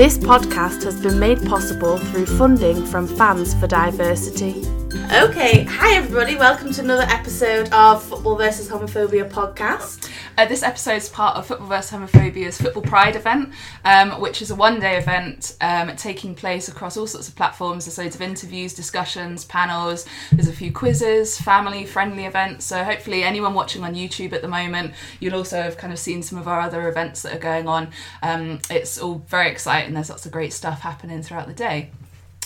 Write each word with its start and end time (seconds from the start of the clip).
This 0.00 0.16
podcast 0.16 0.82
has 0.84 0.98
been 0.98 1.18
made 1.18 1.44
possible 1.44 1.98
through 1.98 2.24
funding 2.24 2.86
from 2.86 3.06
Fans 3.06 3.52
for 3.52 3.66
Diversity. 3.66 4.66
Okay, 5.12 5.64
hi 5.64 5.94
everybody, 5.94 6.36
welcome 6.36 6.72
to 6.72 6.80
another 6.80 7.02
episode 7.02 7.70
of 7.70 8.02
Football 8.04 8.36
versus 8.36 8.66
Homophobia 8.66 9.30
podcast. 9.30 10.09
Uh, 10.40 10.46
this 10.46 10.62
episode 10.62 10.94
is 10.94 11.06
part 11.10 11.36
of 11.36 11.46
Football 11.46 11.66
vs 11.66 11.90
Homophobia's 11.90 12.58
Football 12.58 12.82
Pride 12.82 13.14
event, 13.14 13.52
um, 13.84 14.22
which 14.22 14.40
is 14.40 14.50
a 14.50 14.54
one 14.54 14.80
day 14.80 14.96
event 14.96 15.54
um, 15.60 15.94
taking 15.96 16.34
place 16.34 16.66
across 16.66 16.96
all 16.96 17.06
sorts 17.06 17.28
of 17.28 17.36
platforms. 17.36 17.84
There's 17.84 17.98
loads 17.98 18.14
of 18.14 18.22
interviews, 18.22 18.72
discussions, 18.72 19.44
panels, 19.44 20.06
there's 20.32 20.48
a 20.48 20.52
few 20.54 20.72
quizzes, 20.72 21.38
family 21.38 21.84
friendly 21.84 22.24
events. 22.24 22.64
So, 22.64 22.82
hopefully, 22.82 23.22
anyone 23.22 23.52
watching 23.52 23.84
on 23.84 23.94
YouTube 23.94 24.32
at 24.32 24.40
the 24.40 24.48
moment, 24.48 24.94
you'll 25.20 25.34
also 25.34 25.60
have 25.60 25.76
kind 25.76 25.92
of 25.92 25.98
seen 25.98 26.22
some 26.22 26.38
of 26.38 26.48
our 26.48 26.62
other 26.62 26.88
events 26.88 27.20
that 27.20 27.36
are 27.36 27.38
going 27.38 27.68
on. 27.68 27.90
Um, 28.22 28.60
it's 28.70 28.96
all 28.96 29.22
very 29.28 29.50
exciting, 29.50 29.92
there's 29.92 30.08
lots 30.08 30.24
of 30.24 30.32
great 30.32 30.54
stuff 30.54 30.80
happening 30.80 31.22
throughout 31.22 31.48
the 31.48 31.52
day. 31.52 31.90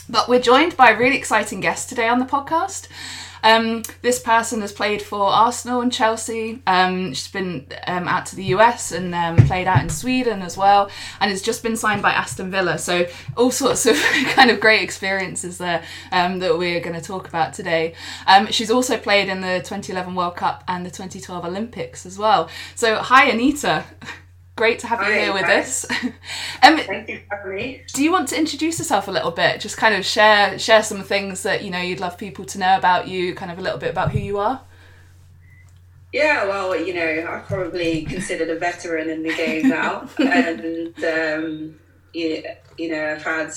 But 0.08 0.28
we're 0.28 0.40
joined 0.40 0.76
by 0.76 0.90
a 0.90 0.98
really 0.98 1.16
exciting 1.16 1.60
guest 1.60 1.88
today 1.88 2.08
on 2.08 2.18
the 2.18 2.26
podcast. 2.26 2.88
Um, 3.44 3.82
this 4.00 4.18
person 4.18 4.62
has 4.62 4.72
played 4.72 5.02
for 5.02 5.26
Arsenal 5.26 5.82
and 5.82 5.92
Chelsea. 5.92 6.62
Um, 6.66 7.12
she's 7.12 7.28
been 7.28 7.66
um, 7.86 8.08
out 8.08 8.26
to 8.26 8.36
the 8.36 8.44
US 8.56 8.90
and 8.90 9.14
um, 9.14 9.36
played 9.46 9.68
out 9.68 9.82
in 9.82 9.90
Sweden 9.90 10.42
as 10.42 10.56
well, 10.56 10.90
and 11.20 11.30
has 11.30 11.42
just 11.42 11.62
been 11.62 11.76
signed 11.76 12.02
by 12.02 12.12
Aston 12.12 12.50
Villa. 12.50 12.78
So 12.78 13.06
all 13.36 13.50
sorts 13.50 13.84
of 13.86 13.96
kind 14.30 14.50
of 14.50 14.58
great 14.58 14.82
experiences 14.82 15.58
there 15.58 15.84
um, 16.10 16.38
that 16.38 16.56
we're 16.56 16.80
going 16.80 16.98
to 16.98 17.06
talk 17.06 17.28
about 17.28 17.52
today. 17.52 17.94
Um, 18.26 18.50
she's 18.50 18.70
also 18.70 18.96
played 18.96 19.28
in 19.28 19.42
the 19.42 19.58
2011 19.58 20.14
World 20.14 20.36
Cup 20.36 20.64
and 20.66 20.84
the 20.84 20.90
2012 20.90 21.44
Olympics 21.44 22.06
as 22.06 22.18
well. 22.18 22.48
So 22.74 22.96
hi, 22.96 23.26
Anita. 23.26 23.84
Great 24.56 24.78
to 24.78 24.86
have 24.86 25.00
you 25.00 25.12
here 25.12 25.32
with 25.32 25.44
hi. 25.44 25.58
us. 25.58 25.84
um, 26.62 26.78
Thank 26.78 27.08
you 27.08 27.20
for 27.28 27.36
having 27.36 27.54
me. 27.56 27.82
do 27.92 28.04
you 28.04 28.12
want 28.12 28.28
to 28.28 28.38
introduce 28.38 28.78
yourself 28.78 29.08
a 29.08 29.10
little 29.10 29.32
bit? 29.32 29.60
Just 29.60 29.76
kind 29.76 29.94
of 29.94 30.04
share 30.04 30.58
share 30.60 30.82
some 30.82 31.02
things 31.02 31.42
that 31.42 31.64
you 31.64 31.70
know 31.70 31.80
you'd 31.80 31.98
love 31.98 32.16
people 32.16 32.44
to 32.46 32.58
know 32.58 32.76
about 32.76 33.08
you. 33.08 33.34
Kind 33.34 33.50
of 33.50 33.58
a 33.58 33.60
little 33.60 33.78
bit 33.78 33.90
about 33.90 34.12
who 34.12 34.20
you 34.20 34.38
are. 34.38 34.60
Yeah, 36.12 36.46
well, 36.46 36.76
you 36.76 36.94
know, 36.94 37.26
I'm 37.28 37.42
probably 37.42 38.04
considered 38.04 38.48
a 38.48 38.56
veteran 38.56 39.10
in 39.10 39.24
the 39.24 39.34
game 39.34 39.68
now, 39.68 40.08
and 40.18 40.94
um, 41.02 41.80
you, 42.12 42.44
you 42.78 42.90
know, 42.90 43.14
I've 43.16 43.24
had 43.24 43.52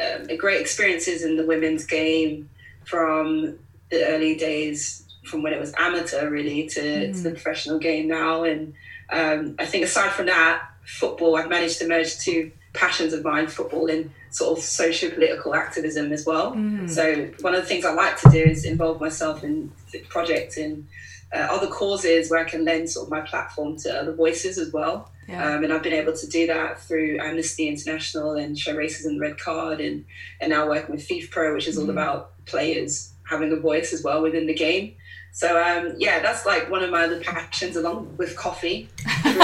um, 0.00 0.36
great 0.36 0.60
experiences 0.60 1.22
in 1.22 1.36
the 1.36 1.46
women's 1.46 1.86
game 1.86 2.50
from 2.84 3.56
the 3.90 4.04
early 4.08 4.34
days, 4.34 5.04
from 5.22 5.44
when 5.44 5.52
it 5.52 5.60
was 5.60 5.72
amateur 5.78 6.28
really 6.28 6.66
to, 6.70 7.12
to 7.12 7.20
the 7.20 7.30
professional 7.30 7.78
game 7.78 8.08
now, 8.08 8.42
and 8.42 8.74
um, 9.10 9.56
I 9.58 9.66
think 9.66 9.84
aside 9.84 10.10
from 10.12 10.26
that, 10.26 10.62
football, 10.84 11.36
I've 11.36 11.48
managed 11.48 11.78
to 11.80 11.88
merge 11.88 12.18
two 12.18 12.50
passions 12.72 13.12
of 13.12 13.24
mine, 13.24 13.46
football 13.46 13.88
and 13.88 14.10
sort 14.30 14.58
of 14.58 14.64
social 14.64 15.10
political 15.10 15.54
activism 15.54 16.12
as 16.12 16.26
well. 16.26 16.54
So 16.88 17.30
one 17.40 17.54
of 17.54 17.62
the 17.62 17.68
things 17.68 17.84
I 17.84 17.92
like 17.92 18.20
to 18.22 18.30
do 18.30 18.42
is 18.42 18.64
involve 18.64 19.00
myself 19.00 19.44
in 19.44 19.70
projects 20.08 20.56
and 20.56 20.86
uh, 21.32 21.46
other 21.50 21.68
causes 21.68 22.30
where 22.30 22.40
I 22.40 22.48
can 22.48 22.64
lend 22.64 22.90
sort 22.90 23.06
of 23.06 23.10
my 23.10 23.20
platform 23.20 23.76
to 23.78 23.94
other 23.94 24.12
voices 24.12 24.58
as 24.58 24.72
well. 24.72 25.10
Yeah. 25.28 25.54
Um, 25.54 25.64
and 25.64 25.72
I've 25.72 25.82
been 25.82 25.94
able 25.94 26.12
to 26.12 26.26
do 26.28 26.46
that 26.48 26.80
through 26.80 27.18
Amnesty 27.20 27.66
International 27.68 28.32
and 28.32 28.58
Show 28.58 28.74
Racism 28.74 29.18
Red 29.18 29.38
Card, 29.38 29.80
and 29.80 30.04
and 30.40 30.50
now 30.50 30.68
working 30.68 30.94
with 30.94 31.08
FIFPro, 31.08 31.54
which 31.54 31.66
is 31.66 31.78
all 31.78 31.88
about 31.88 32.32
players 32.44 33.12
having 33.28 33.50
a 33.52 33.56
voice 33.56 33.92
as 33.92 34.02
well 34.02 34.20
within 34.20 34.46
the 34.46 34.54
game. 34.54 34.94
So 35.36 35.60
um, 35.60 35.94
yeah, 35.98 36.22
that's 36.22 36.46
like 36.46 36.70
one 36.70 36.84
of 36.84 36.90
my 36.90 37.04
other 37.04 37.18
passions, 37.20 37.74
along 37.74 38.16
with 38.16 38.36
coffee 38.36 38.88
and 39.24 39.36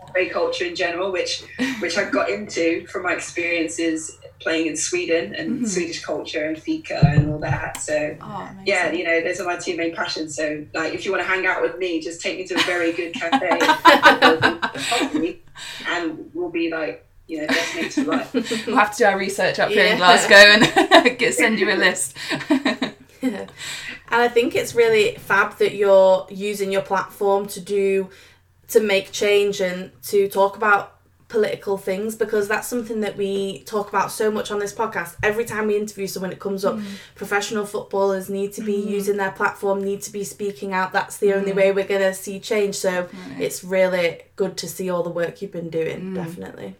cafe 0.00 0.28
culture 0.28 0.64
in 0.64 0.74
general, 0.74 1.12
which 1.12 1.44
which 1.78 1.96
I 1.96 2.10
got 2.10 2.30
into 2.30 2.84
from 2.88 3.04
my 3.04 3.12
experiences 3.12 4.18
playing 4.40 4.66
in 4.66 4.76
Sweden 4.76 5.36
and 5.36 5.68
Swedish 5.68 6.02
culture 6.02 6.46
and 6.46 6.60
fika 6.60 7.00
and 7.06 7.30
all 7.30 7.38
that. 7.38 7.76
So 7.76 8.16
Oh, 8.20 8.50
yeah, 8.66 8.90
you 8.90 9.04
know, 9.04 9.20
those 9.22 9.38
are 9.38 9.44
my 9.44 9.56
two 9.56 9.76
main 9.76 9.94
passions. 9.94 10.34
So, 10.34 10.64
like, 10.74 10.92
if 10.94 11.04
you 11.04 11.12
want 11.12 11.22
to 11.22 11.28
hang 11.28 11.46
out 11.46 11.62
with 11.62 11.78
me, 11.78 12.00
just 12.00 12.20
take 12.20 12.38
me 12.38 12.46
to 12.46 12.54
a 12.54 12.62
very 12.62 12.90
good 12.92 13.14
cafe, 13.14 13.50
and 15.88 16.30
we'll 16.34 16.50
be 16.50 16.70
like, 16.72 17.06
you 17.28 17.42
know. 17.42 17.46
We'll 18.66 18.76
have 18.76 18.90
to 18.92 18.98
do 18.98 19.04
our 19.04 19.16
research 19.18 19.60
up 19.60 19.68
here 19.70 19.84
in 19.84 19.98
Glasgow 19.98 20.34
and 20.34 21.18
get 21.18 21.34
send 21.34 21.60
you 21.60 21.70
a 21.70 21.76
list. 21.76 22.16
And 24.12 24.20
I 24.20 24.28
think 24.28 24.56
it's 24.56 24.74
really 24.74 25.14
fab 25.16 25.58
that 25.58 25.74
you're 25.74 26.26
using 26.30 26.72
your 26.72 26.82
platform 26.82 27.46
to 27.48 27.60
do 27.60 28.10
to 28.68 28.80
make 28.80 29.12
change 29.12 29.60
and 29.60 29.90
to 30.04 30.28
talk 30.28 30.56
about 30.56 31.00
political 31.30 31.78
things 31.78 32.16
because 32.16 32.48
that's 32.48 32.66
something 32.66 33.00
that 33.00 33.16
we 33.16 33.62
talk 33.62 33.88
about 33.88 34.10
so 34.10 34.30
much 34.30 34.50
on 34.50 34.58
this 34.58 34.74
podcast. 34.74 35.16
Every 35.22 35.44
time 35.44 35.68
we 35.68 35.76
interview 35.76 36.06
someone 36.06 36.32
it 36.32 36.40
comes 36.40 36.64
up 36.64 36.76
mm. 36.76 36.84
professional 37.14 37.64
footballers 37.64 38.28
need 38.28 38.52
to 38.54 38.62
be 38.62 38.74
mm. 38.74 38.90
using 38.90 39.16
their 39.16 39.30
platform, 39.30 39.82
need 39.82 40.02
to 40.02 40.12
be 40.12 40.24
speaking 40.24 40.72
out. 40.72 40.92
That's 40.92 41.16
the 41.18 41.32
only 41.32 41.52
mm. 41.52 41.56
way 41.56 41.72
we're 41.72 41.86
going 41.86 42.00
to 42.00 42.14
see 42.14 42.40
change. 42.40 42.74
So 42.74 43.08
it's 43.38 43.64
really 43.64 44.22
good 44.36 44.56
to 44.58 44.68
see 44.68 44.90
all 44.90 45.02
the 45.02 45.10
work 45.10 45.40
you've 45.40 45.52
been 45.52 45.70
doing, 45.70 46.14
definitely. 46.14 46.74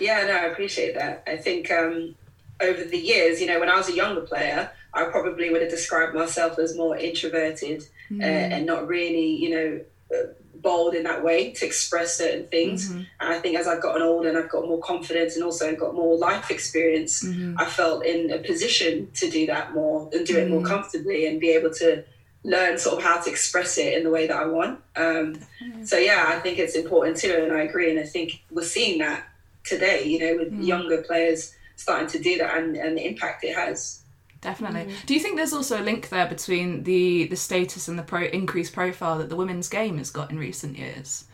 Yeah, 0.00 0.26
no, 0.26 0.32
I 0.32 0.44
appreciate 0.46 0.94
that. 0.94 1.24
I 1.26 1.36
think 1.36 1.70
um, 1.70 2.14
over 2.60 2.84
the 2.84 2.98
years, 2.98 3.40
you 3.40 3.46
know, 3.46 3.60
when 3.60 3.68
I 3.68 3.76
was 3.76 3.88
a 3.88 3.94
younger 3.94 4.22
player, 4.22 4.70
I 4.94 5.04
probably 5.04 5.50
would 5.50 5.60
have 5.62 5.70
described 5.70 6.14
myself 6.14 6.58
as 6.58 6.76
more 6.76 6.96
introverted 6.96 7.82
uh, 8.20 8.24
and 8.24 8.66
not 8.66 8.86
really, 8.88 9.36
you 9.36 9.50
know, 9.50 9.80
uh, 10.14 10.32
bold 10.54 10.94
in 10.94 11.04
that 11.04 11.22
way 11.22 11.52
to 11.52 11.64
express 11.66 12.16
certain 12.16 12.46
things. 12.48 12.90
And 13.20 13.32
I 13.34 13.38
think 13.38 13.56
as 13.56 13.68
I've 13.68 13.80
gotten 13.82 14.02
older 14.02 14.28
and 14.28 14.36
I've 14.36 14.48
got 14.48 14.66
more 14.66 14.80
confidence 14.80 15.36
and 15.36 15.44
also 15.44 15.76
got 15.76 15.94
more 15.94 16.16
life 16.18 16.50
experience, 16.50 17.22
I 17.56 17.64
felt 17.66 18.04
in 18.04 18.30
a 18.32 18.38
position 18.38 19.08
to 19.14 19.30
do 19.30 19.46
that 19.46 19.72
more 19.74 20.08
and 20.12 20.26
do 20.26 20.36
it 20.38 20.50
more 20.50 20.62
comfortably 20.68 21.26
and 21.26 21.38
be 21.38 21.50
able 21.50 21.72
to 21.74 22.02
learn 22.44 22.78
sort 22.78 22.98
of 22.98 23.04
how 23.04 23.20
to 23.20 23.30
express 23.30 23.78
it 23.78 23.94
in 23.94 24.04
the 24.04 24.10
way 24.10 24.26
that 24.26 24.36
I 24.36 24.46
want. 24.46 24.80
Um, 24.96 25.36
so 25.84 25.96
yeah, 25.98 26.24
I 26.28 26.40
think 26.40 26.58
it's 26.58 26.74
important 26.74 27.18
too, 27.18 27.38
and 27.44 27.52
I 27.52 27.62
agree. 27.62 27.90
And 27.90 28.00
I 28.00 28.04
think 28.04 28.42
we're 28.50 28.62
seeing 28.64 28.98
that 28.98 29.28
today, 29.64 30.04
you 30.04 30.18
know, 30.18 30.36
with 30.42 30.52
younger 30.64 31.02
players 31.02 31.54
starting 31.76 32.08
to 32.08 32.18
do 32.18 32.38
that 32.38 32.56
and, 32.56 32.74
and 32.76 32.96
the 32.96 33.06
impact 33.06 33.44
it 33.44 33.54
has. 33.54 34.02
Definitely. 34.40 34.82
Mm-hmm. 34.82 35.06
Do 35.06 35.14
you 35.14 35.20
think 35.20 35.36
there's 35.36 35.52
also 35.52 35.80
a 35.80 35.82
link 35.82 36.10
there 36.10 36.26
between 36.28 36.84
the 36.84 37.26
the 37.26 37.36
status 37.36 37.88
and 37.88 37.98
the 37.98 38.04
pro 38.04 38.24
increased 38.24 38.72
profile 38.72 39.18
that 39.18 39.28
the 39.28 39.36
women's 39.36 39.68
game 39.68 39.98
has 39.98 40.10
got 40.10 40.30
in 40.30 40.38
recent 40.38 40.78
years? 40.78 41.24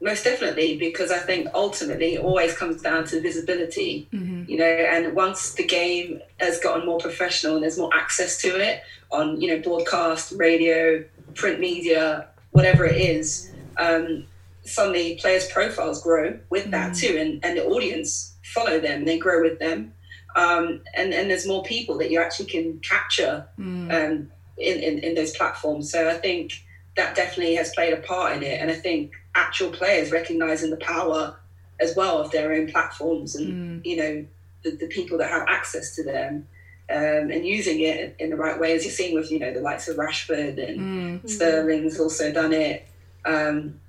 Most 0.00 0.24
definitely, 0.24 0.76
because 0.76 1.10
I 1.10 1.18
think 1.18 1.48
ultimately 1.54 2.14
it 2.14 2.20
always 2.20 2.56
comes 2.56 2.82
down 2.82 3.06
to 3.06 3.20
visibility, 3.20 4.06
mm-hmm. 4.12 4.44
you 4.48 4.58
know. 4.58 4.64
And 4.64 5.14
once 5.14 5.54
the 5.54 5.64
game 5.64 6.20
has 6.38 6.60
gotten 6.60 6.84
more 6.84 6.98
professional 6.98 7.54
and 7.54 7.62
there's 7.62 7.78
more 7.78 7.94
access 7.94 8.40
to 8.42 8.48
it 8.60 8.82
on, 9.10 9.40
you 9.40 9.48
know, 9.48 9.60
broadcast, 9.60 10.32
radio, 10.36 11.02
print 11.34 11.58
media, 11.58 12.28
whatever 12.50 12.84
it 12.84 12.96
is, 12.96 13.50
um, 13.78 14.26
suddenly 14.64 15.16
players' 15.16 15.48
profiles 15.50 16.02
grow 16.02 16.38
with 16.50 16.70
that 16.70 16.92
mm. 16.92 17.00
too, 17.00 17.16
and, 17.18 17.44
and 17.44 17.56
the 17.58 17.64
audience 17.64 18.34
follow 18.42 18.78
them, 18.78 19.04
they 19.04 19.18
grow 19.18 19.42
with 19.42 19.58
them, 19.58 19.92
um, 20.36 20.80
and 20.94 21.12
and 21.12 21.30
there's 21.30 21.46
more 21.46 21.62
people 21.62 21.98
that 21.98 22.10
you 22.10 22.20
actually 22.20 22.46
can 22.46 22.78
capture 22.80 23.46
um, 23.90 24.30
in, 24.58 24.78
in 24.80 24.98
in 25.00 25.14
those 25.14 25.36
platforms. 25.36 25.90
So 25.90 26.08
I 26.08 26.14
think 26.14 26.52
that 26.96 27.14
definitely 27.14 27.54
has 27.56 27.72
played 27.74 27.92
a 27.92 27.98
part 27.98 28.36
in 28.36 28.42
it, 28.42 28.60
and 28.60 28.70
I 28.70 28.74
think 28.74 29.12
actual 29.34 29.70
players 29.70 30.10
recognizing 30.12 30.70
the 30.70 30.76
power 30.76 31.36
as 31.80 31.96
well 31.96 32.18
of 32.18 32.30
their 32.30 32.52
own 32.52 32.70
platforms 32.70 33.34
and 33.34 33.48
you 33.84 33.96
know 33.96 34.26
the, 34.62 34.70
the 34.76 34.86
people 34.86 35.18
that 35.18 35.28
have 35.28 35.46
access 35.48 35.94
to 35.96 36.04
them 36.04 36.46
um, 36.88 37.30
and 37.32 37.44
using 37.44 37.80
it 37.80 38.14
in 38.20 38.30
the 38.30 38.36
right 38.36 38.60
way 38.60 38.74
as 38.74 38.84
you're 38.84 38.92
seeing 38.92 39.14
with 39.14 39.30
you 39.32 39.40
know 39.40 39.52
the 39.52 39.60
likes 39.60 39.88
of 39.88 39.96
Rashford 39.96 40.56
and 40.64 40.78
Sterling's 41.28 41.98
also 41.98 42.32
done 42.32 42.52
it 42.52 42.86
um, 43.24 43.80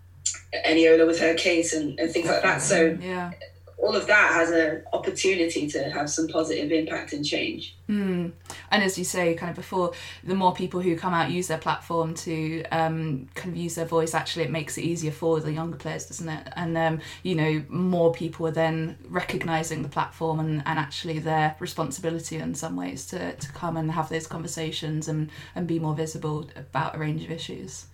Eniola 0.65 1.05
with 1.05 1.19
her 1.19 1.33
case 1.35 1.73
and, 1.73 1.99
and 1.99 2.09
things 2.11 2.27
like 2.27 2.41
that. 2.41 2.61
So 2.61 2.97
Yeah. 3.01 3.31
All 3.77 3.95
of 3.95 4.07
that 4.07 4.33
has 4.33 4.51
an 4.51 4.83
opportunity 4.93 5.67
to 5.67 5.89
have 5.89 6.09
some 6.09 6.27
positive 6.27 6.71
impact 6.71 7.13
and 7.13 7.25
change 7.25 7.75
Mm. 7.89 8.31
And 8.71 8.83
as 8.83 8.97
you 8.97 9.03
say, 9.03 9.35
kind 9.35 9.51
of 9.51 9.55
before, 9.55 9.93
the 10.23 10.35
more 10.35 10.53
people 10.53 10.81
who 10.81 10.97
come 10.97 11.13
out 11.13 11.29
use 11.29 11.47
their 11.47 11.57
platform 11.57 12.15
to 12.15 12.63
um, 12.71 13.27
kind 13.35 13.51
of 13.51 13.57
use 13.57 13.75
their 13.75 13.85
voice, 13.85 14.13
actually, 14.13 14.45
it 14.45 14.51
makes 14.51 14.77
it 14.77 14.81
easier 14.81 15.11
for 15.11 15.39
the 15.39 15.51
younger 15.51 15.77
players, 15.77 16.07
doesn't 16.07 16.27
it? 16.27 16.47
And 16.55 16.77
um, 16.77 16.99
you 17.23 17.35
know, 17.35 17.63
more 17.69 18.11
people 18.11 18.47
are 18.47 18.51
then 18.51 18.97
recognizing 19.07 19.83
the 19.83 19.89
platform 19.89 20.39
and, 20.39 20.63
and 20.65 20.79
actually 20.79 21.19
their 21.19 21.55
responsibility 21.59 22.37
in 22.37 22.55
some 22.55 22.75
ways 22.75 23.05
to, 23.07 23.35
to 23.35 23.51
come 23.51 23.77
and 23.77 23.91
have 23.91 24.09
those 24.09 24.27
conversations 24.27 25.07
and, 25.07 25.29
and 25.53 25.67
be 25.67 25.77
more 25.77 25.93
visible 25.93 26.49
about 26.55 26.95
a 26.95 26.97
range 26.97 27.23
of 27.23 27.31
issues. 27.31 27.85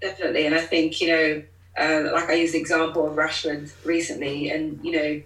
definitely 0.00 0.44
and 0.44 0.54
I 0.54 0.60
think 0.60 1.00
you 1.00 1.08
know 1.08 1.42
uh, 1.78 2.10
like 2.12 2.28
I 2.30 2.34
used 2.34 2.54
the 2.54 2.58
example 2.58 3.06
of 3.08 3.16
Rashford 3.16 3.72
recently 3.84 4.50
and 4.50 4.78
you 4.84 4.92
know 4.92 5.22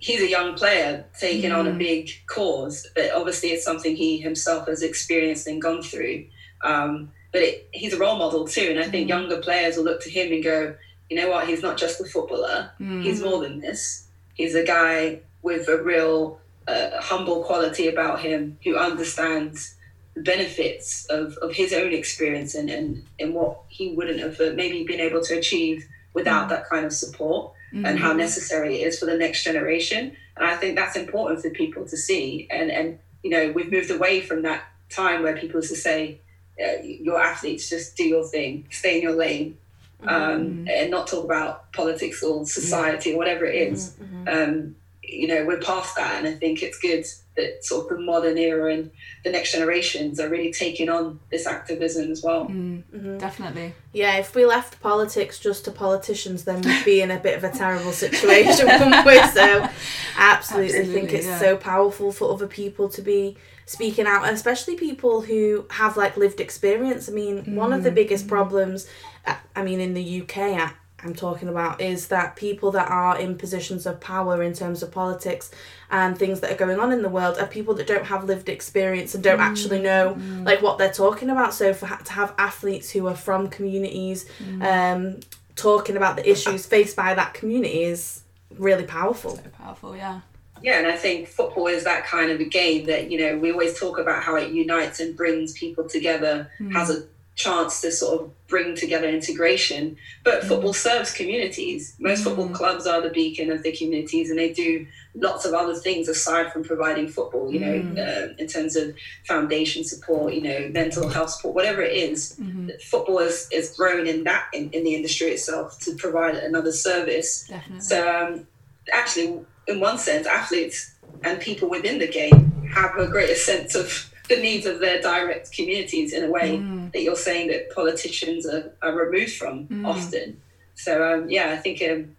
he's 0.00 0.20
a 0.20 0.28
young 0.28 0.54
player 0.54 1.04
taking 1.18 1.52
on 1.52 1.66
a 1.66 1.72
big 1.72 2.10
cause, 2.26 2.86
but 2.94 3.12
obviously 3.12 3.50
it's 3.50 3.64
something 3.64 3.94
he 3.94 4.18
himself 4.18 4.66
has 4.66 4.82
experienced 4.82 5.46
and 5.46 5.62
gone 5.62 5.82
through. 5.82 6.26
Um, 6.62 7.10
but 7.32 7.42
it, 7.42 7.68
he's 7.72 7.92
a 7.92 7.98
role 7.98 8.16
model 8.16 8.46
too, 8.46 8.68
and 8.70 8.80
I 8.80 8.88
think 8.88 9.08
younger 9.08 9.40
players 9.40 9.76
will 9.76 9.84
look 9.84 10.02
to 10.02 10.10
him 10.10 10.32
and 10.32 10.42
go, 10.42 10.74
you 11.10 11.16
know 11.16 11.30
what, 11.30 11.46
he's 11.46 11.62
not 11.62 11.76
just 11.76 12.00
a 12.00 12.04
footballer, 12.04 12.70
he's 13.02 13.22
more 13.22 13.40
than 13.40 13.60
this. 13.60 14.06
He's 14.34 14.54
a 14.54 14.64
guy 14.64 15.20
with 15.42 15.68
a 15.68 15.82
real 15.82 16.38
uh, 16.66 17.00
humble 17.00 17.44
quality 17.44 17.88
about 17.88 18.20
him 18.20 18.58
who 18.64 18.76
understands 18.76 19.73
benefits 20.16 21.06
of, 21.06 21.36
of 21.38 21.52
his 21.52 21.72
own 21.72 21.92
experience 21.92 22.54
and, 22.54 22.70
and, 22.70 23.04
and 23.18 23.34
what 23.34 23.60
he 23.68 23.92
wouldn't 23.94 24.20
have 24.20 24.40
uh, 24.40 24.52
maybe 24.54 24.84
been 24.84 25.00
able 25.00 25.20
to 25.22 25.38
achieve 25.38 25.86
without 26.12 26.48
that 26.48 26.68
kind 26.68 26.86
of 26.86 26.92
support 26.92 27.52
and 27.84 27.98
how 27.98 28.12
necessary 28.12 28.80
it 28.80 28.86
is 28.86 29.00
for 29.00 29.06
the 29.06 29.16
next 29.16 29.42
generation. 29.42 30.16
And 30.36 30.46
I 30.46 30.56
think 30.56 30.76
that's 30.76 30.94
important 30.94 31.42
for 31.42 31.50
people 31.50 31.84
to 31.86 31.96
see. 31.96 32.46
And, 32.48 32.70
and 32.70 33.00
you 33.24 33.30
know, 33.30 33.50
we've 33.50 33.72
moved 33.72 33.90
away 33.90 34.20
from 34.20 34.42
that 34.42 34.62
time 34.90 35.24
where 35.24 35.36
people 35.36 35.58
used 35.58 35.70
to 35.70 35.76
say, 35.76 36.20
uh, 36.64 36.82
your 36.82 37.20
athletes 37.20 37.68
just 37.68 37.96
do 37.96 38.04
your 38.04 38.24
thing, 38.28 38.68
stay 38.70 38.98
in 38.98 39.02
your 39.02 39.16
lane, 39.16 39.58
um, 40.06 40.68
and 40.70 40.90
not 40.90 41.08
talk 41.08 41.24
about 41.24 41.72
politics 41.72 42.22
or 42.22 42.46
society 42.46 43.14
or 43.14 43.18
whatever 43.18 43.44
it 43.44 43.72
is. 43.72 43.96
Um, 44.28 44.76
you 45.14 45.28
know, 45.28 45.44
we're 45.44 45.60
past 45.60 45.96
that, 45.96 46.16
and 46.18 46.26
I 46.26 46.34
think 46.34 46.62
it's 46.62 46.78
good 46.78 47.04
that 47.36 47.64
sort 47.64 47.90
of 47.90 47.98
the 47.98 48.04
modern 48.04 48.38
era 48.38 48.72
and 48.72 48.90
the 49.24 49.30
next 49.30 49.52
generations 49.52 50.20
are 50.20 50.28
really 50.28 50.52
taking 50.52 50.88
on 50.88 51.18
this 51.30 51.46
activism 51.46 52.10
as 52.12 52.22
well. 52.22 52.46
Mm, 52.46 52.84
mm-hmm. 52.94 53.18
Definitely. 53.18 53.74
Yeah, 53.92 54.18
if 54.18 54.34
we 54.34 54.46
left 54.46 54.80
politics 54.80 55.40
just 55.40 55.64
to 55.64 55.72
politicians, 55.72 56.44
then 56.44 56.60
we'd 56.62 56.84
be 56.84 57.00
in 57.00 57.10
a 57.10 57.18
bit 57.18 57.36
of 57.36 57.44
a 57.44 57.50
terrible 57.50 57.92
situation, 57.92 58.66
wouldn't 58.80 59.06
we? 59.06 59.20
So, 59.28 59.68
absolutely, 60.16 60.86
think 60.86 61.12
it's 61.12 61.26
yeah. 61.26 61.38
so 61.38 61.56
powerful 61.56 62.12
for 62.12 62.32
other 62.32 62.46
people 62.46 62.88
to 62.90 63.02
be 63.02 63.36
speaking 63.66 64.06
out, 64.06 64.24
and 64.24 64.34
especially 64.34 64.76
people 64.76 65.22
who 65.22 65.66
have 65.70 65.96
like 65.96 66.16
lived 66.16 66.40
experience. 66.40 67.08
I 67.08 67.12
mean, 67.12 67.56
one 67.56 67.72
of 67.72 67.82
the 67.82 67.90
mm. 67.90 67.96
biggest 67.96 68.28
problems, 68.28 68.86
uh, 69.26 69.36
I 69.56 69.64
mean, 69.64 69.80
in 69.80 69.94
the 69.94 70.22
UK, 70.22 70.38
I, 70.38 70.72
I'm 71.04 71.14
talking 71.14 71.48
about, 71.48 71.80
is 71.80 72.08
that 72.08 72.36
people 72.36 72.70
that 72.72 72.88
are 72.88 73.18
in 73.18 73.36
positions 73.36 73.86
of 73.86 74.00
power 74.00 74.42
in 74.42 74.54
terms 74.54 74.82
of 74.82 74.90
politics 74.90 75.50
and 75.90 76.18
things 76.18 76.40
that 76.40 76.50
are 76.50 76.56
going 76.56 76.80
on 76.80 76.92
in 76.92 77.02
the 77.02 77.08
world 77.08 77.38
are 77.38 77.46
people 77.46 77.74
that 77.74 77.86
don't 77.86 78.06
have 78.06 78.24
lived 78.24 78.48
experience 78.48 79.14
and 79.14 79.22
don't 79.22 79.40
actually 79.40 79.80
mm. 79.80 79.82
know 79.82 80.16
like 80.44 80.62
what 80.62 80.78
they're 80.78 80.92
talking 80.92 81.30
about. 81.30 81.54
So 81.54 81.74
for 81.74 81.86
ha- 81.86 82.02
to 82.04 82.12
have 82.12 82.34
athletes 82.38 82.90
who 82.90 83.06
are 83.06 83.14
from 83.14 83.48
communities 83.48 84.26
mm. 84.42 84.62
um, 84.64 85.20
talking 85.56 85.96
about 85.96 86.16
the 86.16 86.28
issues 86.28 86.66
faced 86.66 86.96
by 86.96 87.14
that 87.14 87.34
community 87.34 87.84
is 87.84 88.22
really 88.58 88.84
powerful. 88.84 89.36
So 89.36 89.42
powerful, 89.58 89.96
yeah. 89.96 90.20
Yeah, 90.62 90.78
and 90.78 90.86
I 90.86 90.96
think 90.96 91.28
football 91.28 91.66
is 91.66 91.84
that 91.84 92.06
kind 92.06 92.30
of 92.30 92.40
a 92.40 92.44
game 92.44 92.86
that, 92.86 93.10
you 93.10 93.18
know, 93.18 93.36
we 93.36 93.52
always 93.52 93.78
talk 93.78 93.98
about 93.98 94.22
how 94.22 94.36
it 94.36 94.50
unites 94.50 94.98
and 95.00 95.14
brings 95.14 95.52
people 95.52 95.86
together, 95.86 96.50
mm. 96.58 96.72
has 96.72 96.88
a 96.88 97.02
chance 97.34 97.80
to 97.80 97.90
sort 97.90 98.20
of 98.20 98.46
bring 98.46 98.76
together 98.76 99.08
integration. 99.08 99.96
But 100.22 100.44
football 100.44 100.72
serves 100.72 101.12
communities. 101.12 101.96
Most 101.98 102.22
football 102.22 102.48
clubs 102.50 102.86
are 102.86 103.00
the 103.00 103.10
beacon 103.10 103.50
of 103.50 103.62
the 103.62 103.72
communities 103.72 104.30
and 104.30 104.38
they 104.38 104.52
do 104.52 104.86
lots 105.16 105.44
of 105.44 105.52
other 105.52 105.74
things 105.74 106.08
aside 106.08 106.52
from 106.52 106.62
providing 106.62 107.08
football, 107.08 107.52
you 107.52 107.60
know, 107.60 108.02
uh, 108.02 108.34
in 108.38 108.46
terms 108.46 108.76
of 108.76 108.94
foundation 109.26 109.84
support, 109.84 110.32
you 110.34 110.42
know, 110.42 110.68
mental 110.72 111.08
health 111.08 111.30
support, 111.30 111.54
whatever 111.54 111.82
it 111.82 111.96
is. 111.96 112.38
Football 112.84 113.18
is, 113.18 113.48
is 113.50 113.76
grown 113.76 114.06
in 114.06 114.24
that, 114.24 114.46
in, 114.52 114.70
in 114.70 114.84
the 114.84 114.94
industry 114.94 115.28
itself 115.28 115.80
to 115.80 115.94
provide 115.96 116.36
another 116.36 116.72
service. 116.72 117.46
Definitely. 117.48 117.80
So 117.80 118.16
um, 118.16 118.46
actually, 118.92 119.40
in 119.66 119.80
one 119.80 119.98
sense, 119.98 120.26
athletes 120.26 120.94
and 121.22 121.40
people 121.40 121.68
within 121.68 121.98
the 121.98 122.08
game 122.08 122.52
have 122.72 122.96
a 122.96 123.06
greater 123.06 123.34
sense 123.34 123.74
of 123.74 124.13
the 124.28 124.36
needs 124.36 124.66
of 124.66 124.80
their 124.80 125.00
direct 125.00 125.52
communities 125.52 126.12
in 126.12 126.24
a 126.24 126.30
way 126.30 126.56
that 126.92 127.02
you're 127.02 127.16
saying 127.16 127.48
that 127.48 127.74
politicians 127.74 128.46
are, 128.46 128.72
are 128.82 128.94
removed 128.94 129.32
from 129.32 129.66
often. 129.84 130.40
So 130.74 131.06
um, 131.06 131.28
yeah, 131.30 131.50
I 131.50 131.56
think 131.56 131.82
um, 131.82 132.16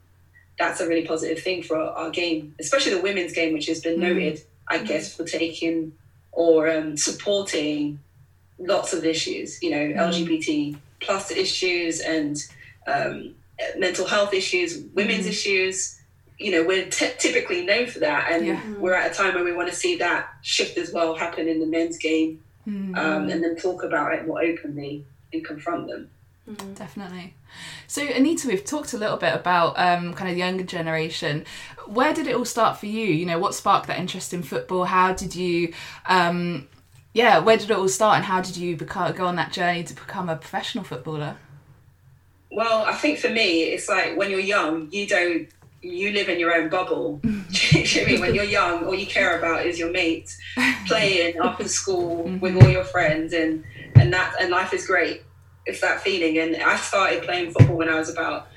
that's 0.57 0.79
a 0.79 0.87
really 0.87 1.05
positive 1.05 1.41
thing 1.41 1.63
for 1.63 1.77
our, 1.77 1.91
our 1.93 2.09
game, 2.09 2.55
especially 2.59 2.93
the 2.93 3.01
women's 3.01 3.33
game, 3.33 3.53
which 3.53 3.65
has 3.67 3.81
been 3.81 3.99
noted, 3.99 4.41
I 4.67 4.79
guess, 4.79 5.15
for 5.15 5.25
taking 5.25 5.93
or 6.31 6.69
um, 6.69 6.97
supporting 6.97 7.99
lots 8.59 8.93
of 8.93 9.05
issues. 9.05 9.61
You 9.61 9.71
know, 9.71 10.01
LGBT 10.03 10.77
plus 11.01 11.31
issues 11.31 11.99
and 12.01 12.37
um, 12.87 13.35
mental 13.77 14.05
health 14.05 14.33
issues, 14.33 14.83
women's 14.93 15.25
issues. 15.25 15.99
You 16.37 16.51
know, 16.51 16.63
we're 16.63 16.85
t- 16.89 17.11
typically 17.17 17.65
known 17.65 17.87
for 17.87 17.99
that, 17.99 18.29
and 18.31 18.45
Yeah. 18.45 18.61
we're 18.77 18.93
at 18.93 19.11
a 19.11 19.13
time 19.13 19.33
where 19.35 19.43
we 19.43 19.53
want 19.53 19.69
to 19.69 19.75
see 19.75 19.95
that 19.97 20.27
shift 20.41 20.77
as 20.77 20.91
well 20.91 21.15
happen 21.15 21.47
in 21.47 21.59
the 21.59 21.65
men's 21.65 21.97
game, 21.97 22.43
um, 22.67 23.29
and 23.29 23.43
then 23.43 23.55
talk 23.55 23.83
about 23.83 24.13
it 24.13 24.27
more 24.27 24.41
openly 24.41 25.05
and 25.31 25.45
confront 25.45 25.87
them. 25.87 26.09
Definitely. 26.75 27.33
So, 27.87 28.03
Anita, 28.03 28.47
we've 28.47 28.63
talked 28.63 28.93
a 28.93 28.97
little 28.97 29.17
bit 29.17 29.33
about 29.33 29.79
um, 29.79 30.13
kind 30.13 30.29
of 30.29 30.35
the 30.35 30.39
younger 30.39 30.63
generation. 30.63 31.45
Where 31.87 32.13
did 32.13 32.27
it 32.27 32.35
all 32.35 32.45
start 32.45 32.77
for 32.77 32.85
you? 32.85 33.05
You 33.05 33.25
know, 33.25 33.39
what 33.39 33.55
sparked 33.55 33.87
that 33.87 33.97
interest 33.97 34.33
in 34.33 34.43
football? 34.43 34.83
How 34.85 35.13
did 35.13 35.35
you, 35.35 35.73
um, 36.05 36.67
yeah, 37.13 37.39
where 37.39 37.57
did 37.57 37.71
it 37.71 37.77
all 37.77 37.87
start, 37.87 38.17
and 38.17 38.25
how 38.25 38.41
did 38.41 38.57
you 38.57 38.75
become, 38.75 39.11
go 39.13 39.25
on 39.25 39.37
that 39.37 39.53
journey 39.53 39.83
to 39.85 39.93
become 39.93 40.29
a 40.29 40.35
professional 40.35 40.83
footballer? 40.83 41.37
Well, 42.51 42.85
I 42.85 42.93
think 42.93 43.19
for 43.19 43.29
me, 43.29 43.63
it's 43.63 43.89
like 43.89 44.15
when 44.17 44.29
you're 44.29 44.39
young, 44.39 44.89
you 44.91 45.07
don't 45.07 45.47
you 45.85 46.11
live 46.11 46.29
in 46.29 46.39
your 46.39 46.53
own 46.53 46.69
bubble. 46.69 47.21
You 47.75 48.01
know 48.01 48.07
I 48.07 48.11
mean? 48.11 48.21
When 48.21 48.35
you're 48.35 48.43
young, 48.43 48.85
all 48.85 48.95
you 48.95 49.05
care 49.05 49.37
about 49.37 49.65
is 49.65 49.79
your 49.79 49.91
mates 49.91 50.37
playing 50.87 51.37
after 51.37 51.67
school 51.67 52.23
with 52.41 52.55
all 52.61 52.69
your 52.69 52.83
friends, 52.83 53.33
and 53.33 53.63
and 53.95 54.11
that 54.13 54.35
and 54.39 54.49
life 54.49 54.73
is 54.73 54.85
great. 54.85 55.23
It's 55.65 55.81
that 55.81 56.01
feeling. 56.01 56.37
And 56.37 56.61
I 56.61 56.75
started 56.77 57.23
playing 57.23 57.51
football 57.51 57.77
when 57.77 57.89
I 57.89 57.95
was 57.95 58.09
about 58.09 58.47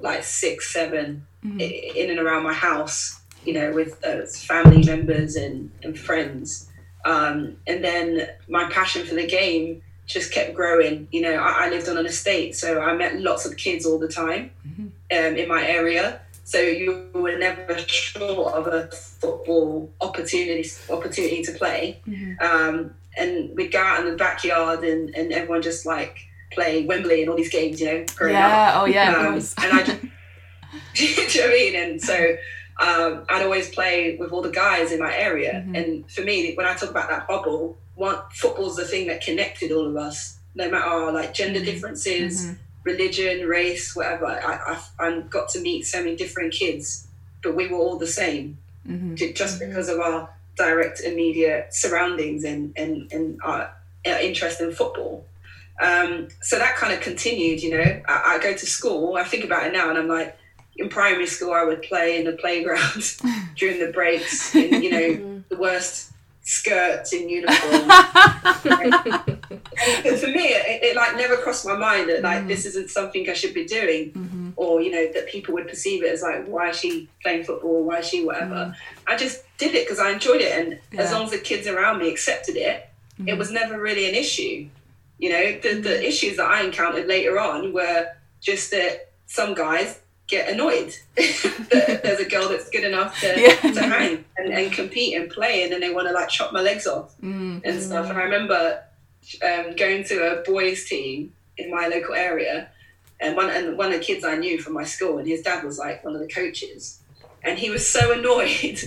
like 0.00 0.24
six, 0.24 0.72
seven, 0.72 1.26
i 1.44 1.48
in 1.96 2.10
and 2.10 2.18
around 2.18 2.44
my 2.44 2.52
house. 2.52 3.20
You 3.44 3.54
know, 3.54 3.72
with 3.72 4.04
uh, 4.04 4.26
family 4.26 4.84
members 4.84 5.36
and 5.36 5.70
and 5.82 5.98
friends. 5.98 6.68
Um, 7.04 7.56
and 7.66 7.84
then 7.84 8.28
my 8.48 8.68
passion 8.70 9.06
for 9.06 9.14
the 9.14 9.26
game 9.26 9.82
just 10.06 10.32
kept 10.32 10.54
growing. 10.54 11.08
You 11.12 11.22
know, 11.22 11.34
I, 11.34 11.66
I 11.66 11.70
lived 11.70 11.88
on 11.88 11.98
an 11.98 12.06
estate, 12.06 12.56
so 12.56 12.80
I 12.80 12.94
met 12.94 13.20
lots 13.20 13.44
of 13.44 13.56
kids 13.56 13.84
all 13.86 13.98
the 13.98 14.08
time 14.08 14.50
um, 15.10 15.36
in 15.36 15.48
my 15.48 15.66
area. 15.66 16.20
So 16.46 16.60
you 16.60 17.08
were 17.12 17.36
never 17.36 17.76
short 17.88 18.54
of 18.54 18.68
a 18.68 18.86
football 18.92 19.92
opportunity 20.00 20.64
opportunity 20.88 21.42
to 21.42 21.52
play. 21.52 22.00
Um, 22.40 22.94
and 23.16 23.50
we'd 23.56 23.72
go 23.72 23.80
out 23.80 23.98
in 24.04 24.10
the 24.12 24.16
backyard 24.16 24.84
and, 24.84 25.10
and 25.16 25.32
everyone 25.32 25.60
just 25.62 25.84
like 25.86 26.16
play 26.52 26.86
Wembley 26.86 27.22
and 27.22 27.30
all 27.30 27.36
these 27.36 27.50
games, 27.50 27.80
you 27.80 27.86
know, 27.86 28.04
growing 28.14 28.34
Yeah, 28.34 28.68
up. 28.76 28.82
oh 28.82 28.84
yeah, 28.84 29.12
Um, 29.16 29.34
and 29.34 29.72
I 29.72 29.82
just, 29.82 30.00
do 30.94 31.04
you 31.04 31.16
know 31.16 31.46
what 31.46 31.50
I 31.50 31.52
mean? 31.52 31.74
And 31.74 32.00
so 32.00 32.36
um, 32.80 33.24
I'd 33.28 33.42
always 33.42 33.68
play 33.74 34.16
with 34.20 34.30
all 34.30 34.42
the 34.42 34.50
guys 34.50 34.92
in 34.92 35.00
my 35.00 35.12
area. 35.16 35.64
And 35.74 36.08
for 36.08 36.20
me, 36.20 36.54
when 36.54 36.64
I 36.66 36.74
talk 36.74 36.90
about 36.90 37.08
that 37.08 37.26
bubble, 37.26 37.76
one 37.96 38.18
football's 38.32 38.76
the 38.76 38.84
thing 38.84 39.08
that 39.08 39.20
connected 39.20 39.72
all 39.72 39.86
of 39.88 39.96
us, 39.96 40.38
no 40.54 40.70
matter 40.70 40.84
our 40.84 41.10
like 41.10 41.34
gender 41.34 41.58
differences, 41.64 42.50
religion, 42.86 43.46
race, 43.48 43.94
whatever. 43.96 44.26
I, 44.26 44.78
I, 45.00 45.06
I 45.06 45.20
got 45.22 45.48
to 45.50 45.60
meet 45.60 45.82
so 45.82 45.98
many 45.98 46.14
different 46.16 46.54
kids, 46.54 47.06
but 47.42 47.54
we 47.56 47.66
were 47.68 47.76
all 47.76 47.98
the 47.98 48.06
same, 48.06 48.56
ju- 49.16 49.32
just 49.32 49.58
because 49.58 49.88
of 49.88 49.98
our 49.98 50.30
direct, 50.56 51.00
immediate 51.00 51.74
surroundings 51.74 52.44
and 52.44 52.72
and 52.76 53.12
and 53.12 53.38
our, 53.42 53.74
our 54.06 54.20
interest 54.20 54.60
in 54.60 54.72
football. 54.72 55.26
Um, 55.82 56.28
so 56.40 56.58
that 56.58 56.76
kind 56.76 56.94
of 56.94 57.00
continued, 57.00 57.62
you 57.62 57.70
know. 57.76 58.00
I, 58.08 58.36
I 58.36 58.38
go 58.38 58.54
to 58.54 58.66
school, 58.66 59.16
I 59.16 59.24
think 59.24 59.44
about 59.44 59.66
it 59.66 59.72
now, 59.72 59.90
and 59.90 59.98
I'm 59.98 60.08
like, 60.08 60.38
in 60.78 60.88
primary 60.88 61.26
school, 61.26 61.52
I 61.52 61.64
would 61.64 61.82
play 61.82 62.18
in 62.18 62.24
the 62.24 62.32
playground 62.32 63.02
during 63.56 63.80
the 63.80 63.92
breaks, 63.92 64.54
in, 64.54 64.82
you 64.82 64.90
know, 64.90 65.42
the 65.48 65.56
worst 65.56 66.12
skirts 66.42 67.12
in 67.12 67.28
uniform. 67.28 67.90
And 70.04 70.18
for 70.18 70.26
me, 70.28 70.48
it, 70.48 70.82
it 70.82 70.96
like 70.96 71.16
never 71.16 71.36
crossed 71.36 71.66
my 71.66 71.76
mind 71.76 72.08
that 72.08 72.22
like 72.22 72.44
mm. 72.44 72.48
this 72.48 72.66
isn't 72.66 72.90
something 72.90 73.28
I 73.28 73.34
should 73.34 73.54
be 73.54 73.64
doing, 73.64 74.12
mm-hmm. 74.12 74.50
or 74.56 74.80
you 74.80 74.90
know 74.90 75.12
that 75.12 75.28
people 75.28 75.54
would 75.54 75.68
perceive 75.68 76.02
it 76.02 76.12
as 76.12 76.22
like 76.22 76.46
why 76.46 76.70
is 76.70 76.78
she 76.78 77.08
playing 77.22 77.44
football, 77.44 77.84
why 77.84 77.98
is 77.98 78.08
she 78.08 78.24
whatever. 78.24 78.54
Mm. 78.54 78.76
I 79.06 79.16
just 79.16 79.42
did 79.58 79.74
it 79.74 79.86
because 79.86 79.98
I 79.98 80.10
enjoyed 80.10 80.40
it, 80.40 80.52
and 80.58 80.98
as 80.98 81.12
long 81.12 81.24
as 81.24 81.30
the 81.30 81.38
kids 81.38 81.66
around 81.66 81.98
me 81.98 82.10
accepted 82.10 82.56
it, 82.56 82.88
it 83.18 83.22
mm-hmm. 83.22 83.38
was 83.38 83.50
never 83.50 83.80
really 83.80 84.08
an 84.08 84.14
issue. 84.14 84.68
You 85.18 85.30
know, 85.30 85.52
the 85.60 85.80
the 85.80 85.88
mm-hmm. 85.90 86.02
issues 86.02 86.36
that 86.36 86.46
I 86.46 86.62
encountered 86.62 87.06
later 87.06 87.38
on 87.38 87.72
were 87.72 88.08
just 88.40 88.70
that 88.70 89.12
some 89.26 89.54
guys 89.54 90.00
get 90.26 90.48
annoyed. 90.48 90.94
That 91.68 92.04
there's 92.04 92.20
a 92.20 92.28
girl 92.28 92.48
that's 92.48 92.70
good 92.70 92.84
enough 92.84 93.18
to, 93.20 93.40
Yeah. 93.40 93.72
to 93.72 93.82
hang 93.82 94.24
and, 94.36 94.52
and 94.52 94.72
compete 94.72 95.16
and 95.16 95.28
play 95.28 95.64
and 95.64 95.72
then 95.72 95.80
they 95.80 95.92
want 95.92 96.06
to 96.06 96.14
like 96.14 96.28
chop 96.28 96.52
my 96.52 96.60
legs 96.60 96.86
off 96.86 97.12
mm. 97.20 97.60
and 97.64 97.82
stuff. 97.82 98.08
And 98.08 98.16
i 98.16 98.22
remember 98.22 98.82
um, 99.42 99.74
going 99.76 100.04
to 100.04 100.16
a 100.38 100.42
boys 100.42 100.84
team 100.88 101.32
in 101.58 101.70
my 101.70 101.86
local 101.88 102.14
area 102.14 102.68
and 103.20 103.34
one 103.36 103.50
and 103.50 103.76
one 103.78 103.86
of 103.92 103.98
the 103.98 104.04
kids 104.04 104.24
i 104.24 104.36
knew 104.36 104.60
from 104.60 104.74
my 104.74 104.84
school 104.84 105.18
and 105.18 105.26
his 105.26 105.42
dad 105.42 105.64
was 105.64 105.78
like 105.78 106.04
one 106.04 106.14
of 106.14 106.20
the 106.20 106.28
coaches 106.28 107.00
and 107.44 107.58
he 107.58 107.70
was 107.70 107.86
so 107.88 108.12
annoyed 108.18 108.78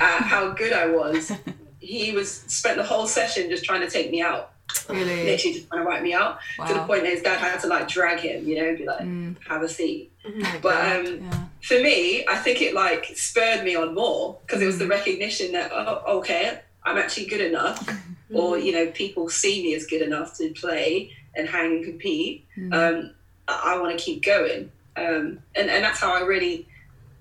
at 0.00 0.20
how 0.22 0.50
good 0.52 0.72
i 0.72 0.86
was 0.86 1.32
he 1.80 2.12
was 2.12 2.30
spent 2.42 2.76
the 2.76 2.84
whole 2.84 3.06
session 3.06 3.48
just 3.50 3.64
trying 3.64 3.80
to 3.80 3.90
take 3.90 4.10
me 4.10 4.20
out 4.22 4.52
Really? 4.88 5.24
literally 5.24 5.54
just 5.54 5.68
trying 5.68 5.82
to 5.82 5.88
write 5.88 6.02
me 6.02 6.12
out 6.14 6.38
to 6.66 6.74
the 6.74 6.80
point 6.80 7.02
that 7.02 7.10
his 7.12 7.22
dad 7.22 7.38
had 7.38 7.58
to 7.60 7.66
like 7.68 7.88
drag 7.88 8.20
him, 8.20 8.46
you 8.46 8.54
know, 8.56 8.76
be 8.76 8.84
like, 8.86 9.00
Mm. 9.00 9.36
have 9.48 9.62
a 9.62 9.68
seat. 9.68 10.12
Oh 10.26 10.58
But 10.62 10.96
um, 11.06 11.06
Yeah. 11.22 11.44
for 11.62 11.80
me, 11.80 12.24
I 12.28 12.36
think 12.36 12.60
it 12.60 12.74
like 12.74 13.06
spurred 13.14 13.64
me 13.64 13.74
on 13.76 13.94
more 13.94 14.38
because 14.46 14.60
it 14.62 14.66
was 14.66 14.78
the 14.78 14.84
Mm. 14.84 14.90
recognition 14.90 15.52
that 15.52 15.70
oh, 15.72 16.18
okay, 16.18 16.60
I'm 16.84 16.98
actually 16.98 17.26
good 17.26 17.40
enough, 17.40 17.78
or 18.32 18.56
Mm. 18.56 18.64
you 18.64 18.72
know, 18.72 18.86
people 18.92 19.28
see 19.28 19.62
me 19.62 19.74
as 19.74 19.86
good 19.86 20.02
enough 20.02 20.36
to 20.38 20.50
play 20.50 21.12
and 21.34 21.48
hang 21.48 21.76
and 21.76 21.84
compete. 21.84 22.44
Mm. 22.56 22.72
Um, 22.74 23.10
I, 23.46 23.74
I 23.74 23.78
want 23.80 23.96
to 23.98 24.04
keep 24.04 24.22
going, 24.24 24.70
um, 24.96 25.40
and 25.54 25.70
and 25.70 25.84
that's 25.84 26.00
how 26.00 26.12
I 26.14 26.20
really 26.20 26.66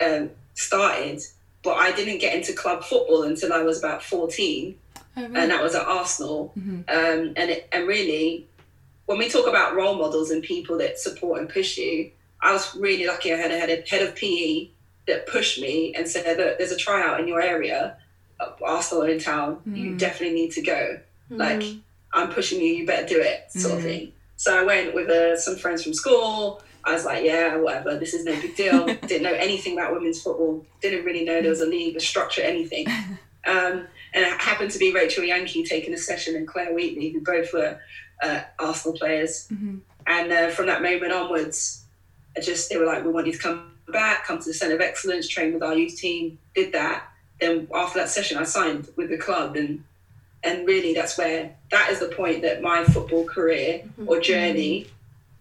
um, 0.02 0.30
started. 0.54 1.22
But 1.64 1.76
I 1.78 1.92
didn't 1.92 2.20
get 2.20 2.34
into 2.36 2.54
club 2.54 2.84
football 2.84 3.24
until 3.24 3.52
I 3.52 3.62
was 3.64 3.78
about 3.80 4.02
14 4.04 4.76
Oh, 5.18 5.22
really? 5.24 5.36
and 5.36 5.52
that 5.52 5.62
was 5.64 5.76
at 5.76 5.86
Arsenal. 5.86 6.54
Mhm. 6.58 6.84
Um, 6.90 7.34
and 7.36 7.50
it, 7.52 7.68
and 7.72 7.88
really, 7.88 8.48
when 9.06 9.18
we 9.18 9.28
talk 9.30 9.48
about 9.48 9.76
role 9.76 9.96
models 9.96 10.30
and 10.32 10.44
people 10.44 10.78
that 10.78 11.00
support 11.00 11.40
and 11.42 11.50
push 11.50 11.78
you, 11.78 12.12
I 12.42 12.54
was 12.54 12.76
really 12.76 13.06
lucky. 13.08 13.34
I 13.34 13.38
had 13.38 13.52
a 13.52 13.58
head 13.60 13.70
of, 13.72 13.88
head 13.88 14.02
of 14.04 14.16
PE 14.16 14.70
that 15.08 15.26
pushed 15.28 15.60
me 15.60 15.94
and 15.96 16.08
said, 16.08 16.38
"Look, 16.38 16.58
there's 16.58 16.72
a 16.72 16.78
tryout 16.78 17.20
in 17.20 17.28
your 17.28 17.42
area, 17.42 17.98
Arsenal 18.63 19.03
in 19.03 19.20
town. 19.20 19.62
You 19.65 19.91
Mm. 19.91 19.98
definitely 20.00 20.36
need 20.36 20.51
to 20.53 20.62
go. 20.62 21.00
Like, 21.29 21.60
Mm. 21.60 21.79
I'm 22.13 22.29
pushing 22.32 22.60
you. 22.62 22.74
You 22.74 22.86
better 22.86 23.08
do 23.08 23.20
it, 23.20 23.46
sort 23.51 23.75
of 23.75 23.79
Mm. 23.82 23.84
thing." 23.84 24.13
So 24.36 24.58
I 24.58 24.63
went 24.63 24.94
with 24.94 25.10
uh, 25.10 25.36
some 25.38 25.58
friends 25.58 25.84
from 25.84 25.94
school. 25.94 26.62
I 26.84 26.94
was 26.94 27.03
like, 27.03 27.24
yeah, 27.25 27.58
whatever, 27.58 27.98
this 27.98 28.13
is 28.13 28.24
no 28.24 28.34
big 28.39 28.56
deal. 28.56 28.86
Didn't 29.08 29.24
know 29.24 29.34
anything 29.34 29.74
about 29.74 29.94
women's 29.94 30.22
football. 30.22 30.65
Didn't 30.82 31.03
really 31.03 31.25
know 31.25 31.41
there 31.41 31.50
was 31.50 31.60
a 31.62 31.65
league, 31.65 31.96
a 31.98 32.00
structure, 32.00 32.41
anything. 32.41 32.88
Um, 33.46 33.88
and 34.13 34.25
it 34.25 34.41
happened 34.41 34.72
to 34.72 34.77
be 34.79 34.91
Rachel 34.94 35.24
Yankey 35.24 35.63
taking 35.63 35.94
a 35.94 35.98
session 35.98 36.36
and 36.36 36.46
Clare 36.46 36.74
Wheatley, 36.74 37.12
who 37.12 37.22
both 37.22 37.53
were 37.53 37.79
uh, 38.22 38.41
Arsenal 38.60 38.98
players. 38.98 39.48
Mhm. 39.50 39.79
And 40.06 40.32
uh, 40.34 40.50
from 40.50 40.65
that 40.65 40.82
moment 40.82 41.13
onwards, 41.13 41.84
I 42.36 42.41
just 42.41 42.70
they 42.70 42.75
were 42.77 42.86
like, 42.86 43.06
we 43.06 43.12
want 43.12 43.25
you 43.25 43.32
to 43.32 43.39
come 43.39 43.72
back, 43.88 44.25
come 44.25 44.39
to 44.39 44.44
the 44.44 44.53
Centre 44.53 44.75
of 44.75 44.82
Excellence, 44.82 45.29
train 45.29 45.53
with 45.53 45.63
our 45.63 45.75
youth 45.75 45.96
team. 45.96 46.38
Did 46.56 46.74
that. 46.74 47.08
Then 47.39 47.67
after 47.74 48.00
that 48.00 48.10
session, 48.10 48.38
I 48.38 48.44
signed 48.44 48.89
with 48.96 49.10
the 49.10 49.17
club, 49.17 49.56
and 49.56 49.84
and 50.44 50.67
really 50.67 50.94
that's 50.94 51.17
where 51.17 51.56
that 51.72 51.89
is 51.91 52.00
the 52.00 52.08
point 52.08 52.41
that 52.44 52.62
my 52.62 52.84
football 52.84 53.25
career 53.25 53.84
or 54.06 54.20
journey 54.20 54.88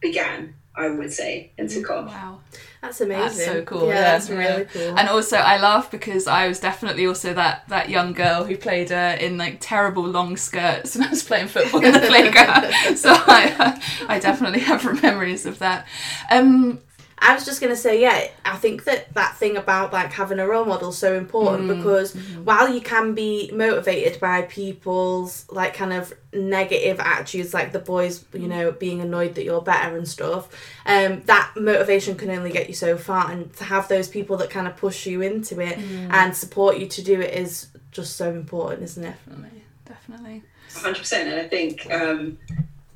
began. 0.01 0.55
I 0.79 0.91
would 0.91 1.11
say 1.11 1.53
and 1.57 1.71
took 1.71 1.89
off. 1.89 2.09
Wow. 2.09 2.41
That's 2.83 3.01
amazing. 3.01 3.21
That's 3.25 3.45
so 3.45 3.63
cool, 3.63 3.89
Yeah, 3.89 3.95
yeah, 3.95 4.01
that's 4.03 4.29
yeah. 4.29 4.37
really 4.37 4.65
cool. 4.67 4.99
And 4.99 5.09
also, 5.09 5.39
I 5.39 5.59
laugh 5.59 5.91
because 5.91 6.27
I 6.27 6.47
was 6.49 6.61
definitely 6.61 7.07
also 7.07 7.33
that 7.33 7.67
that 7.69 7.89
young 7.89 8.13
girl 8.13 8.45
who 8.45 8.57
played 8.57 8.93
uh, 8.93 9.17
in 9.19 9.39
like 9.39 9.57
terrible 9.61 10.05
long 10.05 10.37
skirts 10.37 10.95
and 10.95 11.05
I 11.05 11.11
was 11.11 11.23
playing 11.23 11.49
football 11.49 11.83
in 11.83 11.93
the 11.93 12.01
playground. 12.07 12.73
So 12.97 13.11
I, 13.11 13.83
I 14.09 14.19
definitely 14.19 14.61
have 14.61 15.03
memories 15.03 15.47
of 15.47 15.59
that. 15.59 15.87
Um, 16.31 16.81
I 17.19 17.35
was 17.35 17.47
just 17.47 17.63
gonna 17.63 17.77
say, 17.77 18.01
yeah, 18.01 18.29
I 18.45 18.57
think 18.57 18.85
that 18.85 19.15
that 19.15 19.37
thing 19.37 19.57
about 19.57 19.93
like 19.93 20.13
having 20.13 20.39
a 20.39 20.47
role 20.47 20.67
model 20.67 20.91
is 20.91 20.99
so 20.99 21.15
important 21.15 21.65
Mm, 21.71 21.77
because 21.79 22.15
mm-hmm. 22.15 22.45
while 22.45 22.69
you 22.73 22.81
can 22.83 23.15
be 23.15 23.51
motivated 23.55 24.21
by 24.21 24.43
people's 24.43 25.47
like 25.51 25.73
kind 25.75 25.93
of 25.95 26.13
negative 26.35 27.01
attitudes, 27.01 27.55
like 27.55 27.73
the 27.73 27.79
boys, 27.79 28.21
Mm. 28.25 28.43
you 28.43 28.49
know, 28.49 28.71
being 28.73 29.01
annoyed 29.01 29.35
that 29.37 29.45
you're 29.45 29.63
better 29.63 29.97
and 29.97 30.07
stuff, 30.07 30.49
um, 30.85 31.23
that 31.23 31.53
motivation 31.57 32.17
can 32.17 32.31
only 32.31 32.51
get 32.53 32.69
you 32.69 32.75
so 32.75 32.99
far, 32.99 33.31
and 33.31 33.53
to 33.57 33.65
have 33.65 33.89
those 33.89 34.09
people 34.09 34.37
that 34.37 34.51
kind 34.51 34.67
of 34.67 34.77
push 34.77 35.07
you 35.07 35.23
into 35.23 35.61
it 35.61 35.79
Mm. 35.79 36.13
and 36.13 36.37
support 36.37 36.77
you 36.79 36.87
to 36.87 37.03
do 37.03 37.21
it 37.21 37.33
is 37.35 37.69
just 37.93 38.17
so 38.17 38.31
important, 38.31 38.83
isn't 38.83 39.05
it? 39.05 39.15
definitely, 39.27 39.63
definitely. 39.87 40.43
hundred 40.75 40.99
percent. 40.99 41.31
And 41.31 41.41
I 41.41 41.49
think 41.49 41.91
um, 41.91 42.37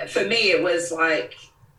for 0.09 0.25
me, 0.25 0.50
it 0.50 0.62
was 0.62 0.93
like, 0.93 1.37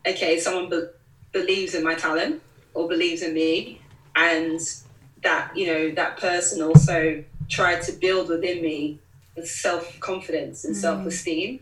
okay, 0.08 0.40
someone 0.40 0.70
be- 0.70 0.88
believes 1.32 1.74
in 1.74 1.84
my 1.84 1.96
talent 1.96 2.42
or 2.74 2.88
believes 2.88 3.22
in 3.22 3.34
me, 3.34 3.82
and 4.16 4.60
that 5.24 5.56
you 5.56 5.68
know 5.68 5.92
that 5.92 6.18
person 6.18 6.62
also 6.62 7.24
tried 7.50 7.82
to 7.84 7.92
build 7.94 8.30
within 8.30 8.62
me 8.62 9.00
self 9.44 10.00
confidence 10.00 10.64
and 10.66 10.76
Mm. 10.76 10.80
self 10.80 11.06
esteem. 11.06 11.60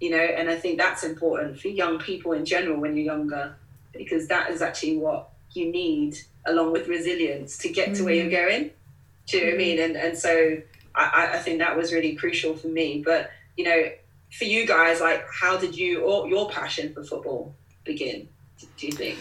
You 0.00 0.10
know, 0.10 0.16
and 0.38 0.48
I 0.48 0.56
think 0.56 0.78
that's 0.78 1.04
important 1.04 1.60
for 1.60 1.68
young 1.68 1.98
people 1.98 2.32
in 2.32 2.46
general 2.46 2.80
when 2.80 2.96
you're 2.96 3.04
younger, 3.04 3.54
because 3.92 4.28
that 4.28 4.50
is 4.50 4.62
actually 4.62 4.96
what 4.96 5.28
you 5.52 5.70
need, 5.70 6.16
along 6.46 6.72
with 6.72 6.88
resilience, 6.88 7.58
to 7.58 7.68
get 7.68 7.94
to 7.96 8.04
where 8.04 8.14
you're 8.14 8.30
going. 8.30 8.70
Do 9.26 9.36
you 9.36 9.42
know 9.44 9.50
what 9.50 9.54
I 9.54 9.58
mean? 9.58 9.78
And 9.80 9.96
and 9.96 10.16
so 10.16 10.56
I, 10.94 11.04
I- 11.20 11.32
I 11.34 11.38
think 11.38 11.58
that 11.58 11.76
was 11.76 11.92
really 11.92 12.14
crucial 12.14 12.56
for 12.56 12.68
me. 12.68 13.02
But 13.04 13.30
you 13.56 13.64
know, 13.64 13.90
for 14.32 14.44
you 14.44 14.66
guys, 14.66 15.00
like, 15.00 15.24
how 15.42 15.56
did 15.58 15.76
you 15.76 16.00
or 16.02 16.28
your 16.28 16.48
passion 16.48 16.94
for 16.94 17.04
football 17.04 17.54
begin? 17.84 18.28
Do 18.76 18.86
you 18.86 18.92
think? 18.92 19.18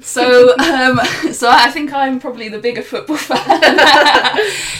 So, 0.00 0.56
um, 0.58 0.98
so 1.32 1.48
I 1.50 1.70
think 1.70 1.92
I'm 1.92 2.20
probably 2.20 2.48
the 2.48 2.58
bigger 2.58 2.82
football 2.82 3.16
fan. 3.16 3.38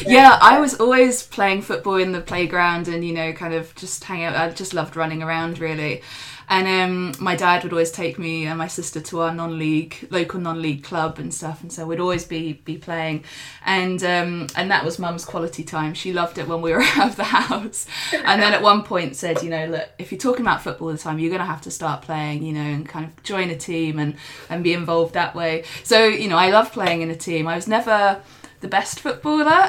yeah, 0.06 0.38
I 0.40 0.58
was 0.60 0.78
always 0.78 1.22
playing 1.22 1.62
football 1.62 1.96
in 1.96 2.12
the 2.12 2.20
playground, 2.20 2.88
and 2.88 3.04
you 3.04 3.14
know, 3.14 3.32
kind 3.32 3.54
of 3.54 3.75
just 3.75 4.04
hang 4.04 4.25
out. 4.25 4.36
I 4.36 4.50
just 4.50 4.75
loved 4.75 4.96
running 4.96 5.22
around, 5.22 5.58
really. 5.58 6.02
And 6.48 6.68
um, 6.68 7.14
my 7.24 7.34
dad 7.34 7.64
would 7.64 7.72
always 7.72 7.90
take 7.90 8.18
me 8.18 8.46
and 8.46 8.56
my 8.56 8.68
sister 8.68 9.00
to 9.00 9.20
our 9.20 9.34
non-league, 9.34 10.06
local 10.10 10.40
non-league 10.40 10.84
club 10.84 11.18
and 11.18 11.34
stuff, 11.34 11.62
and 11.62 11.72
so 11.72 11.86
we'd 11.86 11.98
always 11.98 12.24
be 12.24 12.54
be 12.64 12.78
playing, 12.78 13.24
and 13.64 14.02
um, 14.04 14.46
and 14.54 14.70
that 14.70 14.84
was 14.84 14.98
mum's 14.98 15.24
quality 15.24 15.64
time. 15.64 15.92
She 15.94 16.12
loved 16.12 16.38
it 16.38 16.46
when 16.46 16.62
we 16.62 16.72
were 16.72 16.82
out 16.96 17.10
of 17.10 17.16
the 17.16 17.24
house, 17.24 17.86
and 18.12 18.40
then 18.40 18.52
at 18.52 18.62
one 18.62 18.84
point 18.84 19.16
said, 19.16 19.42
you 19.42 19.50
know, 19.50 19.66
look, 19.66 19.88
if 19.98 20.12
you're 20.12 20.20
talking 20.20 20.42
about 20.42 20.62
football 20.62 20.88
all 20.88 20.92
the 20.92 20.98
time, 20.98 21.18
you're 21.18 21.32
gonna 21.32 21.44
have 21.44 21.62
to 21.62 21.70
start 21.70 22.02
playing, 22.02 22.44
you 22.44 22.52
know, 22.52 22.60
and 22.60 22.88
kind 22.88 23.06
of 23.06 23.22
join 23.24 23.50
a 23.50 23.56
team 23.56 23.98
and 23.98 24.16
and 24.48 24.62
be 24.62 24.72
involved 24.72 25.14
that 25.14 25.34
way. 25.34 25.64
So 25.82 26.06
you 26.06 26.28
know, 26.28 26.36
I 26.36 26.50
love 26.50 26.72
playing 26.72 27.02
in 27.02 27.10
a 27.10 27.16
team. 27.16 27.48
I 27.48 27.56
was 27.56 27.66
never 27.66 28.22
the 28.60 28.68
best 28.68 29.00
footballer, 29.00 29.68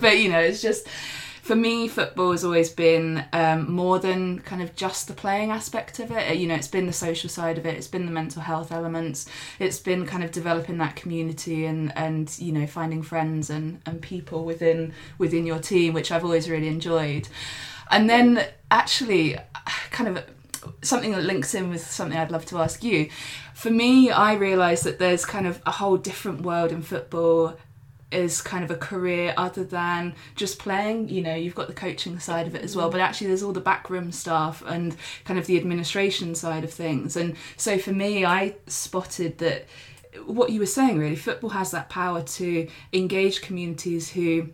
but 0.00 0.18
you 0.18 0.30
know, 0.30 0.40
it's 0.40 0.62
just 0.62 0.86
for 1.46 1.54
me, 1.54 1.86
football 1.86 2.32
has 2.32 2.44
always 2.44 2.70
been 2.70 3.24
um, 3.32 3.70
more 3.70 4.00
than 4.00 4.40
kind 4.40 4.60
of 4.60 4.74
just 4.74 5.06
the 5.06 5.14
playing 5.14 5.52
aspect 5.52 6.00
of 6.00 6.10
it. 6.10 6.36
You 6.36 6.48
know, 6.48 6.56
it's 6.56 6.66
been 6.66 6.86
the 6.86 6.92
social 6.92 7.30
side 7.30 7.56
of 7.56 7.64
it. 7.64 7.76
It's 7.76 7.86
been 7.86 8.04
the 8.04 8.10
mental 8.10 8.42
health 8.42 8.72
elements. 8.72 9.26
It's 9.60 9.78
been 9.78 10.06
kind 10.06 10.24
of 10.24 10.32
developing 10.32 10.78
that 10.78 10.96
community 10.96 11.64
and 11.64 11.96
and 11.96 12.36
you 12.40 12.50
know 12.50 12.66
finding 12.66 13.00
friends 13.00 13.48
and 13.48 13.80
and 13.86 14.02
people 14.02 14.44
within 14.44 14.92
within 15.18 15.46
your 15.46 15.60
team, 15.60 15.94
which 15.94 16.10
I've 16.10 16.24
always 16.24 16.50
really 16.50 16.66
enjoyed. 16.66 17.28
And 17.92 18.10
then 18.10 18.44
actually, 18.72 19.36
kind 19.92 20.16
of 20.18 20.24
something 20.82 21.12
that 21.12 21.22
links 21.22 21.54
in 21.54 21.70
with 21.70 21.88
something 21.88 22.18
I'd 22.18 22.32
love 22.32 22.46
to 22.46 22.58
ask 22.58 22.82
you. 22.82 23.08
For 23.54 23.70
me, 23.70 24.10
I 24.10 24.34
realise 24.34 24.82
that 24.82 24.98
there's 24.98 25.24
kind 25.24 25.46
of 25.46 25.62
a 25.64 25.70
whole 25.70 25.96
different 25.96 26.42
world 26.42 26.72
in 26.72 26.82
football 26.82 27.56
is 28.12 28.40
kind 28.40 28.62
of 28.62 28.70
a 28.70 28.76
career 28.76 29.34
other 29.36 29.64
than 29.64 30.14
just 30.36 30.58
playing 30.58 31.08
you 31.08 31.20
know 31.20 31.34
you've 31.34 31.54
got 31.54 31.66
the 31.66 31.74
coaching 31.74 32.18
side 32.18 32.46
of 32.46 32.54
it 32.54 32.62
as 32.62 32.76
well 32.76 32.88
but 32.88 33.00
actually 33.00 33.26
there's 33.26 33.42
all 33.42 33.52
the 33.52 33.60
backroom 33.60 34.12
staff 34.12 34.62
and 34.66 34.96
kind 35.24 35.38
of 35.38 35.46
the 35.46 35.56
administration 35.56 36.34
side 36.34 36.64
of 36.64 36.72
things. 36.72 37.16
And 37.16 37.36
so 37.56 37.78
for 37.78 37.92
me 37.92 38.24
i 38.24 38.54
spotted 38.66 39.38
that 39.38 39.66
what 40.24 40.50
you 40.50 40.60
were 40.60 40.66
saying 40.66 40.98
really 40.98 41.16
football 41.16 41.50
has 41.50 41.70
that 41.72 41.88
power 41.90 42.22
to 42.22 42.68
engage 42.92 43.42
communities 43.42 44.10
who 44.10 44.48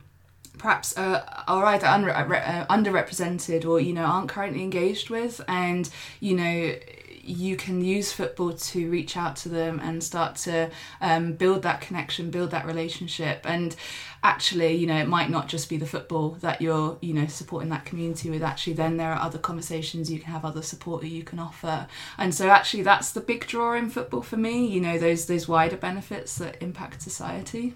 perhaps 0.58 0.96
uh, 0.96 1.24
are 1.48 1.64
either 1.66 1.86
unre- 1.86 2.48
uh, 2.48 2.66
underrepresented 2.66 3.66
or 3.66 3.80
you 3.80 3.92
know 3.92 4.04
aren't 4.04 4.28
currently 4.28 4.62
engaged 4.62 5.10
with. 5.10 5.40
And 5.48 5.88
you 6.20 6.36
know 6.36 6.74
you 7.22 7.56
can 7.56 7.84
use 7.84 8.12
football 8.12 8.52
to 8.52 8.90
reach 8.90 9.16
out 9.16 9.36
to 9.36 9.48
them 9.48 9.80
and 9.80 10.02
start 10.02 10.36
to 10.36 10.70
um, 11.00 11.34
build 11.34 11.62
that 11.62 11.80
connection 11.80 12.30
build 12.30 12.50
that 12.50 12.66
relationship. 12.66 13.42
And 13.44 13.76
actually 14.24 14.72
you 14.74 14.86
know 14.86 14.96
it 14.96 15.08
might 15.08 15.30
not 15.30 15.48
just 15.48 15.68
be 15.68 15.76
the 15.76 15.86
football 15.86 16.30
that 16.40 16.62
you're 16.62 16.96
you 17.00 17.12
know 17.12 17.26
supporting 17.26 17.70
that 17.70 17.84
community 17.84 18.30
with. 18.30 18.42
Actually 18.42 18.74
then 18.74 18.96
there 18.96 19.12
are 19.12 19.20
other 19.20 19.38
conversations 19.38 20.10
you 20.10 20.18
can 20.18 20.32
have 20.32 20.44
other 20.44 20.62
support 20.62 21.02
that 21.02 21.08
you 21.08 21.24
can 21.24 21.38
offer. 21.38 21.86
And 22.18 22.34
so 22.34 22.48
actually 22.48 22.82
that's 22.82 23.12
the 23.12 23.20
big 23.20 23.46
draw 23.46 23.74
in 23.74 23.90
football 23.90 24.22
for 24.22 24.36
me 24.36 24.66
you 24.66 24.80
know 24.80 24.98
those 24.98 25.26
those 25.26 25.48
wider 25.48 25.76
benefits 25.76 26.36
that 26.36 26.62
impact 26.62 27.02
society. 27.02 27.74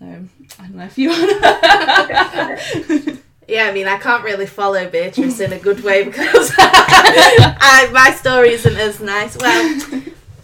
Um, 0.00 0.30
I 0.58 0.62
don't 0.62 0.76
know 0.76 0.84
if 0.84 0.96
you 0.96 1.10
want 1.10 3.20
Yeah, 3.50 3.66
I 3.66 3.72
mean, 3.72 3.88
I 3.88 3.98
can't 3.98 4.22
really 4.22 4.46
follow 4.46 4.88
Beatrice 4.88 5.40
in 5.40 5.52
a 5.52 5.58
good 5.58 5.82
way 5.82 6.04
because 6.08 6.54
I, 6.56 7.90
my 7.92 8.12
story 8.12 8.52
isn't 8.52 8.76
as 8.76 9.00
nice. 9.00 9.36
Well, 9.36 10.02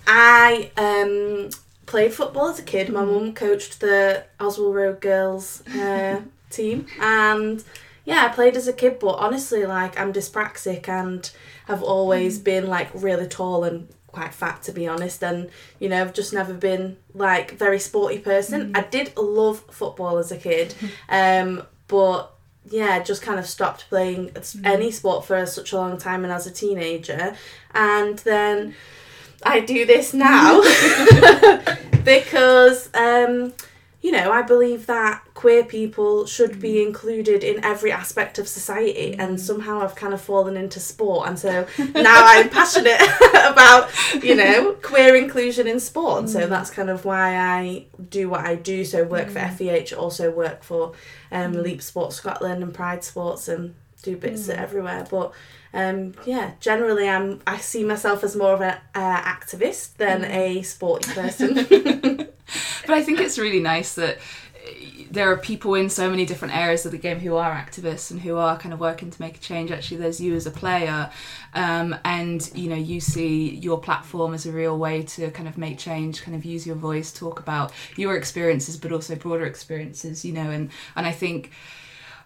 I 0.08 0.72
um, 0.76 1.50
played 1.86 2.12
football 2.12 2.48
as 2.48 2.58
a 2.58 2.64
kid. 2.64 2.92
My 2.92 3.04
mum 3.04 3.32
coached 3.32 3.78
the 3.78 4.24
Oswald 4.40 4.74
Road 4.74 5.00
girls 5.00 5.64
uh, 5.68 6.20
team, 6.50 6.86
and 7.00 7.62
yeah, 8.04 8.26
I 8.26 8.34
played 8.34 8.56
as 8.56 8.66
a 8.66 8.72
kid. 8.72 8.98
But 8.98 9.20
honestly, 9.20 9.64
like 9.64 9.98
I'm 10.00 10.12
dyspraxic 10.12 10.88
and 10.88 11.30
have 11.66 11.84
always 11.84 12.40
been 12.40 12.66
like 12.66 12.88
really 12.92 13.28
tall 13.28 13.62
and 13.62 13.86
quite 14.08 14.34
fat 14.34 14.62
to 14.62 14.72
be 14.72 14.88
honest 14.88 15.22
and 15.22 15.50
you 15.78 15.90
know 15.90 16.00
I've 16.00 16.14
just 16.14 16.32
never 16.32 16.54
been 16.54 16.96
like 17.12 17.50
very 17.50 17.78
sporty 17.78 18.18
person 18.18 18.74
I 18.74 18.80
did 18.80 19.14
love 19.14 19.62
football 19.70 20.16
as 20.16 20.32
a 20.32 20.38
kid 20.38 20.74
um 21.10 21.62
but 21.86 22.35
yeah, 22.70 23.02
just 23.02 23.22
kind 23.22 23.38
of 23.38 23.46
stopped 23.46 23.88
playing 23.88 24.32
any 24.64 24.90
sport 24.90 25.24
for 25.24 25.44
such 25.46 25.72
a 25.72 25.76
long 25.76 25.98
time 25.98 26.24
and 26.24 26.32
as 26.32 26.46
a 26.46 26.50
teenager. 26.50 27.36
And 27.74 28.18
then 28.20 28.74
I 29.42 29.60
do 29.60 29.86
this 29.86 30.12
now 30.14 30.62
because, 32.04 32.90
um, 32.94 33.52
you 34.00 34.12
know, 34.12 34.32
I 34.32 34.42
believe 34.42 34.86
that 34.86 35.22
queer 35.46 35.64
people 35.64 36.26
should 36.26 36.60
be 36.60 36.82
included 36.82 37.44
in 37.44 37.64
every 37.64 37.92
aspect 37.92 38.36
of 38.36 38.48
society, 38.48 39.14
and 39.16 39.40
somehow 39.40 39.80
I've 39.80 39.94
kind 39.94 40.12
of 40.12 40.20
fallen 40.20 40.56
into 40.56 40.80
sport, 40.80 41.28
and 41.28 41.38
so 41.38 41.68
now 41.94 42.26
I'm 42.26 42.48
passionate 42.50 43.00
about, 43.46 43.88
you 44.24 44.34
know, 44.34 44.72
queer 44.82 45.14
inclusion 45.14 45.68
in 45.68 45.78
sport. 45.78 46.18
And 46.18 46.28
so 46.28 46.48
that's 46.48 46.68
kind 46.68 46.90
of 46.90 47.04
why 47.04 47.36
I 47.36 47.86
do 48.10 48.28
what 48.28 48.40
I 48.40 48.56
do. 48.56 48.84
So 48.84 49.04
work 49.04 49.28
for 49.28 49.38
FEH, 49.38 49.96
also 49.96 50.32
work 50.32 50.64
for 50.64 50.94
um, 51.30 51.52
Leap 51.52 51.80
Sports 51.80 52.16
Scotland 52.16 52.64
and 52.64 52.74
Pride 52.74 53.04
Sports, 53.04 53.46
and 53.46 53.76
do 54.02 54.16
bits 54.16 54.48
everywhere. 54.48 55.06
But 55.08 55.32
um, 55.72 56.14
yeah, 56.24 56.54
generally, 56.58 57.08
I'm 57.08 57.40
I 57.46 57.58
see 57.58 57.84
myself 57.84 58.24
as 58.24 58.34
more 58.34 58.54
of 58.54 58.62
an 58.62 58.78
uh, 58.96 59.20
activist 59.22 59.96
than 59.98 60.24
a 60.24 60.62
sports 60.62 61.14
person. 61.14 62.30
But 62.86 62.96
I 62.96 63.02
think 63.02 63.20
it's 63.20 63.38
really 63.38 63.60
nice 63.60 63.94
that 63.94 64.18
there 65.16 65.32
are 65.32 65.36
people 65.38 65.74
in 65.74 65.88
so 65.88 66.10
many 66.10 66.26
different 66.26 66.54
areas 66.54 66.84
of 66.84 66.92
the 66.92 66.98
game 66.98 67.18
who 67.18 67.36
are 67.36 67.52
activists 67.52 68.10
and 68.10 68.20
who 68.20 68.36
are 68.36 68.58
kind 68.58 68.74
of 68.74 68.78
working 68.78 69.10
to 69.10 69.20
make 69.20 69.36
a 69.36 69.40
change. 69.40 69.70
Actually, 69.70 69.96
there's 69.96 70.20
you 70.20 70.34
as 70.34 70.46
a 70.46 70.50
player, 70.50 71.10
um, 71.54 71.96
and 72.04 72.50
you 72.54 72.68
know 72.68 72.76
you 72.76 73.00
see 73.00 73.54
your 73.56 73.80
platform 73.80 74.34
as 74.34 74.44
a 74.44 74.52
real 74.52 74.78
way 74.78 75.02
to 75.02 75.30
kind 75.30 75.48
of 75.48 75.56
make 75.56 75.78
change, 75.78 76.22
kind 76.22 76.36
of 76.36 76.44
use 76.44 76.66
your 76.66 76.76
voice, 76.76 77.12
talk 77.12 77.40
about 77.40 77.72
your 77.96 78.14
experiences, 78.14 78.76
but 78.76 78.92
also 78.92 79.16
broader 79.16 79.46
experiences. 79.46 80.24
You 80.24 80.34
know, 80.34 80.50
and 80.50 80.70
and 80.94 81.06
I 81.06 81.12
think 81.12 81.50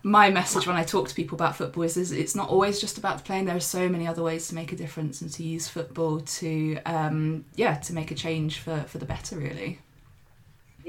my 0.02 0.30
message 0.30 0.66
when 0.66 0.76
I 0.76 0.82
talk 0.82 1.08
to 1.08 1.14
people 1.14 1.36
about 1.36 1.56
football 1.56 1.84
is, 1.84 1.96
is 1.96 2.10
it's 2.10 2.34
not 2.34 2.48
always 2.48 2.80
just 2.80 2.98
about 2.98 3.18
the 3.18 3.22
playing. 3.24 3.44
There 3.44 3.56
are 3.56 3.60
so 3.60 3.88
many 3.88 4.08
other 4.08 4.22
ways 4.22 4.48
to 4.48 4.54
make 4.56 4.72
a 4.72 4.76
difference 4.76 5.20
and 5.20 5.30
to 5.34 5.44
use 5.44 5.68
football 5.68 6.20
to 6.20 6.78
um, 6.86 7.44
yeah 7.54 7.76
to 7.76 7.92
make 7.92 8.10
a 8.10 8.16
change 8.16 8.58
for 8.58 8.80
for 8.88 8.98
the 8.98 9.06
better. 9.06 9.36
Really. 9.38 9.78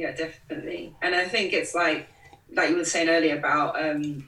Yeah, 0.02 0.14
definitely. 0.14 0.96
And 1.00 1.14
I 1.14 1.26
think 1.26 1.54
it's 1.54 1.76
like 1.76 2.08
like 2.52 2.72
you 2.72 2.78
were 2.78 2.86
saying 2.86 3.08
earlier 3.08 3.38
about 3.38 3.80
um, 3.80 4.26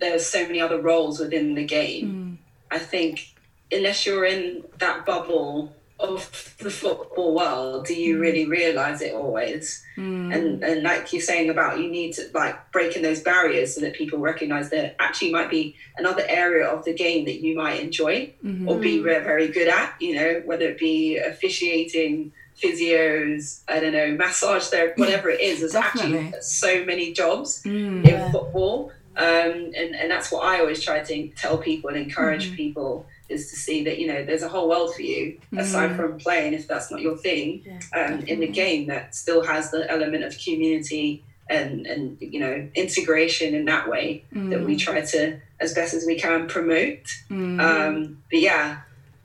there's 0.00 0.26
so 0.26 0.44
many 0.44 0.60
other 0.60 0.80
roles 0.80 1.20
within 1.20 1.54
the 1.54 1.64
game. 1.64 2.10
Hmm. 2.10 2.34
I 2.74 2.80
think 2.80 3.32
unless 3.70 4.04
you're 4.04 4.24
in 4.24 4.64
that 4.78 5.06
bubble 5.06 5.76
of 6.00 6.56
the 6.58 6.70
football 6.70 7.36
world, 7.36 7.86
do 7.86 7.94
you 7.94 8.16
hmm. 8.16 8.20
really 8.20 8.46
realize 8.46 9.00
it 9.00 9.14
always? 9.14 9.84
Hmm. 9.94 10.32
And 10.32 10.64
and 10.64 10.82
like 10.82 11.12
you're 11.12 11.22
saying 11.22 11.50
about 11.50 11.78
you 11.78 11.88
need 11.88 12.14
to 12.14 12.28
like 12.34 12.72
breaking 12.72 13.02
those 13.02 13.20
barriers 13.20 13.76
so 13.76 13.80
that 13.82 13.94
people 13.94 14.18
recognize 14.18 14.70
there 14.70 14.96
actually 14.98 15.30
might 15.30 15.50
be 15.50 15.76
another 15.98 16.24
area 16.26 16.66
of 16.66 16.84
the 16.84 16.94
game 16.94 17.26
that 17.26 17.40
you 17.40 17.56
might 17.56 17.78
enjoy 17.78 18.34
mm-hmm. 18.44 18.68
or 18.68 18.80
be 18.80 18.98
ve- 18.98 19.04
very 19.04 19.46
good 19.46 19.68
at. 19.68 19.94
You 20.00 20.16
know, 20.16 20.42
whether 20.46 20.64
it 20.64 20.78
be 20.80 21.16
officiating, 21.16 22.32
physios, 22.60 23.60
I 23.68 23.80
don't 23.80 23.92
know, 23.92 24.12
massage 24.12 24.66
therapy, 24.68 25.00
whatever 25.00 25.30
it 25.30 25.40
is. 25.40 25.60
There's 25.60 25.74
actually 25.74 26.32
so 26.40 26.84
many 26.84 27.12
jobs 27.12 27.62
Mm. 27.64 28.04
in 28.06 28.32
football. 28.32 28.90
Um, 29.14 29.72
and, 29.76 29.94
and 29.94 30.10
that's 30.10 30.32
what 30.32 30.44
I 30.44 30.60
always 30.60 30.82
try 30.82 31.00
to 31.00 31.28
tell 31.30 31.58
people 31.58 31.90
and 31.90 31.98
encourage 31.98 32.46
Mm-hmm. 32.46 32.56
people 32.56 33.06
is 33.28 33.50
to 33.50 33.56
see 33.56 33.84
that, 33.84 33.98
you 33.98 34.06
know, 34.06 34.24
there's 34.24 34.42
a 34.42 34.48
whole 34.48 34.68
world 34.68 34.94
for 34.94 35.02
you 35.02 35.38
aside 35.56 35.90
Mm. 35.90 35.96
from 35.96 36.18
playing, 36.18 36.54
if 36.54 36.66
that's 36.66 36.90
not 36.90 37.00
your 37.02 37.16
thing, 37.18 37.62
Yeah, 37.66 38.06
um, 38.06 38.20
in 38.26 38.40
the 38.40 38.48
game 38.48 38.86
that 38.88 39.14
still 39.14 39.42
has 39.44 39.70
the 39.70 39.90
element 39.90 40.24
of 40.24 40.36
community 40.38 41.24
and, 41.50 41.86
and 41.86 42.16
you 42.20 42.40
know, 42.40 42.66
integration 42.74 43.54
in 43.54 43.66
that 43.66 43.88
way 43.88 44.24
that 44.32 44.64
we 44.64 44.76
try 44.76 45.02
to, 45.02 45.38
as 45.60 45.74
best 45.74 45.92
as 45.92 46.06
we 46.06 46.14
can, 46.18 46.46
promote. 46.46 47.04
Um, 47.30 48.18
but 48.30 48.40
yeah, 48.40 48.78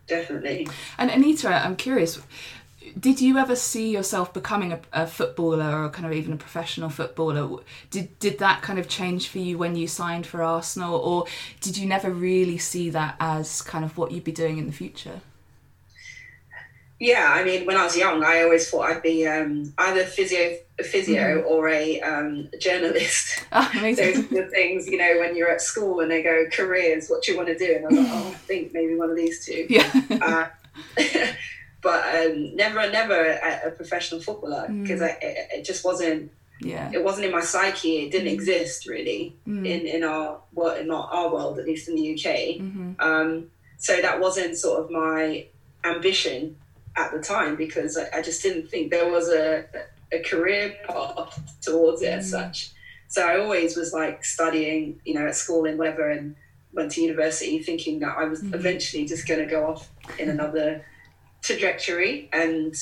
definitely. 0.07 0.67
And 0.97 1.09
Anita, 1.09 1.47
I'm 1.49 1.75
curious, 1.77 2.19
did 2.99 3.21
you 3.21 3.37
ever 3.37 3.55
see 3.55 3.91
yourself 3.91 4.33
becoming 4.33 4.71
a, 4.71 4.79
a 4.93 5.07
footballer 5.07 5.83
or 5.83 5.89
kind 5.89 6.05
of 6.05 6.13
even 6.13 6.33
a 6.33 6.37
professional 6.37 6.89
footballer? 6.89 7.61
Did 7.89 8.17
did 8.19 8.39
that 8.39 8.61
kind 8.61 8.79
of 8.79 8.87
change 8.87 9.27
for 9.27 9.39
you 9.39 9.57
when 9.57 9.75
you 9.75 9.87
signed 9.87 10.25
for 10.25 10.41
Arsenal, 10.41 10.95
or 10.95 11.25
did 11.61 11.77
you 11.77 11.87
never 11.87 12.09
really 12.09 12.57
see 12.57 12.89
that 12.91 13.15
as 13.19 13.61
kind 13.61 13.83
of 13.85 13.97
what 13.97 14.11
you'd 14.11 14.23
be 14.23 14.31
doing 14.31 14.57
in 14.57 14.67
the 14.67 14.73
future? 14.73 15.21
Yeah, 16.99 17.27
I 17.31 17.43
mean, 17.43 17.67
when 17.67 17.77
I 17.77 17.83
was 17.83 17.95
young, 17.95 18.23
I 18.23 18.41
always 18.41 18.69
thought 18.69 18.89
I'd 18.89 19.03
be 19.03 19.27
um, 19.27 19.71
either 19.77 20.03
physio, 20.03 20.57
a 20.79 20.83
physio 20.83 21.41
or 21.43 21.69
a 21.69 22.01
um, 22.01 22.49
journalist. 22.59 23.43
Oh, 23.51 23.69
Those 23.81 23.99
are 23.99 24.21
the 24.23 24.49
things, 24.51 24.87
you 24.87 24.97
know, 24.97 25.19
when 25.19 25.35
you're 25.35 25.49
at 25.49 25.61
school 25.61 25.99
and 25.99 26.09
they 26.09 26.23
go 26.23 26.45
careers, 26.51 27.07
what 27.07 27.23
do 27.23 27.31
you 27.31 27.37
want 27.37 27.49
to 27.49 27.57
do? 27.57 27.75
And 27.75 27.85
I 27.85 27.87
was 27.87 27.97
like, 27.99 28.07
oh, 28.11 28.27
I 28.29 28.33
think 28.33 28.73
maybe 28.73 28.95
one 28.95 29.11
of 29.11 29.15
these 29.15 29.45
two. 29.45 29.67
yeah. 29.69 30.01
Uh, 30.09 30.47
but 31.81 32.03
um, 32.15 32.55
never, 32.55 32.89
never 32.91 33.13
a, 33.13 33.67
a 33.67 33.71
professional 33.71 34.21
footballer 34.21 34.67
mm. 34.69 34.81
because 34.81 35.01
it, 35.01 35.17
it 35.21 35.65
just 35.65 35.85
wasn't. 35.85 36.31
yeah. 36.59 36.89
It 36.93 37.03
wasn't 37.03 37.25
in 37.25 37.31
my 37.31 37.41
psyche. 37.41 37.99
It 38.05 38.11
didn't 38.11 38.29
mm. 38.29 38.33
exist 38.33 38.87
really 38.87 39.35
mm. 39.47 39.65
in 39.65 39.85
in 39.85 40.03
our 40.03 40.39
well, 40.53 40.75
in 40.75 40.87
not 40.87 41.09
our 41.11 41.31
world, 41.31 41.59
at 41.59 41.65
least 41.65 41.87
in 41.87 41.95
the 41.95 42.13
UK. 42.13 42.59
Mm-hmm. 42.59 42.93
Um, 42.99 43.51
so 43.77 44.01
that 44.01 44.19
wasn't 44.19 44.57
sort 44.57 44.83
of 44.83 44.91
my 44.91 45.45
ambition 45.83 46.57
at 46.95 47.11
the 47.11 47.19
time 47.19 47.55
because 47.55 47.95
I, 47.95 48.17
I 48.17 48.21
just 48.21 48.41
didn't 48.41 48.69
think 48.69 48.91
there 48.91 49.09
was 49.09 49.29
a 49.29 49.65
a 50.11 50.19
career 50.19 50.75
path 50.87 51.59
towards 51.61 52.01
it 52.01 52.13
as 52.13 52.29
such. 52.29 52.71
So 53.09 53.25
I 53.25 53.39
always 53.39 53.77
was 53.77 53.93
like 53.93 54.25
studying, 54.25 54.99
you 55.05 55.13
know, 55.13 55.27
at 55.27 55.35
school 55.35 55.65
and 55.65 55.77
whatever, 55.77 56.09
and 56.09 56.35
went 56.73 56.91
to 56.93 57.01
university 57.01 57.59
thinking 57.59 57.99
that 57.99 58.17
I 58.17 58.25
was 58.25 58.43
eventually 58.43 59.05
just 59.05 59.27
going 59.27 59.39
to 59.39 59.45
go 59.45 59.67
off 59.67 59.89
in 60.19 60.29
another 60.29 60.85
trajectory. 61.41 62.29
And 62.33 62.75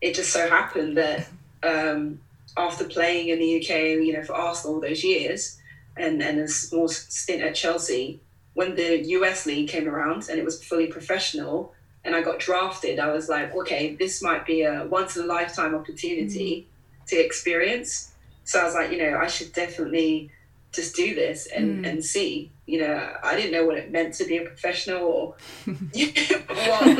it 0.00 0.14
just 0.14 0.32
so 0.32 0.48
happened 0.48 0.96
that 0.96 1.28
um, 1.62 2.20
after 2.56 2.84
playing 2.84 3.28
in 3.28 3.38
the 3.38 3.60
UK, 3.60 4.04
you 4.04 4.12
know, 4.12 4.22
for 4.22 4.34
Arsenal 4.34 4.76
all 4.76 4.80
those 4.80 5.04
years, 5.04 5.58
and 5.96 6.22
and 6.22 6.40
a 6.40 6.48
small 6.48 6.88
stint 6.88 7.42
at 7.42 7.54
Chelsea, 7.54 8.20
when 8.54 8.74
the 8.74 9.04
US 9.08 9.46
league 9.46 9.68
came 9.68 9.88
around 9.88 10.28
and 10.28 10.38
it 10.38 10.44
was 10.44 10.62
fully 10.62 10.86
professional, 10.86 11.74
and 12.04 12.14
I 12.14 12.22
got 12.22 12.38
drafted, 12.38 12.98
I 12.98 13.12
was 13.12 13.28
like, 13.28 13.54
okay, 13.54 13.94
this 13.94 14.22
might 14.22 14.44
be 14.46 14.62
a 14.62 14.86
once 14.86 15.16
in 15.16 15.24
a 15.24 15.26
lifetime 15.26 15.74
opportunity 15.74 16.66
to 17.06 17.16
experience. 17.16 18.12
So 18.44 18.60
I 18.60 18.64
was 18.64 18.74
like, 18.74 18.90
you 18.90 18.98
know, 18.98 19.18
I 19.18 19.28
should 19.28 19.52
definitely 19.52 20.30
just 20.72 20.96
do 20.96 21.14
this 21.14 21.46
and, 21.46 21.84
and 21.86 22.04
see. 22.04 22.50
You 22.66 22.80
know, 22.80 23.12
I 23.22 23.36
didn't 23.36 23.52
know 23.52 23.66
what 23.66 23.76
it 23.76 23.90
meant 23.92 24.14
to 24.14 24.24
be 24.24 24.38
a 24.38 24.44
professional 24.44 25.02
or 25.04 25.34
what 25.66 26.96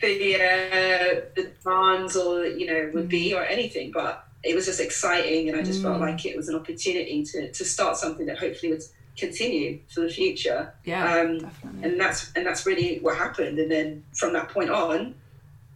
the 0.00 0.34
uh, 0.34 1.20
the 1.34 1.50
demands 1.62 2.16
or 2.16 2.46
you 2.46 2.66
know 2.66 2.90
would 2.94 3.08
be 3.08 3.34
or 3.34 3.44
anything, 3.44 3.90
but 3.92 4.24
it 4.42 4.54
was 4.54 4.66
just 4.66 4.80
exciting, 4.80 5.48
and 5.48 5.58
I 5.58 5.62
just 5.62 5.82
felt 5.82 6.00
like 6.00 6.24
it 6.24 6.36
was 6.36 6.48
an 6.48 6.54
opportunity 6.56 7.24
to 7.24 7.52
to 7.52 7.64
start 7.64 7.96
something 7.96 8.26
that 8.26 8.38
hopefully 8.38 8.72
would 8.72 8.82
continue 9.16 9.80
for 9.88 10.00
the 10.00 10.08
future. 10.08 10.72
Yeah, 10.84 11.20
Um, 11.20 11.38
definitely. 11.40 11.82
and 11.90 12.00
that's 12.00 12.32
and 12.34 12.46
that's 12.46 12.64
really 12.66 12.98
what 13.00 13.16
happened. 13.16 13.58
And 13.58 13.70
then 13.70 14.04
from 14.14 14.32
that 14.32 14.48
point 14.48 14.70
on, 14.70 15.14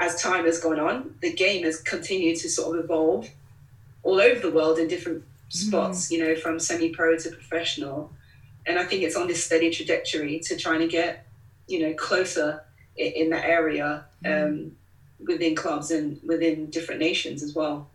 as 0.00 0.20
time 0.22 0.44
has 0.46 0.59
gone 0.61 0.81
on, 0.81 1.14
the 1.20 1.33
game 1.33 1.64
has 1.64 1.81
continued 1.81 2.38
to 2.38 2.48
sort 2.48 2.79
of 2.79 2.85
evolve 2.85 3.29
all 4.03 4.20
over 4.20 4.40
the 4.40 4.50
world 4.50 4.79
in 4.79 4.88
different 4.88 5.24
spots. 5.48 6.11
You 6.11 6.24
know, 6.24 6.37
from 6.37 6.59
semi-pro 6.59 7.16
to 7.18 7.30
professional, 7.30 8.12
and 8.66 8.78
I 8.78 8.85
think 8.85 9.02
it's 9.02 9.16
on 9.16 9.26
this 9.26 9.44
steady 9.44 9.70
trajectory 9.70 10.40
to 10.40 10.57
trying 10.57 10.80
to 10.80 10.88
get 10.88 11.26
you 11.66 11.80
know 11.80 11.94
closer 11.94 12.64
in, 12.96 13.12
in 13.12 13.30
that 13.30 13.44
area 13.44 14.04
um, 14.24 14.72
within 15.26 15.54
clubs 15.54 15.90
and 15.90 16.20
within 16.24 16.70
different 16.70 17.00
nations 17.00 17.42
as 17.42 17.54
well. 17.54 17.88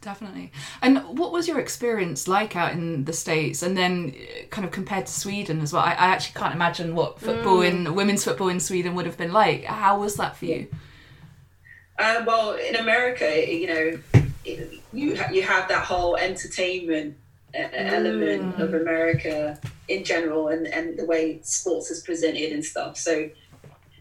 Definitely. 0.00 0.50
And 0.82 0.98
what 1.16 1.30
was 1.30 1.46
your 1.46 1.60
experience 1.60 2.26
like 2.26 2.56
out 2.56 2.72
in 2.72 3.04
the 3.04 3.12
States 3.12 3.62
and 3.62 3.76
then 3.76 4.14
uh, 4.16 4.46
kind 4.50 4.64
of 4.64 4.72
compared 4.72 5.06
to 5.06 5.12
Sweden 5.12 5.60
as 5.60 5.72
well? 5.72 5.82
I, 5.82 5.92
I 5.92 6.06
actually 6.06 6.40
can't 6.40 6.54
imagine 6.54 6.96
what 6.96 7.20
football 7.20 7.62
in 7.62 7.94
women's 7.94 8.24
football 8.24 8.48
in 8.48 8.58
Sweden 8.58 8.96
would 8.96 9.06
have 9.06 9.16
been 9.16 9.32
like. 9.32 9.64
How 9.64 10.00
was 10.00 10.16
that 10.16 10.36
for 10.36 10.46
you? 10.46 10.66
Uh, 11.98 12.24
well, 12.26 12.54
in 12.54 12.74
America, 12.74 13.48
you 13.48 13.66
know, 13.68 14.21
it- 14.44 14.80
you 14.92 15.18
you 15.32 15.42
have 15.42 15.68
that 15.68 15.84
whole 15.84 16.16
entertainment 16.16 17.16
uh, 17.54 17.68
element 17.72 18.56
mm. 18.56 18.60
of 18.60 18.74
America 18.74 19.58
in 19.88 20.04
general, 20.04 20.48
and 20.48 20.66
and 20.66 20.98
the 20.98 21.04
way 21.04 21.40
sports 21.42 21.90
is 21.90 22.02
presented 22.02 22.52
and 22.52 22.64
stuff. 22.64 22.96
So 22.96 23.28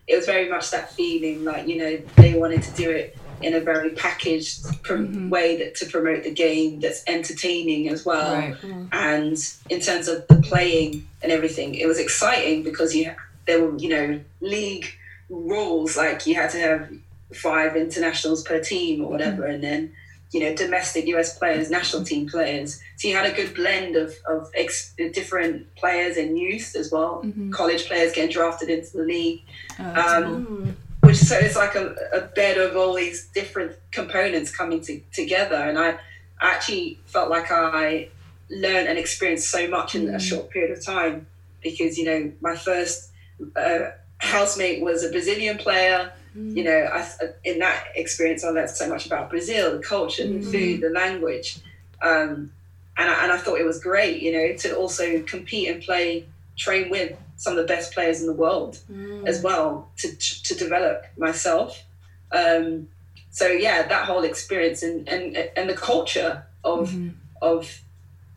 it 0.08 0.16
was 0.16 0.26
very 0.26 0.50
much 0.50 0.72
that 0.72 0.92
feeling, 0.94 1.44
like 1.44 1.68
you 1.68 1.78
know, 1.78 1.98
they 2.18 2.38
wanted 2.38 2.64
to 2.64 2.72
do 2.74 2.90
it 2.90 3.18
in 3.42 3.54
a 3.56 3.60
very 3.60 3.92
packaged 3.92 4.64
pr- 4.84 4.96
mm-hmm. 4.96 5.30
way 5.30 5.58
that 5.58 5.76
to 5.76 5.86
promote 5.88 6.24
the 6.24 6.32
game 6.32 6.80
that's 6.80 7.04
entertaining 7.08 7.90
as 7.90 8.06
well. 8.06 8.36
Right. 8.36 8.56
And 8.92 9.38
in 9.70 9.80
terms 9.80 10.08
of 10.08 10.28
the 10.28 10.42
playing 10.42 11.08
and 11.24 11.32
everything, 11.32 11.76
it 11.76 11.88
was 11.88 12.00
exciting 12.00 12.64
because 12.64 12.96
you 12.96 13.14
there 13.48 13.64
were 13.64 13.78
you 13.78 13.90
know 13.90 14.20
league 14.42 14.88
rules 15.30 15.98
like 15.98 16.28
you 16.28 16.36
had 16.36 16.50
to 16.52 16.60
have 16.60 16.92
five 17.34 17.76
internationals 17.76 18.44
per 18.44 18.60
team 18.60 19.04
or 19.04 19.10
whatever, 19.10 19.44
mm-hmm. 19.44 19.54
and 19.54 19.64
then 19.64 19.94
you 20.32 20.39
know, 20.39 20.56
domestic 20.56 21.08
US 21.08 21.38
players, 21.38 21.70
national 21.70 22.04
team 22.04 22.28
players. 22.28 22.82
So 22.96 23.08
you 23.08 23.15
had 23.15 23.30
a 23.30 23.36
good 23.36 23.54
blend 23.54 23.96
of, 23.96 24.15
of 24.28 24.50
ex- 24.56 24.94
different 24.96 25.74
players 25.76 26.17
and 26.17 26.38
youth 26.38 26.76
as 26.76 26.91
well. 26.91 27.22
Mm-hmm. 27.24 27.52
College 27.52 27.86
players 27.88 28.13
getting 28.13 28.32
drafted 28.32 28.70
into 28.70 28.98
the 28.98 29.04
league. 29.04 29.41
Oh, 29.80 30.24
Um, 30.24 30.78
which 31.02 31.17
so 31.17 31.38
it's 31.38 31.56
like 31.56 31.76
a, 31.76 31.96
a 32.13 32.22
bed 32.22 32.58
of 32.58 32.78
all 32.78 32.94
these 32.94 33.28
different 33.28 33.76
components 33.91 34.56
coming 34.56 34.82
to, 34.82 35.02
together 35.12 35.56
and 35.56 35.78
i 35.78 35.98
I 36.44 36.52
actually 36.54 37.00
felt 37.06 37.30
like 37.30 37.52
i 37.52 38.10
learned 38.50 38.88
and 38.88 38.98
experienced 38.98 39.50
so 39.50 39.67
much 39.67 39.94
in 39.96 40.10
a 40.10 40.20
short 40.20 40.50
period 40.50 40.76
of 40.76 40.84
time 40.84 41.28
because 41.62 41.98
you 41.98 42.06
know 42.06 42.32
my 42.41 42.56
first 42.56 43.12
uh, 43.56 43.91
housemate 44.20 44.82
was 44.82 45.04
a 45.04 45.10
brazilian 45.12 45.58
player 45.58 46.12
Mm. 46.38 46.56
you 46.56 46.63
know 46.63 46.89
I, 46.94 47.08
in 47.44 47.60
that 47.60 47.88
experience 47.96 48.46
i 48.46 48.50
learned 48.50 48.70
so 48.70 48.88
much 48.88 49.06
about 49.06 49.30
brazil 49.30 49.78
the 49.78 49.84
culture 49.84 50.26
the 50.26 50.39
mm. 50.39 50.52
food 50.52 50.82
the 50.82 50.89
language. 50.89 51.60
Um, 52.02 52.52
and, 52.98 53.10
I, 53.10 53.24
and 53.24 53.32
i 53.34 53.38
thought 53.38 53.60
it 53.60 53.65
was 53.65 53.80
great 53.80 54.22
you 54.22 54.32
know 54.32 54.56
to 54.58 54.76
also 54.78 55.22
compete 55.24 55.70
and 55.70 55.82
play 55.82 56.26
train 56.58 56.89
with 56.89 57.17
some 57.41 57.54
of 57.54 57.58
the 57.58 57.74
best 57.74 57.91
players 57.91 58.22
in 58.22 58.28
the 58.28 58.34
world 58.34 58.78
mm. 58.91 59.28
as 59.28 59.41
well 59.41 59.89
to, 59.98 60.15
to 60.15 60.54
develop 60.56 61.06
myself. 61.17 61.84
Um, 62.32 62.88
so 63.32 63.48
yeah, 63.48 63.88
that 63.88 64.06
whole 64.06 64.24
experience 64.24 64.84
and, 64.84 65.10
and, 65.10 65.36
and 65.58 65.67
the 65.67 65.74
culture 65.74 66.46
of, 66.63 66.91
mm-hmm. 66.91 67.10
of 67.41 67.82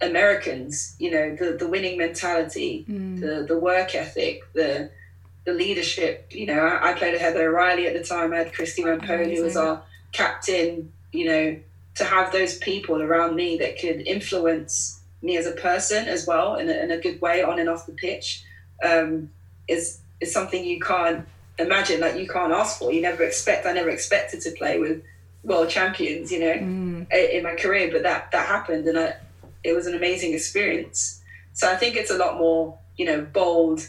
Americans, 0.00 0.96
you 0.98 1.10
know, 1.10 1.36
the, 1.36 1.52
the 1.58 1.68
winning 1.68 1.98
mentality, 1.98 2.86
the, 2.88 3.44
the 3.46 3.58
work 3.58 3.94
ethic, 3.94 4.42
the, 4.54 4.90
the 5.46 5.52
leadership, 5.52 6.26
you 6.30 6.46
know, 6.46 6.58
I, 6.58 6.90
I 6.90 6.92
played 6.94 7.12
with 7.12 7.20
Heather 7.20 7.48
O'Reilly 7.50 7.86
at 7.86 7.94
the 7.94 8.02
time. 8.04 8.32
I 8.32 8.38
had 8.38 8.52
Christie 8.52 8.82
Rampone, 8.82 9.34
who 9.36 9.42
was 9.44 9.56
our 9.56 9.82
captain, 10.12 10.92
you 11.12 11.26
know, 11.26 11.56
to 11.96 12.04
have 12.04 12.32
those 12.32 12.56
people 12.58 13.02
around 13.02 13.36
me 13.36 13.58
that 13.58 13.78
could 13.78 14.00
influence 14.06 15.00
me 15.22 15.36
as 15.36 15.46
a 15.46 15.52
person 15.52 16.06
as 16.08 16.26
well 16.26 16.56
in 16.56 16.68
a, 16.68 16.72
in 16.72 16.90
a 16.90 16.98
good 16.98 17.20
way 17.20 17.42
on 17.42 17.58
and 17.58 17.68
off 17.68 17.86
the 17.86 17.92
pitch 17.92 18.44
um, 18.82 19.30
is 19.68 20.00
is 20.20 20.32
something 20.32 20.64
you 20.64 20.80
can't 20.80 21.26
imagine 21.58 22.00
like 22.00 22.16
you 22.16 22.26
can't 22.28 22.52
ask 22.52 22.78
for. 22.78 22.92
You 22.92 23.00
never 23.00 23.22
expect 23.22 23.64
i 23.66 23.72
never 23.72 23.88
expected 23.90 24.40
to 24.42 24.50
play 24.52 24.78
with 24.78 25.02
world 25.42 25.68
champions 25.70 26.30
you 26.32 26.40
know 26.40 26.52
i- 27.12 27.30
in 27.36 27.42
my 27.42 27.54
career 27.54 27.90
but 27.92 28.02
that 28.02 28.30
that 28.32 28.46
happened 28.46 28.86
and 28.86 28.98
I, 28.98 29.14
it 29.62 29.72
was 29.74 29.86
an 29.86 29.94
amazing 29.94 30.34
experience. 30.34 31.22
So 31.52 31.70
i 31.70 31.76
think 31.76 31.96
it's 31.96 32.10
a 32.10 32.18
lot 32.18 32.36
more 32.38 32.78
you 32.96 33.06
know 33.06 33.22
bold 33.22 33.86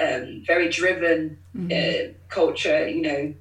um, 0.00 0.42
very 0.46 0.68
driven 0.68 1.38
mm-hmm. 1.56 1.72
uh, 1.72 2.12
culture 2.28 2.88
you 2.88 3.02
know 3.02 3.34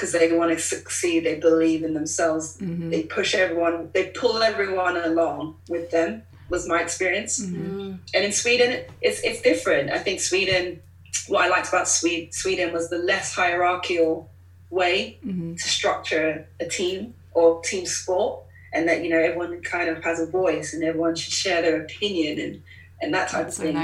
because 0.00 0.12
they 0.12 0.32
want 0.32 0.50
to 0.50 0.58
succeed 0.58 1.24
they 1.24 1.38
believe 1.38 1.84
in 1.84 1.92
themselves. 1.92 2.56
Mm-hmm. 2.56 2.88
They 2.88 3.02
push 3.02 3.34
everyone 3.34 3.90
they 3.92 4.06
pull 4.06 4.42
everyone 4.42 4.96
along 4.96 5.56
with 5.68 5.90
them 5.90 6.22
was 6.48 6.66
my 6.66 6.80
experience. 6.80 7.40
Mm-hmm. 7.40 7.80
Mm. 7.80 7.98
And 8.14 8.24
in 8.24 8.32
Sweden, 8.32 8.84
it's 9.00 9.20
it's 9.20 9.40
different. 9.40 9.90
I 9.90 9.98
think 9.98 10.20
Sweden, 10.20 10.80
what 11.28 11.44
I 11.44 11.48
liked 11.48 11.68
about 11.68 11.88
Sweden, 11.88 12.32
Sweden 12.32 12.72
was 12.72 12.90
the 12.90 12.98
less 12.98 13.34
hierarchical 13.34 14.30
way 14.70 15.18
to 15.56 15.68
structure 15.68 16.46
a 16.60 16.66
team 16.66 17.14
or 17.32 17.60
team 17.62 17.86
sport, 17.86 18.42
and 18.72 18.88
that 18.88 19.02
you 19.04 19.10
know 19.10 19.18
everyone 19.18 19.62
kind 19.62 19.88
of 19.88 20.02
has 20.02 20.20
a 20.20 20.26
voice 20.26 20.74
and 20.74 20.82
everyone 20.82 21.14
should 21.14 21.32
share 21.32 21.62
their 21.62 21.80
opinion 21.82 22.38
and 22.38 22.62
and 23.00 23.12
that 23.14 23.28
type 23.28 23.44
That's 23.44 23.58
of 23.58 23.64
so 23.64 23.72
thing. 23.72 23.74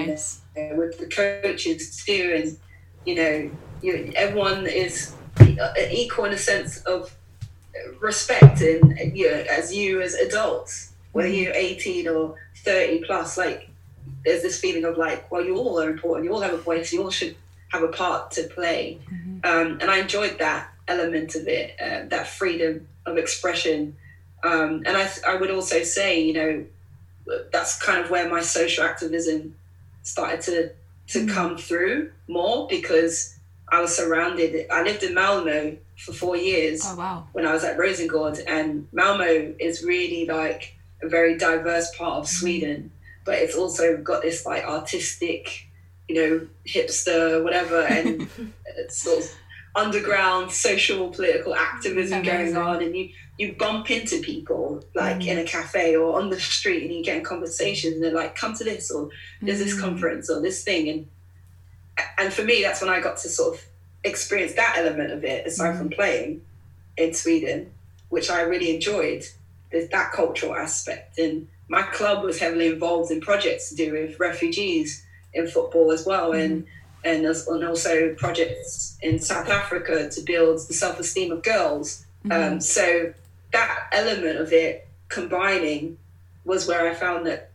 you 0.57 0.71
know, 0.71 0.77
with 0.77 0.99
the 0.99 1.07
coaches 1.07 2.05
too, 2.05 2.35
and 2.37 2.59
you 3.05 3.15
know, 3.15 3.51
you, 3.83 4.13
everyone 4.15 4.67
is 4.67 5.15
equal 5.91 6.25
in 6.27 6.33
a 6.33 6.39
sense 6.39 6.79
of 6.83 7.15
respect 8.01 8.61
and 8.61 9.17
you 9.17 9.31
know, 9.31 9.45
as 9.51 9.75
you 9.75 10.01
as 10.01 10.15
adults, 10.15 10.93
whether 11.13 11.29
you're 11.29 11.55
18 11.55 12.09
or 12.09 12.37
30 12.59 13.05
plus, 13.05 13.37
like 13.39 13.69
there's 14.25 14.43
this 14.43 14.59
feeling 14.59 14.85
of 14.85 14.97
like, 14.97 15.31
well, 15.31 15.45
you 15.45 15.57
all 15.57 15.81
are 15.81 15.91
important, 15.91 16.25
you 16.25 16.33
all 16.33 16.41
have 16.41 16.53
a 16.53 16.59
voice, 16.59 16.93
you 16.93 17.03
all 17.03 17.11
should 17.11 17.37
have 17.69 17.83
a 17.83 17.89
part 17.89 18.31
to 18.33 18.45
play, 18.45 18.99
um, 19.45 19.79
and 19.81 19.85
I 19.91 19.99
enjoyed 19.99 20.39
that 20.39 20.73
element 20.89 21.35
of 21.35 21.47
it, 21.49 21.75
uh, 21.81 22.09
that 22.09 22.27
freedom 22.27 22.87
of 23.07 23.19
expression, 23.19 23.97
um, 24.45 24.83
and 24.87 24.97
I 24.97 25.09
I 25.27 25.35
would 25.37 25.51
also 25.51 25.83
say, 25.83 26.21
you 26.21 26.33
know, 26.33 26.65
that's 27.53 27.81
kind 27.81 28.05
of 28.05 28.11
where 28.11 28.29
my 28.29 28.41
social 28.41 28.85
activism 28.85 29.55
started 30.03 30.41
to 30.43 30.71
to 31.09 31.27
mm. 31.27 31.33
come 31.33 31.57
through 31.57 32.11
more 32.29 32.67
because 32.69 33.39
I 33.69 33.81
was 33.81 33.97
surrounded. 33.97 34.67
I 34.71 34.83
lived 34.83 35.03
in 35.03 35.15
Malmo 35.15 35.77
for 35.97 36.13
four 36.13 36.37
years 36.37 36.83
Oh 36.85 36.97
wow. 36.97 37.29
when 37.33 37.47
I 37.47 37.53
was 37.53 37.65
at 37.65 37.79
Rosengård, 37.79 38.43
and 38.47 38.89
Malmo 38.93 39.55
is 39.59 39.85
really 39.85 40.27
like 40.27 40.77
a 41.03 41.09
very 41.09 41.37
diverse 41.37 41.95
part 41.97 42.19
of 42.19 42.25
mm. 42.25 42.29
Sweden, 42.29 42.91
but 43.25 43.35
it's 43.35 43.57
also 43.57 43.97
got 43.97 44.23
this 44.23 44.47
like 44.47 44.65
artistic, 44.65 45.69
you 46.09 46.15
know, 46.15 46.47
hipster, 46.67 47.43
whatever, 47.43 47.81
and 47.83 48.29
it's 48.77 49.03
sort 49.03 49.25
of 49.25 49.31
underground 49.77 50.51
social 50.51 51.11
political 51.11 51.55
activism 51.55 52.21
Amazing. 52.21 52.55
going 52.55 52.57
on, 52.57 52.83
and 52.83 52.97
you 52.97 53.11
you 53.39 53.55
bump 53.59 53.91
into 53.91 54.21
people 54.21 54.83
like 54.95 55.27
in 55.27 55.39
a 55.39 55.43
mm. 55.43 55.47
cafe 55.47 55.95
or 55.95 56.19
on 56.19 56.31
the 56.31 56.41
street, 56.41 56.85
and 56.85 56.93
you 56.95 57.05
get 57.05 57.19
in 57.19 57.23
conversations, 57.25 57.95
and 57.95 58.03
they're 58.03 58.15
like, 58.15 58.35
"Come 58.35 58.55
to 58.55 58.65
this," 58.65 58.91
or 58.91 59.11
"There's 59.43 59.59
this 59.59 59.77
mm. 59.77 59.81
conference," 59.81 60.31
or 60.31 60.41
this 60.41 60.65
thing, 60.65 60.89
and 60.89 61.07
and 62.19 62.33
for 62.33 62.43
me, 62.43 62.63
that's 62.63 62.81
when 62.81 62.91
I 62.91 63.01
got 63.01 63.19
to 63.19 63.29
sort 63.29 63.55
of 63.55 63.65
experience 64.03 64.55
that 64.55 64.77
element 64.79 65.13
of 65.13 65.25
it, 65.25 65.47
aside 65.47 65.77
from 65.77 65.91
mm. 65.91 65.95
playing 65.95 66.43
in 66.97 67.13
Sweden, 67.13 67.73
which 68.09 68.31
I 68.31 68.41
really 68.41 68.75
enjoyed. 68.75 69.25
There's 69.71 69.89
that 69.91 70.13
cultural 70.13 70.57
aspect, 70.57 71.19
and 71.19 71.49
my 71.69 71.83
club 71.83 72.25
was 72.25 72.39
heavily 72.39 72.69
involved 72.69 73.11
in 73.11 73.21
projects 73.21 73.69
to 73.69 73.77
do 73.77 73.93
with 73.93 74.19
refugees 74.19 75.05
in 75.35 75.47
football 75.47 75.93
as 75.93 76.07
well, 76.07 76.33
and 76.33 76.67
and, 77.05 77.25
and 77.25 77.65
also 77.65 78.15
projects 78.15 78.99
in 79.03 79.19
South 79.19 79.49
Africa 79.49 80.09
to 80.11 80.21
build 80.23 80.59
the 80.69 80.75
self 80.75 80.99
esteem 80.99 81.33
of 81.33 81.43
girls. 81.43 82.05
Um, 82.25 82.31
mm-hmm. 82.31 82.59
so 82.61 83.13
that 83.53 83.87
element 83.93 84.39
of 84.39 84.53
it 84.53 84.89
combining 85.09 85.99
was 86.45 86.67
where 86.67 86.91
I 86.91 86.95
found 86.95 87.27
that 87.27 87.51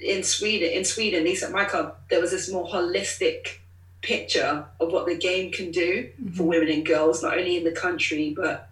in 0.00 0.22
Sweden, 0.22 0.70
in 0.70 0.84
Sweden, 0.84 1.20
at 1.20 1.24
least 1.24 1.42
at 1.42 1.52
my 1.52 1.64
club, 1.64 1.96
there 2.10 2.20
was 2.20 2.32
this 2.32 2.50
more 2.50 2.66
holistic 2.66 3.58
picture 4.02 4.64
of 4.78 4.92
what 4.92 5.06
the 5.06 5.16
game 5.16 5.50
can 5.50 5.70
do 5.70 6.08
for 6.16 6.42
mm-hmm. 6.42 6.44
women 6.44 6.68
and 6.68 6.86
girls, 6.86 7.22
not 7.22 7.36
only 7.36 7.56
in 7.56 7.64
the 7.64 7.72
country 7.72 8.32
but 8.34 8.68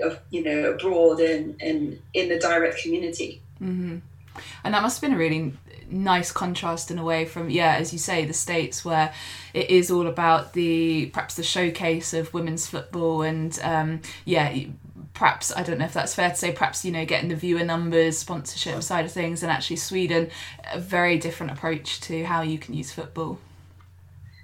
of 0.00 0.18
you 0.30 0.42
know 0.42 0.72
abroad 0.72 1.20
and 1.20 1.60
and 1.60 2.00
in 2.14 2.28
the 2.28 2.38
direct 2.38 2.82
community. 2.82 3.40
Mm-hmm. 3.60 3.98
And 4.64 4.74
that 4.74 4.82
must 4.82 5.00
have 5.00 5.08
been 5.08 5.16
a 5.16 5.20
really 5.20 5.52
nice 5.92 6.32
contrast 6.32 6.90
in 6.90 6.98
a 6.98 7.04
way 7.04 7.24
from 7.24 7.50
yeah, 7.50 7.76
as 7.76 7.92
you 7.92 7.98
say, 7.98 8.24
the 8.24 8.32
states 8.32 8.84
where 8.84 9.12
it 9.54 9.70
is 9.70 9.90
all 9.90 10.06
about 10.06 10.52
the 10.52 11.06
perhaps 11.06 11.34
the 11.34 11.42
showcase 11.42 12.14
of 12.14 12.32
women's 12.34 12.66
football 12.66 13.22
and 13.22 13.58
um, 13.62 14.00
yeah. 14.24 14.56
Perhaps 15.14 15.54
I 15.54 15.62
don't 15.62 15.78
know 15.78 15.84
if 15.84 15.92
that's 15.92 16.14
fair 16.14 16.30
to 16.30 16.36
say. 16.36 16.52
Perhaps 16.52 16.86
you 16.86 16.90
know 16.90 17.04
getting 17.04 17.28
the 17.28 17.36
viewer 17.36 17.64
numbers, 17.64 18.16
sponsorship 18.16 18.82
side 18.82 19.04
of 19.04 19.12
things, 19.12 19.42
and 19.42 19.52
actually 19.52 19.76
Sweden, 19.76 20.30
a 20.72 20.80
very 20.80 21.18
different 21.18 21.52
approach 21.52 22.00
to 22.02 22.24
how 22.24 22.40
you 22.40 22.58
can 22.58 22.72
use 22.72 22.90
football. 22.90 23.38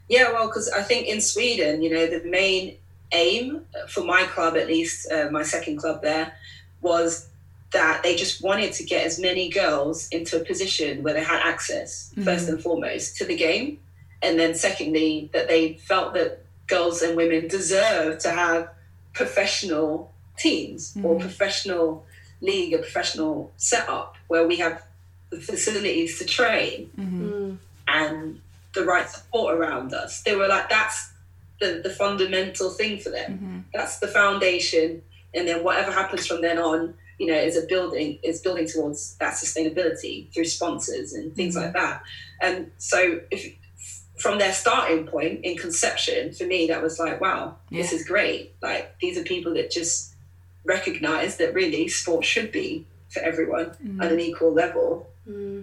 Yeah, 0.08 0.30
well, 0.32 0.46
because 0.46 0.68
I 0.70 0.82
think 0.82 1.06
in 1.06 1.20
Sweden, 1.22 1.82
you 1.82 1.90
know, 1.90 2.06
the 2.06 2.22
main 2.28 2.76
aim 3.12 3.62
for 3.88 4.04
my 4.04 4.24
club, 4.24 4.56
at 4.56 4.66
least 4.66 5.10
uh, 5.10 5.30
my 5.30 5.42
second 5.42 5.78
club 5.78 6.02
there, 6.02 6.34
was 6.80 7.28
that 7.72 8.02
they 8.02 8.16
just 8.16 8.42
wanted 8.42 8.72
to 8.72 8.84
get 8.84 9.04
as 9.06 9.18
many 9.18 9.50
girls 9.50 10.08
into 10.08 10.40
a 10.40 10.44
position 10.44 11.02
where 11.02 11.14
they 11.14 11.22
had 11.22 11.40
access, 11.44 12.10
mm-hmm. 12.12 12.22
first 12.22 12.48
and 12.48 12.62
foremost, 12.62 13.16
to 13.18 13.24
the 13.24 13.36
game. 13.36 13.78
And 14.22 14.38
then, 14.38 14.54
secondly, 14.54 15.30
that 15.32 15.48
they 15.48 15.74
felt 15.74 16.14
that 16.14 16.44
girls 16.66 17.02
and 17.02 17.16
women 17.16 17.48
deserve 17.48 18.18
to 18.20 18.30
have 18.30 18.70
professional 19.12 20.12
teams 20.38 20.96
or 21.02 21.14
mm-hmm. 21.14 21.20
professional 21.20 22.04
league, 22.40 22.72
a 22.72 22.78
professional 22.78 23.52
setup 23.56 24.16
where 24.28 24.46
we 24.46 24.56
have 24.56 24.82
the 25.30 25.38
facilities 25.38 26.18
to 26.18 26.24
train 26.24 26.90
mm-hmm. 26.98 27.24
mm. 27.24 27.58
and 27.86 28.40
the 28.74 28.84
right 28.84 29.08
support 29.08 29.56
around 29.56 29.92
us. 29.92 30.22
They 30.22 30.34
were 30.36 30.48
like, 30.48 30.70
that's 30.70 31.10
the, 31.60 31.80
the 31.82 31.90
fundamental 31.90 32.70
thing 32.70 32.98
for 32.98 33.10
them. 33.10 33.64
That's 33.74 33.98
the 33.98 34.06
foundation. 34.08 35.02
And 35.34 35.46
then 35.48 35.64
whatever 35.64 35.90
happens 35.90 36.26
from 36.26 36.40
then 36.40 36.58
on, 36.58 36.94
you 37.18 37.26
know, 37.26 37.34
is 37.34 37.56
a 37.56 37.66
building, 37.66 38.18
is 38.22 38.40
building 38.40 38.66
towards 38.66 39.16
that 39.16 39.34
sustainability 39.34 40.32
through 40.32 40.44
sponsors 40.44 41.12
and 41.12 41.34
things 41.34 41.56
like 41.56 41.72
that. 41.72 42.02
And 42.40 42.70
so 42.78 43.20
if 43.30 43.54
from 44.18 44.38
their 44.38 44.52
starting 44.52 45.06
point 45.06 45.44
in 45.44 45.56
conception, 45.56 46.32
for 46.32 46.44
me, 46.44 46.66
that 46.68 46.82
was 46.82 46.98
like, 46.98 47.20
wow, 47.20 47.56
this 47.70 47.92
is 47.92 48.04
great. 48.06 48.54
Like 48.62 48.98
these 49.00 49.16
are 49.16 49.22
people 49.22 49.54
that 49.54 49.70
just 49.70 50.14
recognize 50.64 51.36
that 51.36 51.54
really 51.54 51.88
sport 51.88 52.24
should 52.24 52.52
be 52.52 52.84
for 53.08 53.20
everyone 53.20 53.70
at 54.00 54.12
an 54.12 54.20
equal 54.20 54.52
level 54.52 55.08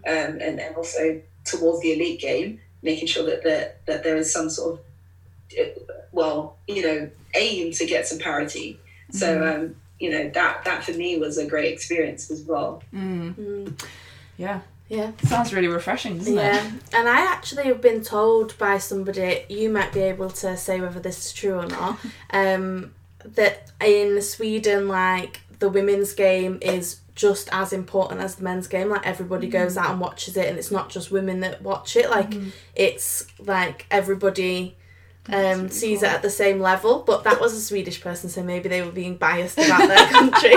um, 0.07 0.39
and, 0.41 0.59
and 0.59 0.75
also 0.75 1.21
towards 1.43 1.81
the 1.81 1.93
elite 1.93 2.19
game, 2.21 2.59
making 2.81 3.07
sure 3.07 3.25
that 3.25 3.43
there, 3.43 3.75
that 3.85 4.03
there 4.03 4.15
is 4.17 4.31
some 4.31 4.49
sort 4.49 4.79
of, 4.79 5.59
uh, 5.59 5.93
well, 6.11 6.57
you 6.67 6.81
know, 6.81 7.09
aim 7.35 7.71
to 7.73 7.85
get 7.85 8.07
some 8.07 8.19
parity. 8.19 8.79
So, 9.11 9.45
um, 9.45 9.75
you 9.99 10.09
know 10.11 10.29
that 10.29 10.63
that 10.65 10.83
for 10.83 10.91
me 10.93 11.17
was 11.17 11.37
a 11.37 11.45
great 11.45 11.71
experience 11.73 12.29
as 12.31 12.41
well. 12.43 12.81
Mm. 12.93 13.81
Yeah. 14.37 14.61
Yeah. 14.87 15.11
Sounds 15.23 15.51
really 15.51 15.67
refreshing, 15.67 16.19
doesn't 16.19 16.35
Yeah, 16.35 16.63
it? 16.63 16.73
and 16.93 17.09
I 17.09 17.21
actually 17.21 17.63
have 17.63 17.81
been 17.81 18.03
told 18.03 18.55
by 18.59 18.77
somebody, 18.77 19.43
you 19.49 19.67
might 19.69 19.91
be 19.91 20.01
able 20.01 20.29
to 20.29 20.55
say 20.57 20.79
whether 20.79 20.99
this 20.99 21.25
is 21.25 21.33
true 21.33 21.57
or 21.57 21.65
not, 21.65 21.97
um, 22.29 22.93
that 23.23 23.71
in 23.83 24.21
Sweden, 24.21 24.87
like 24.87 25.41
the 25.57 25.69
women's 25.69 26.13
game 26.13 26.59
is 26.61 26.99
just 27.15 27.49
as 27.51 27.73
important 27.73 28.21
as 28.21 28.35
the 28.35 28.43
men's 28.43 28.67
game. 28.67 28.89
Like 28.89 29.07
everybody 29.07 29.47
goes 29.47 29.75
out 29.75 29.89
and 29.89 29.99
watches 29.99 30.37
it, 30.37 30.47
and 30.49 30.59
it's 30.59 30.69
not 30.69 30.89
just 30.89 31.09
women 31.09 31.39
that 31.39 31.63
watch 31.63 31.95
it. 31.95 32.07
Like 32.11 32.35
it's 32.75 33.25
like 33.39 33.87
everybody 33.89 34.77
um, 35.29 35.69
sees 35.69 36.03
it 36.03 36.09
at 36.09 36.21
the 36.21 36.29
same 36.29 36.59
level. 36.59 37.03
But 37.05 37.23
that 37.23 37.39
was 37.39 37.53
a 37.53 37.61
Swedish 37.61 38.01
person, 38.01 38.29
so 38.29 38.43
maybe 38.43 38.69
they 38.69 38.81
were 38.81 38.91
being 38.91 39.17
biased 39.17 39.57
about 39.57 39.87
their 39.87 40.07
country. 40.09 40.55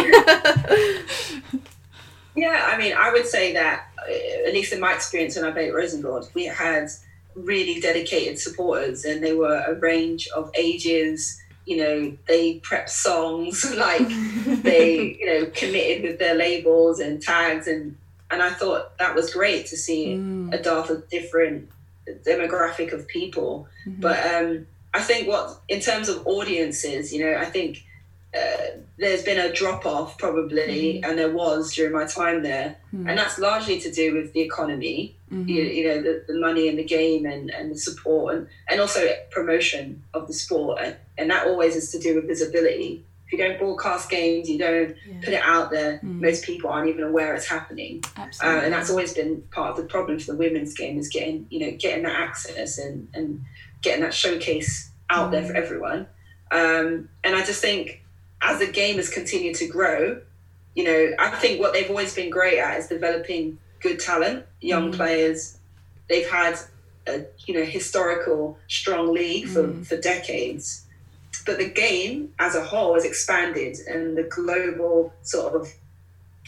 Yeah, 2.39 2.69
I 2.73 2.79
mean, 2.79 2.95
I 2.97 3.11
would 3.13 3.27
say 3.27 3.53
that, 3.55 3.89
uh, 3.99 4.47
at 4.47 4.55
least 4.55 4.73
in 4.73 4.81
my 4.81 4.95
experience 4.95 5.35
when 5.35 5.45
I 5.45 5.51
played 5.51 5.71
at 5.71 5.75
Rosengård, 5.75 6.33
we 6.35 6.45
had 6.45 6.89
really 7.35 7.81
dedicated 7.81 8.39
supporters 8.39 9.05
and 9.05 9.23
they 9.23 9.35
were 9.35 9.65
a 9.67 9.75
range 9.75 10.29
of 10.29 10.51
ages. 10.57 11.41
You 11.67 11.77
know, 11.79 12.17
they 12.27 12.61
prepped 12.61 12.91
songs, 12.91 13.75
like 13.77 14.07
they, 14.63 15.17
you 15.19 15.27
know, 15.27 15.47
committed 15.47 16.05
with 16.05 16.19
their 16.21 16.35
labels 16.35 17.01
and 17.01 17.21
tags. 17.21 17.67
And, 17.67 17.97
and 18.31 18.41
I 18.41 18.51
thought 18.51 18.97
that 18.99 19.15
was 19.15 19.33
great 19.33 19.67
to 19.67 19.77
see 19.77 20.15
a 20.53 20.59
dearth 20.63 20.91
of 20.91 21.09
different 21.09 21.69
demographic 22.25 22.93
of 22.93 23.07
people. 23.09 23.69
But 24.01 24.19
um, 24.35 24.67
I 24.95 25.01
think 25.01 25.29
what, 25.29 25.61
in 25.69 25.81
terms 25.81 26.09
of 26.09 26.27
audiences, 26.27 27.13
you 27.13 27.25
know, 27.25 27.37
I 27.39 27.45
think 27.45 27.85
uh, 28.37 28.79
there's 28.99 29.23
been 29.23 29.39
a 29.39 29.53
drop 29.53 29.87
off 29.87 30.19
probably, 30.19 31.03
and 31.03 31.19
there 31.19 31.31
was 31.33 31.75
during 31.75 31.93
my 31.93 32.05
time 32.05 32.43
there, 32.43 32.77
and 33.09 33.19
that's 33.19 33.39
largely 33.39 33.81
to 33.81 33.91
do 33.91 34.15
with 34.15 34.33
the 34.33 34.41
economy, 34.41 35.17
you, 35.49 35.63
you 35.63 35.89
know, 35.89 36.03
the, 36.03 36.25
the 36.27 36.39
money 36.39 36.69
in 36.69 36.77
the 36.77 36.85
game 36.85 37.25
and, 37.27 37.51
and 37.51 37.71
the 37.71 37.79
support, 37.79 38.35
and, 38.35 38.49
and 38.69 38.81
also 38.81 39.01
promotion 39.31 40.03
of 40.15 40.27
the 40.27 40.33
sport, 40.33 40.79
and, 40.83 40.97
and 41.17 41.31
that 41.31 41.47
always 41.47 41.75
is 41.77 41.91
to 41.93 41.99
do 41.99 42.15
with 42.17 42.27
visibility. 42.27 43.05
If 43.29 43.33
you 43.33 43.39
don't 43.39 43.59
broadcast 43.59 44.09
games, 44.09 44.49
you 44.49 44.59
don't 44.59 44.97
put 45.23 45.35
it 45.35 45.43
out 45.45 45.71
there. 45.71 46.01
Most 46.03 46.45
people 46.45 46.71
aren't 46.71 46.89
even 46.89 47.05
aware 47.05 47.35
it's 47.35 47.47
happening, 47.47 48.03
uh, 48.43 48.61
and 48.65 48.73
that's 48.73 48.89
always 48.89 49.13
been 49.13 49.43
part 49.51 49.71
of 49.71 49.77
the 49.77 49.85
problem 49.85 50.19
for 50.19 50.33
the 50.33 50.39
women's 50.39 50.73
game 50.75 50.99
is 50.99 51.09
getting 51.09 51.47
you 51.51 51.61
know 51.61 51.77
getting 51.77 52.05
that 52.05 52.19
access 52.19 52.79
and 52.79 53.09
and 53.13 53.45
getting 53.83 54.03
that 54.03 54.15
showcase 54.15 54.91
out 55.11 55.31
there 55.31 55.45
for 55.45 55.55
everyone. 55.55 56.07
Um, 56.51 57.11
and 57.23 57.37
I 57.37 57.45
just 57.45 57.61
think 57.61 58.03
as 58.41 58.61
the 58.61 58.67
game 58.67 58.97
has 58.97 59.11
continued 59.11 59.57
to 59.57 59.67
grow, 59.67 60.21
you 60.75 60.85
know, 60.85 61.11
I 61.19 61.31
think 61.31 61.61
what 61.61 61.73
they've 61.75 61.91
always 61.91 62.15
been 62.15 62.31
great 62.31 62.59
at 62.59 62.79
is 62.79 62.87
developing 62.87 63.59
good 63.81 64.01
talent, 64.01 64.47
young 64.61 64.93
players. 64.93 65.59
They've 66.09 66.29
had 66.29 66.59
a 67.07 67.25
you 67.47 67.55
know 67.55 67.65
historical 67.65 68.59
strong 68.69 69.13
league 69.13 69.49
for, 69.49 69.73
for 69.85 69.97
decades. 69.97 70.87
But 71.45 71.59
the 71.59 71.69
game 71.69 72.33
as 72.39 72.55
a 72.55 72.65
whole 72.65 72.95
has 72.95 73.05
expanded 73.05 73.79
and 73.87 74.17
the 74.17 74.25
global 74.25 75.13
sort 75.23 75.55
of 75.55 75.73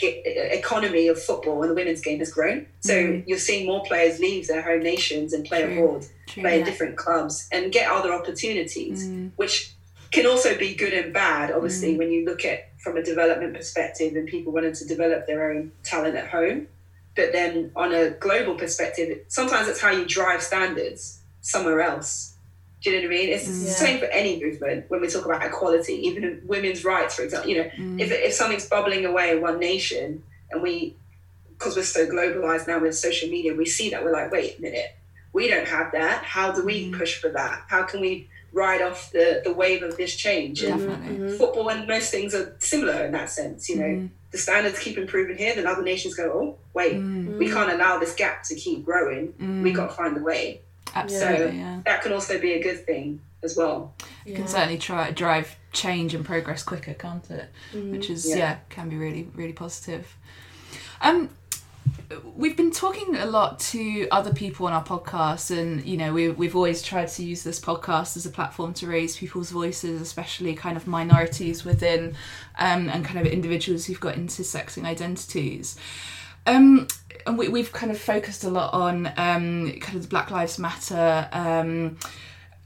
uh, 0.02 0.06
economy 0.06 1.08
of 1.08 1.22
football 1.22 1.62
and 1.62 1.70
the 1.70 1.74
women's 1.74 2.00
game 2.00 2.18
has 2.20 2.30
grown. 2.32 2.66
So 2.80 2.94
mm. 2.94 3.24
you're 3.26 3.38
seeing 3.38 3.66
more 3.66 3.82
players 3.84 4.18
leave 4.18 4.46
their 4.46 4.62
home 4.62 4.82
nations 4.82 5.32
and 5.32 5.44
play 5.44 5.62
True. 5.62 5.72
abroad, 5.72 6.06
True, 6.26 6.42
play 6.42 6.60
in 6.60 6.64
different 6.64 6.96
clubs 6.96 7.48
and 7.52 7.70
get 7.72 7.90
other 7.90 8.14
opportunities, 8.14 9.06
mm. 9.06 9.30
which 9.36 9.74
can 10.10 10.26
also 10.26 10.56
be 10.56 10.74
good 10.74 10.92
and 10.92 11.12
bad, 11.12 11.52
obviously, 11.52 11.94
mm. 11.94 11.98
when 11.98 12.10
you 12.10 12.24
look 12.24 12.44
at 12.44 12.70
from 12.78 12.96
a 12.96 13.02
development 13.02 13.54
perspective 13.54 14.16
and 14.16 14.26
people 14.26 14.52
wanting 14.52 14.72
to 14.72 14.86
develop 14.86 15.26
their 15.26 15.50
own 15.50 15.70
talent 15.82 16.16
at 16.16 16.28
home. 16.28 16.66
But 17.14 17.32
then 17.32 17.70
on 17.76 17.92
a 17.92 18.10
global 18.10 18.54
perspective, 18.54 19.18
sometimes 19.28 19.68
it's 19.68 19.80
how 19.80 19.90
you 19.90 20.06
drive 20.06 20.42
standards 20.42 21.20
somewhere 21.42 21.80
else. 21.82 22.29
Do 22.82 22.90
you 22.90 22.96
know 22.96 23.08
what 23.08 23.14
I 23.14 23.18
mean? 23.18 23.28
It's 23.30 23.46
the 23.46 23.52
Yeah. 23.52 23.72
same 23.72 23.98
for 23.98 24.06
any 24.06 24.42
movement 24.42 24.86
when 24.88 25.00
we 25.00 25.08
talk 25.08 25.26
about 25.26 25.44
equality, 25.44 25.94
even 26.06 26.40
women's 26.46 26.84
rights, 26.84 27.14
for 27.14 27.22
example. 27.22 27.50
You 27.50 27.58
know, 27.58 27.70
mm. 27.76 28.00
if, 28.00 28.10
if 28.10 28.32
something's 28.32 28.66
bubbling 28.66 29.04
away 29.04 29.32
in 29.32 29.42
one 29.42 29.58
nation 29.58 30.22
and 30.50 30.62
we, 30.62 30.96
because 31.58 31.76
we're 31.76 31.82
so 31.82 32.06
globalized 32.06 32.66
now 32.66 32.78
with 32.78 32.96
social 32.96 33.28
media, 33.28 33.54
we 33.54 33.66
see 33.66 33.90
that 33.90 34.02
we're 34.02 34.12
like, 34.12 34.32
wait 34.32 34.58
a 34.58 34.62
minute, 34.62 34.96
we 35.32 35.46
don't 35.48 35.68
have 35.68 35.92
that. 35.92 36.24
How 36.24 36.52
do 36.52 36.64
we 36.64 36.90
mm. 36.90 36.98
push 36.98 37.20
for 37.20 37.28
that? 37.28 37.64
How 37.68 37.82
can 37.82 38.00
we 38.00 38.28
ride 38.52 38.82
off 38.82 39.12
the, 39.12 39.42
the 39.44 39.52
wave 39.52 39.82
of 39.82 39.96
this 39.98 40.16
change? 40.16 40.62
And 40.62 40.80
Definitely. 40.80 41.16
Mm-hmm. 41.16 41.36
football 41.36 41.68
and 41.70 41.86
most 41.86 42.10
things 42.10 42.34
are 42.34 42.56
similar 42.60 43.04
in 43.04 43.12
that 43.12 43.28
sense. 43.28 43.68
You 43.68 43.76
know, 43.76 44.08
the 44.30 44.38
standards 44.38 44.78
keep 44.78 44.96
improving 44.96 45.36
here, 45.36 45.54
then 45.54 45.66
other 45.66 45.82
nations 45.82 46.14
go, 46.14 46.32
oh, 46.32 46.58
wait, 46.72 46.94
we 47.38 47.50
can't 47.50 47.70
allow 47.72 47.98
this 47.98 48.14
gap 48.14 48.44
to 48.44 48.54
keep 48.54 48.84
growing. 48.84 49.34
We 49.62 49.72
got 49.72 49.88
to 49.88 49.92
find 49.94 50.16
a 50.16 50.20
way. 50.20 50.62
Absolutely, 50.94 51.58
yeah. 51.58 51.80
That 51.84 52.02
can 52.02 52.12
also 52.12 52.38
be 52.40 52.52
a 52.52 52.62
good 52.62 52.84
thing 52.84 53.20
as 53.42 53.56
well. 53.56 53.94
You 54.24 54.34
can 54.34 54.46
certainly 54.46 54.78
try 54.78 55.10
drive 55.10 55.56
change 55.72 56.14
and 56.14 56.24
progress 56.24 56.62
quicker, 56.62 56.94
can't 56.94 57.28
it? 57.30 57.50
Which 57.72 58.10
is 58.10 58.28
yeah. 58.28 58.36
Yeah. 58.36 58.56
can 58.68 58.88
be 58.88 58.96
really 58.96 59.28
really 59.34 59.52
positive. 59.52 60.16
Um, 61.00 61.30
we've 62.36 62.56
been 62.56 62.70
talking 62.70 63.16
a 63.16 63.26
lot 63.26 63.58
to 63.58 64.08
other 64.10 64.32
people 64.32 64.66
on 64.66 64.72
our 64.72 64.84
podcast, 64.84 65.56
and 65.56 65.84
you 65.84 65.96
know 65.96 66.12
we 66.12 66.28
we've 66.30 66.56
always 66.56 66.82
tried 66.82 67.08
to 67.08 67.24
use 67.24 67.42
this 67.42 67.60
podcast 67.60 68.16
as 68.16 68.26
a 68.26 68.30
platform 68.30 68.74
to 68.74 68.86
raise 68.86 69.16
people's 69.16 69.50
voices, 69.50 70.00
especially 70.00 70.54
kind 70.54 70.76
of 70.76 70.86
minorities 70.86 71.64
within, 71.64 72.14
um, 72.58 72.88
and 72.88 73.04
kind 73.04 73.18
of 73.18 73.26
individuals 73.26 73.86
who've 73.86 74.00
got 74.00 74.16
intersecting 74.16 74.84
identities. 74.84 75.78
Um, 76.46 76.88
and 77.26 77.38
we, 77.38 77.48
we've 77.48 77.72
kind 77.72 77.90
of 77.90 77.98
focused 77.98 78.44
a 78.44 78.50
lot 78.50 78.72
on 78.72 79.06
um, 79.16 79.72
kind 79.80 79.96
of 79.96 80.02
the 80.02 80.08
Black 80.08 80.30
Lives 80.30 80.58
Matter 80.58 81.28
um, 81.32 81.98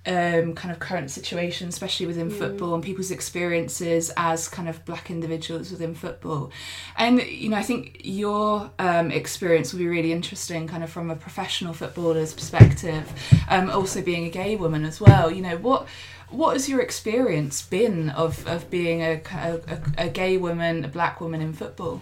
um, 0.06 0.54
kind 0.54 0.70
of 0.70 0.78
current 0.78 1.10
situation, 1.10 1.68
especially 1.68 2.06
within 2.06 2.28
football 2.28 2.74
and 2.74 2.84
people's 2.84 3.10
experiences 3.10 4.12
as 4.16 4.48
kind 4.48 4.68
of 4.68 4.84
black 4.84 5.10
individuals 5.10 5.70
within 5.70 5.94
football. 5.94 6.50
And, 6.96 7.22
you 7.22 7.48
know, 7.48 7.56
I 7.56 7.62
think 7.62 8.02
your 8.04 8.70
um, 8.78 9.10
experience 9.10 9.72
will 9.72 9.80
be 9.80 9.86
really 9.86 10.12
interesting, 10.12 10.66
kind 10.66 10.84
of 10.84 10.90
from 10.90 11.10
a 11.10 11.16
professional 11.16 11.72
footballer's 11.72 12.34
perspective, 12.34 13.10
um, 13.48 13.70
also 13.70 14.02
being 14.02 14.26
a 14.26 14.30
gay 14.30 14.56
woman 14.56 14.84
as 14.84 15.00
well. 15.00 15.30
You 15.30 15.42
know, 15.42 15.56
what. 15.56 15.86
What 16.30 16.54
has 16.54 16.68
your 16.68 16.80
experience 16.80 17.62
been 17.62 18.08
of, 18.10 18.44
of 18.48 18.68
being 18.68 19.02
a, 19.02 19.20
a, 19.36 19.60
a 19.98 20.08
gay 20.08 20.36
woman, 20.36 20.84
a 20.84 20.88
black 20.88 21.20
woman 21.20 21.40
in 21.40 21.52
football? 21.52 22.00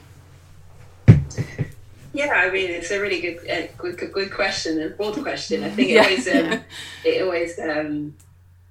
Yeah, 2.15 2.33
I 2.35 2.51
mean 2.51 2.71
it's 2.71 2.91
a 2.91 3.01
really 3.01 3.21
good, 3.21 3.39
uh, 3.51 3.67
good, 3.79 3.97
good, 3.97 4.13
good 4.13 4.33
question 4.33 4.81
and 4.81 4.97
broad 4.97 5.15
question. 5.23 5.65
I 5.65 5.71
think 5.71 5.91
it 5.91 5.95
Yeah. 5.95 6.03
always, 6.03 6.29
um, 6.29 6.65
it 7.05 7.23
always 7.23 7.59
um, 7.59 8.15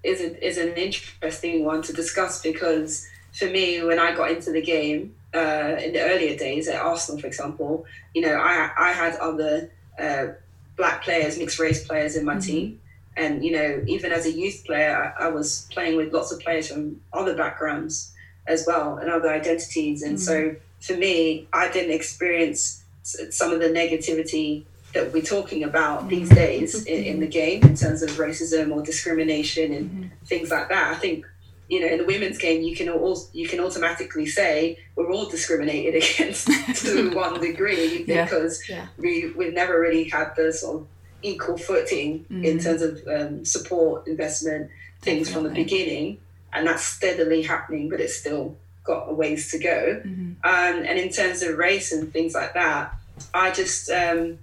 is 0.03 0.21
a, 0.21 0.45
is 0.47 0.57
an 0.57 0.73
interesting 0.73 1.65
one 1.65 1.81
to 1.83 1.93
discuss 1.93 2.41
because 2.41 3.07
for 3.33 3.45
me, 3.45 3.81
when 3.83 3.99
I 3.99 4.13
got 4.15 4.31
into 4.31 4.51
the 4.51 4.61
game 4.61 5.15
uh, 5.33 5.75
in 5.79 5.93
the 5.93 6.01
earlier 6.01 6.37
days 6.37 6.67
at 6.67 6.81
Arsenal, 6.81 7.19
for 7.21 7.27
example, 7.27 7.85
you 8.13 8.21
know, 8.21 8.35
I 8.35 8.69
I 8.77 8.91
had 8.91 9.15
other 9.17 9.71
uh, 9.99 10.27
black 10.75 11.03
players, 11.03 11.37
mixed 11.37 11.57
race 11.59 11.85
players 11.87 12.15
in 12.15 12.25
my 12.25 12.37
team, 12.39 12.79
and 13.15 13.43
you 13.43 13.51
know, 13.51 13.83
even 13.87 14.11
as 14.11 14.25
a 14.25 14.31
youth 14.31 14.63
player, 14.65 15.13
I, 15.17 15.25
I 15.25 15.27
was 15.29 15.67
playing 15.71 15.95
with 15.97 16.13
lots 16.13 16.31
of 16.31 16.39
players 16.41 16.67
from 16.71 16.99
other 17.13 17.35
backgrounds 17.35 18.11
as 18.47 18.65
well 18.67 18.97
and 18.97 19.09
other 19.09 19.29
identities, 19.29 20.03
and 20.03 20.19
so 20.19 20.55
for 20.81 20.93
me, 20.97 21.47
I 21.53 21.69
didn't 21.71 21.91
experience 21.91 22.80
some 23.03 23.51
of 23.51 23.59
the 23.59 23.67
negativity 23.67 24.65
that 24.93 25.13
we're 25.13 25.21
talking 25.21 25.63
about 25.63 25.99
mm-hmm. 25.99 26.09
these 26.09 26.29
days 26.29 26.85
in, 26.85 27.03
in 27.03 27.19
the 27.19 27.25
mm-hmm. 27.25 27.31
game 27.31 27.63
in 27.63 27.75
terms 27.75 28.01
of 28.01 28.09
racism 28.11 28.73
or 28.73 28.81
discrimination 28.81 29.73
and 29.73 29.89
mm-hmm. 29.89 30.25
things 30.25 30.51
like 30.51 30.69
that. 30.69 30.93
I 30.93 30.95
think 30.95 31.25
you 31.69 31.79
know 31.79 31.87
in 31.87 31.99
the 31.99 32.05
women's 32.05 32.37
game 32.37 32.61
you 32.61 32.75
can 32.75 32.89
all 32.89 33.17
you 33.33 33.47
can 33.47 33.59
automatically 33.59 34.25
say 34.25 34.77
we're 34.95 35.11
all 35.11 35.29
discriminated 35.29 36.03
against 36.03 36.47
to 36.81 37.09
one 37.15 37.39
degree 37.39 38.03
because 38.03 38.67
Yeah. 38.67 38.87
we 38.97 39.31
we've 39.35 39.53
never 39.53 39.79
really 39.79 40.09
had 40.09 40.35
the 40.35 40.51
sort 40.51 40.81
of 40.81 40.87
equal 41.23 41.57
footing 41.57 42.25
in 42.31 42.57
terms 42.57 42.81
of 42.81 42.99
um, 43.07 43.45
support 43.45 44.07
investment 44.07 44.71
things 45.01 45.31
from 45.31 45.43
the 45.43 45.51
beginning. 45.51 46.17
And 46.51 46.67
that's 46.67 46.83
steadily 46.83 47.43
happening 47.43 47.89
but 47.89 48.01
it's 48.01 48.17
still 48.17 48.57
got 48.83 49.09
a 49.09 49.13
ways 49.13 49.51
to 49.51 49.59
go. 49.59 50.01
Um, 50.43 50.75
and 50.85 50.97
in 50.97 51.09
terms 51.09 51.43
of 51.43 51.57
race 51.57 51.91
and 51.91 52.11
things 52.11 52.33
like 52.33 52.53
that 52.53 52.93
I 53.33 53.51
just 53.51 53.89
um, 53.89 54.39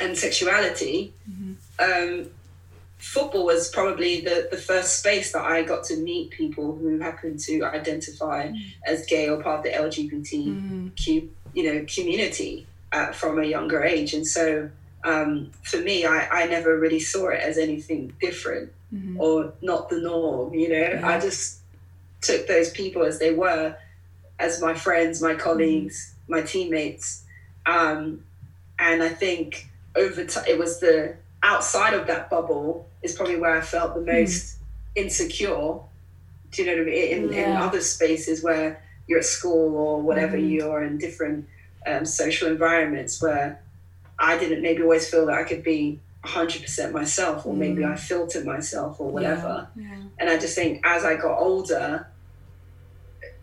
and 0.00 0.16
sexuality 0.16 1.12
um, 1.78 2.30
football 2.98 3.46
was 3.46 3.70
probably 3.70 4.20
the, 4.20 4.48
the 4.50 4.56
first 4.56 4.98
space 4.98 5.32
that 5.32 5.42
I 5.42 5.62
got 5.62 5.84
to 5.84 5.96
meet 5.96 6.30
people 6.30 6.76
who 6.76 6.98
happened 6.98 7.40
to 7.40 7.62
identify 7.62 8.52
as 8.86 9.06
gay 9.06 9.28
or 9.28 9.42
part 9.42 9.58
of 9.58 9.64
the 9.64 9.70
LGBTQ 9.70 11.28
you 11.54 11.62
know 11.64 11.84
community 11.92 12.66
uh, 12.92 13.12
from 13.12 13.38
a 13.40 13.44
younger 13.44 13.82
age. 13.82 14.14
And 14.14 14.26
so 14.26 14.70
um, 15.04 15.50
for 15.62 15.78
me 15.78 16.04
I, 16.04 16.42
I 16.42 16.46
never 16.46 16.78
really 16.78 17.00
saw 17.00 17.28
it 17.28 17.40
as 17.40 17.56
anything 17.58 18.12
different 18.20 18.72
or 19.18 19.52
not 19.62 19.88
the 19.88 20.00
norm 20.00 20.52
you 20.54 20.68
know? 20.68 21.00
I 21.04 21.18
just 21.20 21.59
took 22.20 22.46
those 22.46 22.70
people 22.70 23.02
as 23.04 23.18
they 23.18 23.32
were 23.34 23.76
as 24.38 24.60
my 24.60 24.74
friends, 24.74 25.20
my 25.22 25.34
colleagues, 25.34 26.14
my 26.28 26.40
teammates. 26.42 27.24
Um, 27.66 28.24
and 28.78 29.02
I 29.02 29.08
think 29.10 29.68
over 29.94 30.24
time, 30.24 30.44
it 30.48 30.58
was 30.58 30.80
the 30.80 31.16
outside 31.42 31.94
of 31.94 32.06
that 32.06 32.30
bubble 32.30 32.88
is 33.02 33.14
probably 33.14 33.36
where 33.36 33.56
I 33.56 33.60
felt 33.60 33.94
the 33.94 34.00
most 34.00 34.56
insecure. 34.94 35.78
Do 36.52 36.62
you 36.62 36.66
know 36.66 36.72
what 36.82 36.82
I 36.82 36.84
mean? 36.84 37.10
In, 37.28 37.32
in 37.32 37.56
other 37.56 37.80
spaces 37.80 38.42
where 38.42 38.82
you're 39.06 39.18
at 39.20 39.24
school 39.24 39.76
or 39.76 40.02
whatever 40.02 40.36
Mhm. 40.36 40.50
you're 40.50 40.82
in 40.82 40.98
different 40.98 41.46
um, 41.86 42.04
social 42.04 42.48
environments 42.48 43.20
where 43.22 43.60
I 44.18 44.36
didn't 44.38 44.62
maybe 44.62 44.82
always 44.82 45.08
feel 45.08 45.26
that 45.26 45.36
I 45.38 45.44
could 45.44 45.62
be 45.62 45.98
100% 46.24 46.92
myself 46.92 47.46
or 47.46 47.54
maybe 47.54 47.82
Mm. 47.82 47.92
I 47.92 47.96
filtered 47.96 48.44
myself 48.44 49.00
or 49.00 49.10
whatever. 49.10 49.68
Yeah. 49.74 49.86
And 50.18 50.28
I 50.28 50.36
just 50.38 50.54
think 50.54 50.80
as 50.84 51.04
I 51.04 51.16
got 51.16 51.38
older, 51.38 52.06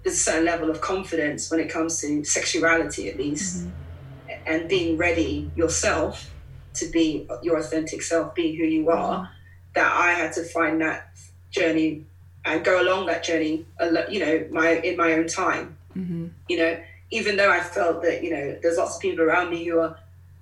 there's 0.07 0.19
a 0.19 0.23
certain 0.23 0.45
level 0.45 0.69
of 0.69 0.79
confidence 0.79 1.51
when 1.51 1.59
it 1.59 1.69
comes 1.69 1.99
to 1.99 2.23
sexuality, 2.23 3.09
at 3.09 3.17
least, 3.17 3.65
Mhm. 3.65 3.71
and 4.45 4.69
being 4.69 4.95
ready 4.97 5.51
yourself 5.55 6.31
to 6.75 6.85
be 6.87 7.27
your 7.43 7.57
authentic 7.57 8.01
self, 8.01 8.33
be 8.33 8.55
who 8.55 8.63
you 8.63 8.89
are. 8.89 9.29
That 9.75 9.91
I 9.93 10.13
had 10.13 10.31
to 10.33 10.43
find 10.43 10.79
that 10.81 11.09
journey 11.51 12.05
and 12.45 12.63
go 12.63 12.81
along 12.81 13.07
that 13.07 13.23
journey, 13.23 13.65
you 14.09 14.19
know, 14.19 14.45
my 14.49 14.69
in 14.77 14.95
my 14.95 15.11
own 15.13 15.27
time. 15.27 15.75
Mhm. 15.95 16.29
You 16.47 16.57
know, 16.57 16.77
even 17.11 17.35
though 17.35 17.51
I 17.51 17.59
felt 17.59 18.01
that 18.03 18.23
you 18.23 18.29
know 18.31 18.57
there's 18.61 18.77
lots 18.77 18.95
of 18.95 19.01
people 19.01 19.23
around 19.25 19.49
me 19.49 19.65
who 19.65 19.79
are 19.79 19.97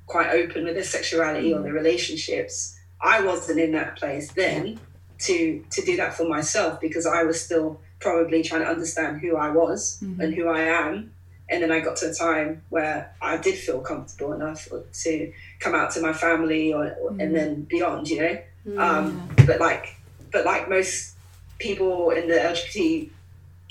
quite 0.06 0.30
open 0.30 0.66
with 0.66 0.76
their 0.76 0.84
sexuality 0.84 1.52
or 1.54 1.62
their 1.62 1.74
relationships, 1.74 2.78
I 3.02 3.22
wasn't 3.22 3.60
in 3.60 3.72
that 3.72 3.98
place 3.98 4.32
then 4.32 4.80
to 5.26 5.64
to 5.72 5.82
do 5.82 5.96
that 5.98 6.14
for 6.16 6.26
myself 6.28 6.80
because 6.80 7.06
I 7.08 7.24
was 7.24 7.42
still 7.42 7.82
probably 8.00 8.44
trying 8.44 8.62
to 8.62 8.68
understand 8.68 9.22
who 9.22 9.36
I 9.36 9.50
was 9.52 10.00
Mhm. 10.04 10.20
and 10.20 10.34
who 10.34 10.48
I 10.48 10.62
am. 10.62 11.12
And 11.50 11.62
then 11.62 11.72
I 11.72 11.80
got 11.80 11.96
to 11.98 12.10
a 12.10 12.14
time 12.14 12.62
where 12.70 13.12
I 13.22 13.38
did 13.38 13.56
feel 13.56 13.80
comfortable 13.80 14.34
enough 14.34 14.68
to 15.04 15.32
come 15.60 15.76
out 15.76 15.92
to 15.92 16.02
my 16.02 16.12
family 16.14 16.74
or, 16.74 16.86
Mhm. 16.86 17.22
and 17.22 17.36
then 17.36 17.62
beyond, 17.64 18.10
you 18.10 18.20
know. 18.22 18.38
Mm. 18.68 18.80
Um, 18.80 19.30
but 19.46 19.60
like, 19.60 19.96
but 20.32 20.44
like 20.46 20.68
most 20.70 21.14
people 21.60 22.10
in 22.12 22.28
the 22.28 22.34
LGBT 22.44 23.10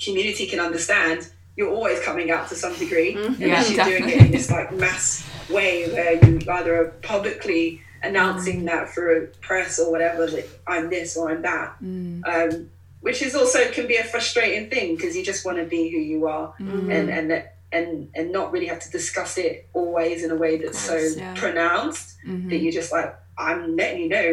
community 0.03 0.45
can 0.47 0.59
understand, 0.59 1.27
you're 1.57 1.69
always 1.69 1.99
coming 1.99 2.31
out 2.31 2.47
to 2.49 2.55
some 2.55 2.73
degree, 2.75 3.13
Mhm. 3.15 3.41
unless 3.41 3.71
Yeah, 3.71 3.87
you're 3.87 3.99
doing 3.99 4.09
it 4.09 4.21
in 4.25 4.31
this 4.31 4.49
like 4.49 4.71
mass 4.73 5.23
way 5.49 5.87
where 5.89 6.13
you 6.25 6.39
either 6.49 6.75
are 6.81 6.87
publicly 7.01 7.81
announcing 8.03 8.61
Mm. 8.61 8.65
that 8.65 8.93
through 8.93 9.27
press 9.41 9.79
or 9.79 9.91
whatever 9.91 10.27
that 10.27 10.47
I'm 10.67 10.89
this 10.89 11.15
or 11.17 11.29
I'm 11.31 11.41
that, 11.41 11.75
Mm. 11.83 12.21
um, 12.25 12.69
which 13.05 13.21
is 13.21 13.35
also 13.35 13.59
can 13.71 13.85
be 13.87 13.97
a 13.97 14.03
frustrating 14.03 14.67
thing 14.73 14.95
because 14.95 15.15
you 15.15 15.23
just 15.23 15.45
want 15.45 15.57
to 15.59 15.65
be 15.77 15.81
who 15.91 15.97
you 16.13 16.19
are 16.27 16.47
Mm. 16.59 16.89
and 16.95 17.07
and 17.17 17.27
and 17.71 17.87
and 18.17 18.31
not 18.31 18.51
really 18.53 18.65
have 18.73 18.79
to 18.87 18.89
discuss 18.99 19.37
it 19.37 19.53
always 19.73 20.23
in 20.25 20.31
a 20.31 20.35
way 20.43 20.53
that's 20.57 20.87
course, 20.89 21.13
so 21.13 21.19
yeah. 21.19 21.33
pronounced 21.43 22.07
Mhm. 22.27 22.49
that 22.49 22.57
you're 22.63 22.71
just 22.81 22.91
like 22.97 23.09
I'm 23.37 23.75
letting 23.75 23.99
you 24.03 24.09
know 24.17 24.31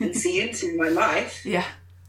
and 0.00 0.14
see 0.22 0.34
into 0.44 0.66
my 0.82 0.88
life 1.04 1.34
Yeah. 1.44 1.66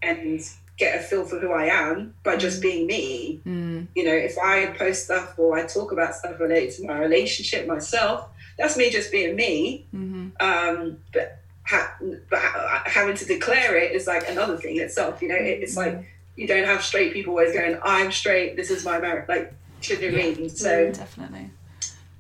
and 0.10 0.40
get 0.78 0.92
a 1.00 1.02
feel 1.10 1.24
for 1.30 1.38
who 1.40 1.52
I 1.64 1.66
am 1.86 1.96
by 2.28 2.36
just 2.46 2.62
being 2.62 2.86
me. 2.86 3.40
Mm. 3.48 3.88
You 3.98 4.04
know, 4.08 4.18
if 4.30 4.36
I 4.38 4.56
post 4.84 5.06
stuff 5.06 5.28
or 5.42 5.58
I 5.58 5.64
talk 5.78 5.90
about 5.96 6.14
stuff 6.20 6.36
related 6.40 6.72
to 6.76 6.82
my 6.92 6.98
relationship 7.08 7.62
myself, 7.76 8.18
that's 8.58 8.76
me 8.82 8.86
just 8.98 9.10
being 9.18 9.34
me. 9.44 9.86
Mhm. 9.96 10.26
Um, 10.50 10.98
but 11.14 11.28
ha- 11.66 11.96
but 12.30 12.40
having 12.86 13.16
to 13.16 13.26
declare 13.26 13.76
it 13.78 13.92
is 13.92 14.08
like 14.08 14.30
another 14.30 14.58
thing 14.58 14.80
itself. 14.80 15.22
You 15.22 15.30
know, 15.30 15.36
it, 15.36 15.62
it's 15.64 15.76
like 15.78 16.06
you 16.36 16.48
don't 16.48 16.66
have 16.66 16.84
straight 16.84 17.14
people 17.14 17.32
always 17.32 17.54
going, 17.54 17.78
"I'm 17.84 18.12
straight. 18.12 18.56
This 18.56 18.70
is 18.72 18.86
my 18.86 19.00
marriage." 19.00 19.28
Like, 19.28 19.54
do 19.82 19.96
you 19.96 20.10
I 20.10 20.12
mean? 20.12 20.50
So 20.50 20.92
Definitely. 20.92 21.50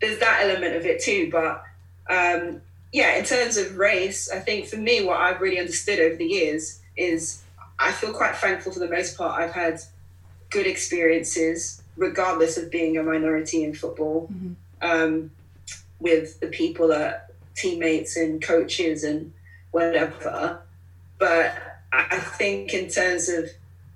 there's 0.01 0.19
that 0.19 0.41
element 0.43 0.75
of 0.75 0.85
it 0.85 1.01
too. 1.01 1.29
But 1.31 1.63
um, 2.09 2.61
yeah, 2.91 3.15
in 3.17 3.25
terms 3.25 3.57
of 3.57 3.77
race, 3.77 4.29
I 4.31 4.39
think 4.39 4.67
for 4.67 4.77
me, 4.77 5.03
what 5.03 5.17
I've 5.19 5.41
really 5.41 5.59
understood 5.59 5.99
over 5.99 6.15
the 6.15 6.25
years 6.25 6.81
is 6.97 7.41
I 7.79 7.91
feel 7.91 8.13
quite 8.13 8.35
thankful 8.37 8.71
for 8.71 8.79
the 8.79 8.87
most 8.89 9.17
part. 9.17 9.39
I've 9.39 9.51
had 9.51 9.79
good 10.49 10.65
experiences, 10.67 11.81
regardless 11.97 12.57
of 12.57 12.71
being 12.71 12.97
a 12.97 13.03
minority 13.03 13.63
in 13.63 13.73
football, 13.73 14.29
Mhm. 14.31 14.55
um, 14.81 15.31
with 15.99 16.39
the 16.39 16.47
people 16.47 16.87
that 16.89 17.24
teammates 17.55 18.15
and 18.17 18.41
coaches 18.41 19.03
and 19.03 19.31
whatever. 19.71 20.59
But 21.17 21.53
I 21.93 22.05
I 22.11 22.19
think 22.19 22.73
in 22.73 22.89
terms 22.89 23.29
of, 23.29 23.49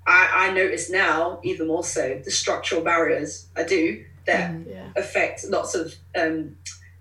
I, 0.07 0.47
I 0.49 0.53
notice 0.53 0.89
now 0.89 1.39
even 1.43 1.67
more 1.67 1.83
so 1.83 2.21
the 2.23 2.31
structural 2.31 2.81
barriers 2.81 3.47
I 3.55 3.63
do 3.63 4.03
that 4.25 4.51
Mm. 4.51 4.65
Yeah. 4.69 4.87
affect 4.95 5.43
lots 5.45 5.75
of 5.75 5.93
um, 6.15 6.55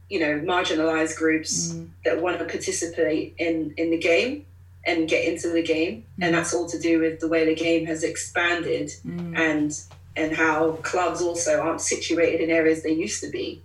you 0.09 0.19
know 0.21 0.41
marginalized 0.41 1.17
groups 1.17 1.73
Mm. 1.73 1.89
that 2.05 2.21
want 2.23 2.39
to 2.39 2.45
participate 2.45 3.35
in 3.39 3.75
in 3.77 3.91
the 3.91 3.99
game 3.99 4.47
and 4.87 5.09
get 5.09 5.25
into 5.31 5.49
the 5.51 5.63
game 5.63 6.05
and 6.23 6.35
that's 6.35 6.55
all 6.55 6.67
to 6.69 6.79
do 6.79 6.99
with 7.01 7.21
the 7.21 7.29
way 7.29 7.45
the 7.45 7.55
game 7.55 7.85
has 7.87 8.03
expanded 8.03 8.89
Mm. 9.07 9.39
and 9.39 9.81
and 10.17 10.33
how 10.37 10.73
clubs 10.83 11.21
also 11.23 11.61
aren't 11.61 11.81
situated 11.81 12.41
in 12.41 12.51
areas 12.51 12.83
they 12.83 12.93
used 13.07 13.21
to 13.23 13.31
be 13.31 13.63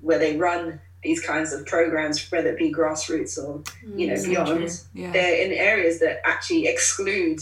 where 0.00 0.18
they 0.18 0.36
run 0.36 0.80
these 1.02 1.20
kinds 1.20 1.52
of 1.52 1.66
programs 1.66 2.30
whether 2.30 2.50
it 2.50 2.58
be 2.58 2.72
grassroots 2.72 3.36
or 3.42 3.62
you 3.96 4.06
know 4.06 4.14
beyond. 4.24 4.80
Yeah. 4.94 5.10
they're 5.12 5.44
in 5.46 5.52
areas 5.52 5.98
that 6.00 6.20
actually 6.24 6.66
exclude 6.66 7.40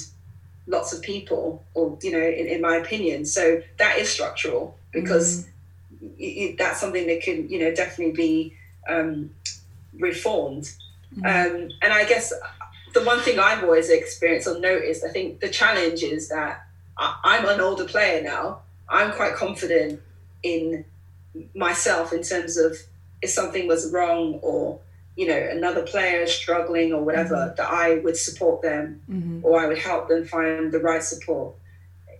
lots 0.67 0.93
of 0.93 1.03
people 1.03 1.63
or 1.75 1.99
you 2.03 2.13
know 2.13 2.19
in, 2.41 2.47
in 2.47 2.61
my 2.61 2.77
opinion 2.77 3.25
so 3.25 3.63
that 3.79 3.99
is 3.99 4.09
structural 4.09 4.77
because 4.93 5.47
y- 6.01 6.11
y- 6.19 6.55
that's 6.59 6.81
something 6.81 7.07
that 7.07 7.21
can 7.23 7.49
you 7.51 7.59
know 7.59 7.75
definitely 7.75 8.13
be 8.15 8.55
um, 8.89 9.31
reformed 9.99 10.71
Mm. 11.17 11.25
um, 11.27 11.71
and 11.83 11.93
i 11.93 12.05
guess 12.05 12.33
the 12.95 13.03
one 13.03 13.19
thing 13.19 13.41
i've 13.41 13.65
always 13.65 13.91
experienced 13.91 14.47
or 14.47 14.61
noticed 14.61 15.03
i 15.05 15.09
think 15.09 15.41
the 15.41 15.49
challenge 15.49 16.05
is 16.05 16.29
that 16.29 16.65
I, 16.97 17.19
i'm 17.25 17.49
an 17.49 17.61
older 17.61 17.85
player 17.85 18.23
now 18.23 18.61
i'm 18.89 19.11
quite 19.11 19.35
confident 19.35 20.01
in 20.45 20.85
myself 21.55 22.13
in 22.13 22.23
terms 22.23 22.57
of 22.57 22.77
if 23.23 23.31
something 23.31 23.67
was 23.67 23.91
wrong 23.93 24.39
or 24.43 24.79
you 25.17 25.27
know 25.27 25.37
another 25.37 25.83
player 25.83 26.27
struggling 26.27 26.93
or 26.93 27.03
whatever 27.03 27.53
that 27.57 27.69
i 27.69 27.97
would 28.05 28.17
support 28.17 28.63
them 28.63 29.01
Mhm. 29.11 29.41
or 29.45 29.61
I 29.61 29.67
would 29.67 29.79
help 29.79 30.09
them 30.09 30.25
find 30.25 30.73
the 30.73 30.79
right 30.79 31.03
support 31.03 31.55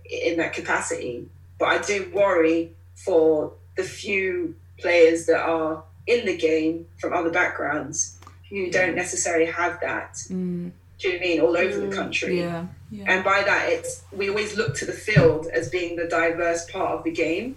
in 0.09 0.37
that 0.37 0.51
capacity. 0.53 1.25
But 1.57 1.67
I 1.69 1.77
do 1.91 2.11
worry 2.13 2.71
for 2.95 3.53
the 3.77 3.83
few 3.83 4.55
players 4.77 5.25
that 5.27 5.39
are 5.39 5.83
in 6.05 6.25
the 6.25 6.35
game 6.35 6.87
from 6.99 7.13
other 7.13 7.29
backgrounds 7.29 8.17
who 8.49 8.69
don't 8.69 8.95
necessarily 8.95 9.45
have 9.45 9.79
that. 9.81 10.15
Mm. 10.29 10.71
Do 10.99 11.07
you 11.07 11.13
know 11.13 11.19
I 11.25 11.27
mean? 11.27 11.39
All 11.41 11.55
over 11.57 11.77
the 11.79 11.87
Mm, 11.87 11.95
country. 11.95 12.39
Yeah. 12.39 12.65
Yeah. 12.91 13.05
And 13.07 13.23
by 13.23 13.41
that, 13.43 13.69
it's 13.69 14.01
we 14.11 14.27
always 14.29 14.57
look 14.57 14.75
to 14.75 14.85
the 14.85 14.91
field 15.07 15.47
as 15.47 15.69
being 15.69 15.95
the 15.95 16.07
diverse 16.07 16.69
part 16.69 16.91
of 16.97 17.03
the 17.05 17.11
game 17.11 17.55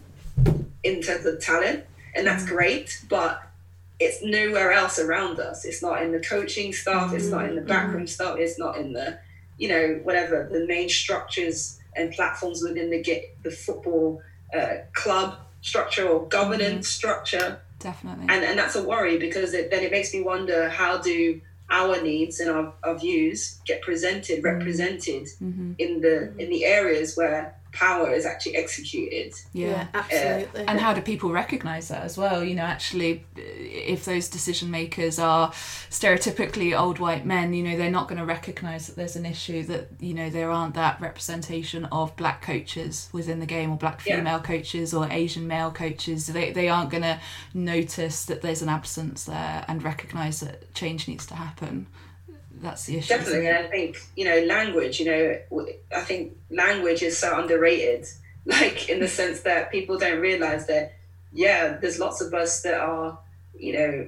in 0.85 1.03
terms 1.03 1.27
of 1.27 1.41
talent, 1.41 1.85
and 2.15 2.27
that's 2.27 2.45
mm. 2.45 2.49
great. 2.49 3.05
But 3.09 3.43
it's 4.01 4.23
nowhere 4.23 4.73
else 4.73 4.99
around 4.99 5.39
us. 5.39 5.65
It's 5.65 5.83
not 5.83 6.03
in 6.03 6.13
the 6.13 6.21
coaching 6.21 6.73
stuff. 6.73 7.13
It's 7.13 7.29
not 7.29 7.49
in 7.49 7.55
the 7.55 7.63
mm. 7.63 7.69
backroom 7.69 8.05
mm. 8.05 8.09
stuff. 8.09 8.39
It's 8.39 8.59
not 8.59 8.77
in 8.77 8.93
the, 8.93 9.19
you 9.59 9.69
know, 9.69 10.01
whatever 10.03 10.49
the 10.51 10.67
main 10.67 10.89
structures 10.89 11.79
and 11.97 12.13
platforms 12.13 12.63
within 12.63 12.91
the 12.91 13.03
get 13.03 13.37
the 13.43 13.51
football 13.51 14.21
uh, 14.57 14.77
club 14.93 15.39
structure 15.63 16.07
or 16.07 16.29
governance 16.29 16.89
structure 16.89 17.61
Definitely. 17.79 18.27
and 18.29 18.45
and 18.45 18.59
that's 18.59 18.77
a 18.77 18.83
worry 18.83 19.19
because 19.19 19.55
it, 19.55 19.71
then 19.71 19.83
it 19.83 19.91
makes 19.91 20.13
me 20.13 20.23
wonder 20.23 20.69
how 20.69 20.99
do 20.99 21.41
our 21.71 22.01
needs 22.03 22.41
and 22.41 22.51
our, 22.51 22.73
our 22.83 22.99
views 22.99 23.59
get 23.67 23.81
presented 23.83 24.45
represented 24.45 25.29
hmm 25.39 25.73
in 25.79 26.01
the 26.01 26.09
mm-hmm. 26.09 26.41
in 26.41 26.51
the 26.51 26.65
areas 26.65 27.17
where 27.17 27.57
power 27.75 28.13
is 28.13 28.25
actually 28.25 28.57
executed 28.57 29.35
Yeah, 29.53 29.69
Yeah. 29.69 29.87
Uh, 29.95 29.99
absolutely. 29.99 30.65
And 30.69 30.81
how 30.81 30.95
do 30.95 31.01
people 31.03 31.31
recognise 31.31 31.89
that 31.89 32.03
as 32.03 32.17
well? 32.17 32.43
You 32.43 32.55
know, 32.55 32.63
actually, 32.63 33.25
if 33.37 34.05
those 34.05 34.29
decision 34.29 34.71
makers 34.71 35.19
are 35.19 35.51
stereotypically 35.91 36.79
old 36.79 36.99
white 36.99 37.27
men, 37.27 37.53
you 37.55 37.63
know, 37.63 37.77
they're 37.77 37.91
not 37.91 38.09
going 38.09 38.19
to 38.19 38.25
recognise 38.27 38.87
that 38.87 38.97
there's 38.97 39.17
an 39.17 39.27
issue 39.27 39.63
that, 39.65 39.89
you 40.01 40.15
know, 40.15 40.31
there 40.31 40.51
aren't 40.51 40.75
that 40.75 41.01
representation 41.01 41.85
of 41.87 42.15
black 42.17 42.43
coaches 42.43 43.09
within 43.13 43.41
the 43.41 43.47
game 43.47 43.71
or 43.71 43.77
black 43.77 44.05
Yeah. 44.07 44.17
female 44.17 44.41
coaches 44.41 44.93
or 44.95 45.09
Asian 45.11 45.47
male 45.47 45.71
coaches. 45.71 46.27
They, 46.27 46.53
they 46.53 46.69
aren't 46.69 46.91
going 46.91 47.03
to 47.03 47.21
notice 47.53 48.25
that 48.27 48.43
there's 48.43 48.63
an 48.63 48.69
absence 48.69 49.25
there 49.25 49.65
and 49.69 49.83
recognise 49.83 50.41
that 50.41 50.73
change 50.75 51.09
needs 51.09 51.27
to 51.27 51.35
happen. 51.35 51.87
That's 52.63 52.87
the 52.87 52.99
issue. 52.99 53.15
definitely 53.15 53.47
and 53.49 53.59
i 53.59 53.69
think 53.69 53.97
you 54.17 54.25
know 54.25 54.39
language 54.47 55.01
you 55.01 55.07
know 55.07 55.67
I 55.95 56.01
think 56.01 56.37
language 56.51 57.03
is 57.03 57.19
so 57.19 57.39
underrated 57.39 58.07
like 58.47 58.89
in 58.89 59.01
the 59.01 59.09
sense 59.09 59.41
that 59.43 59.71
people 59.73 59.99
don't 59.99 60.21
realize 60.21 60.67
that 60.67 60.95
yeah 61.33 61.77
there's 61.81 61.99
lots 61.99 62.21
of 62.21 62.33
us 62.35 62.63
that 62.63 62.81
are 62.81 63.19
you 63.59 63.73
know 63.79 64.07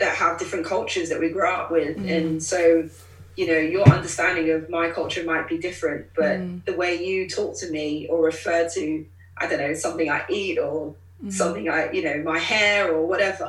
that 0.00 0.16
have 0.16 0.38
different 0.38 0.66
cultures 0.66 1.08
that 1.10 1.20
we 1.20 1.28
grow 1.30 1.52
up 1.54 1.70
with 1.70 1.96
Mm. 1.98 2.10
and 2.16 2.42
so 2.42 2.88
you 3.36 3.46
know 3.46 3.58
your 3.58 3.86
understanding 3.88 4.50
of 4.50 4.68
my 4.68 4.90
culture 4.90 5.24
might 5.24 5.48
be 5.48 5.58
different 5.58 6.06
but 6.16 6.38
Mm. 6.40 6.64
the 6.64 6.74
way 6.74 7.02
you 7.04 7.28
talk 7.28 7.58
to 7.60 7.70
me 7.70 8.06
or 8.08 8.24
refer 8.24 8.68
to 8.76 9.06
I 9.38 9.46
don't 9.48 9.58
know, 9.58 9.74
something 9.74 10.08
I 10.10 10.22
eat 10.28 10.58
or 10.58 10.94
Mm. 11.24 11.32
something 11.32 11.68
I, 11.68 11.90
you 11.90 12.02
know, 12.04 12.22
my 12.22 12.38
hair 12.38 12.92
or 12.94 13.06
whatever. 13.06 13.48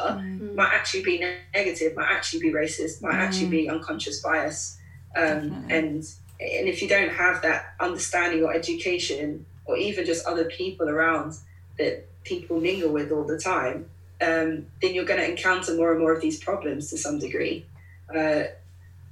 Might 0.55 0.73
actually 0.73 1.03
be 1.03 1.25
negative, 1.53 1.95
might 1.95 2.11
actually 2.11 2.39
be 2.39 2.51
racist, 2.51 3.01
might 3.01 3.15
actually 3.15 3.47
be 3.47 3.69
unconscious 3.69 4.21
bias. 4.21 4.77
Um, 5.15 5.65
and 5.69 6.03
and 6.39 6.67
if 6.67 6.81
you 6.81 6.89
don't 6.89 7.11
have 7.11 7.41
that 7.43 7.75
understanding 7.79 8.43
or 8.43 8.53
education, 8.53 9.45
or 9.65 9.77
even 9.77 10.05
just 10.05 10.25
other 10.25 10.45
people 10.45 10.89
around 10.89 11.35
that 11.77 12.05
people 12.23 12.59
mingle 12.59 12.91
with 12.91 13.11
all 13.11 13.23
the 13.23 13.37
time, 13.37 13.85
um, 14.21 14.65
then 14.81 14.93
you're 14.93 15.05
going 15.05 15.19
to 15.19 15.29
encounter 15.29 15.75
more 15.75 15.91
and 15.91 15.99
more 15.99 16.13
of 16.13 16.21
these 16.21 16.43
problems 16.43 16.89
to 16.89 16.97
some 16.97 17.19
degree. 17.19 17.65
Uh, 18.13 18.43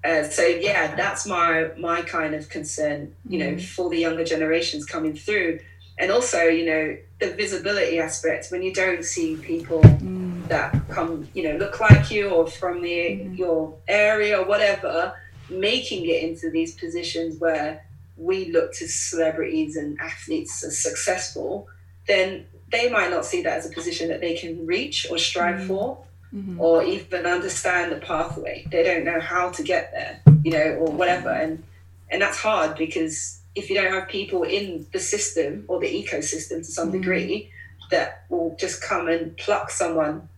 uh, 0.03 0.23
so 0.23 0.43
yeah, 0.45 0.95
that's 0.95 1.27
my 1.27 1.69
my 1.77 2.01
kind 2.01 2.33
of 2.33 2.49
concern, 2.49 3.13
you 3.27 3.39
know, 3.39 3.57
for 3.57 3.89
the 3.89 3.99
younger 3.99 4.25
generations 4.25 4.85
coming 4.85 5.15
through, 5.15 5.59
and 5.97 6.11
also 6.11 6.43
you 6.43 6.65
know 6.65 6.97
the 7.19 7.35
visibility 7.35 7.99
aspect 7.99 8.47
when 8.49 8.63
you 8.63 8.73
don't 8.73 9.05
see 9.05 9.35
people 9.35 9.83
Mm. 10.11 10.20
That 10.51 10.75
come, 10.89 11.27
you 11.33 11.43
know, 11.43 11.57
look 11.57 11.79
like 11.79 12.11
you 12.11 12.29
or 12.29 12.45
from 12.45 12.81
the 12.81 12.89
mm-hmm. 12.89 13.35
your 13.35 13.73
area 13.87 14.37
or 14.37 14.45
whatever, 14.45 15.13
making 15.49 16.05
it 16.05 16.23
into 16.23 16.51
these 16.51 16.75
positions 16.75 17.39
where 17.39 17.85
we 18.17 18.51
look 18.51 18.73
to 18.73 18.87
celebrities 18.87 19.77
and 19.77 19.99
athletes 19.99 20.63
as 20.63 20.77
successful, 20.77 21.67
then 22.07 22.45
they 22.69 22.89
might 22.89 23.09
not 23.09 23.25
see 23.25 23.41
that 23.41 23.57
as 23.59 23.65
a 23.65 23.73
position 23.73 24.09
that 24.09 24.21
they 24.21 24.35
can 24.35 24.65
reach 24.65 25.07
or 25.09 25.17
strive 25.17 25.55
mm-hmm. 25.55 25.67
for 25.67 25.97
Mhm. 26.33 26.57
or 26.59 26.81
even 26.83 27.25
understand 27.25 27.91
the 27.91 27.97
pathway. 27.97 28.65
They 28.71 28.83
don't 28.83 29.03
know 29.03 29.19
how 29.19 29.49
to 29.49 29.61
get 29.63 29.91
there, 29.91 30.21
you 30.45 30.51
know, 30.51 30.67
or 30.79 30.89
whatever. 30.89 31.29
And 31.29 31.61
and 32.09 32.21
that's 32.21 32.37
hard 32.37 32.77
because 32.77 33.41
if 33.53 33.69
you 33.69 33.75
don't 33.75 33.91
have 33.91 34.07
people 34.07 34.43
in 34.43 34.85
the 34.93 34.99
system 34.99 35.65
or 35.67 35.81
the 35.81 35.87
ecosystem 35.87 36.57
to 36.59 36.71
some 36.77 36.87
mm-hmm. 36.87 37.01
degree 37.01 37.51
that 37.89 38.23
will 38.29 38.55
just 38.57 38.81
come 38.81 39.09
and 39.09 39.35
pluck 39.35 39.69
someone 39.69 40.29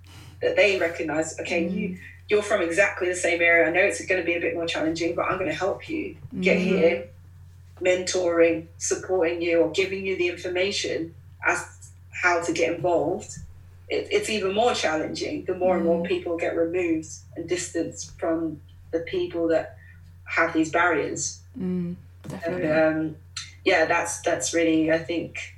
that 0.43 0.55
they 0.55 0.79
recognize, 0.79 1.39
okay, 1.39 1.67
you 1.67 1.97
you're 2.29 2.41
from 2.41 2.61
exactly 2.61 3.09
the 3.09 3.15
same 3.15 3.41
area. 3.41 3.67
I 3.67 3.71
know 3.71 3.81
it's 3.81 4.03
going 4.05 4.21
to 4.21 4.25
be 4.25 4.35
a 4.35 4.39
bit 4.39 4.55
more 4.55 4.65
challenging, 4.65 5.13
but 5.13 5.23
I'm 5.23 5.37
going 5.37 5.51
to 5.51 5.55
help 5.55 5.89
you 5.89 6.15
get 6.39 6.57
here, 6.57 7.09
mentoring, 7.81 8.67
supporting 8.77 9.41
you, 9.41 9.59
or 9.59 9.71
giving 9.71 10.05
you 10.05 10.17
the 10.17 10.29
information 10.29 11.13
as 11.45 11.91
how 12.09 12.41
to 12.41 12.53
get 12.53 12.73
involved. 12.73 13.37
It, 13.89 14.07
it's 14.09 14.29
even 14.29 14.53
more 14.53 14.73
challenging 14.73 15.45
the 15.45 15.55
more 15.55 15.75
and 15.75 15.85
more 15.85 16.03
people 16.03 16.37
get 16.37 16.55
removed 16.55 17.09
and 17.35 17.47
distanced 17.47 18.17
from 18.19 18.61
the 18.91 19.01
people 19.01 19.49
that 19.49 19.77
have 20.23 20.53
these 20.53 20.71
barriers. 20.71 21.41
Mm. 21.59 21.95
Definitely. 22.27 22.67
And 22.69 23.09
um, 23.09 23.15
yeah, 23.65 23.85
that's 23.85 24.21
that's 24.21 24.53
really 24.53 24.91
I 24.91 24.99
think 24.99 25.52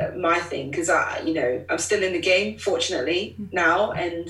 Uh, 0.00 0.10
my 0.16 0.40
thing 0.40 0.70
because 0.70 0.90
I 0.90 1.20
you 1.20 1.34
know 1.34 1.64
I'm 1.68 1.78
still 1.78 2.02
in 2.02 2.14
the 2.14 2.20
game 2.20 2.58
fortunately 2.58 3.36
mm-hmm. 3.40 3.54
now, 3.54 3.92
and 3.92 4.28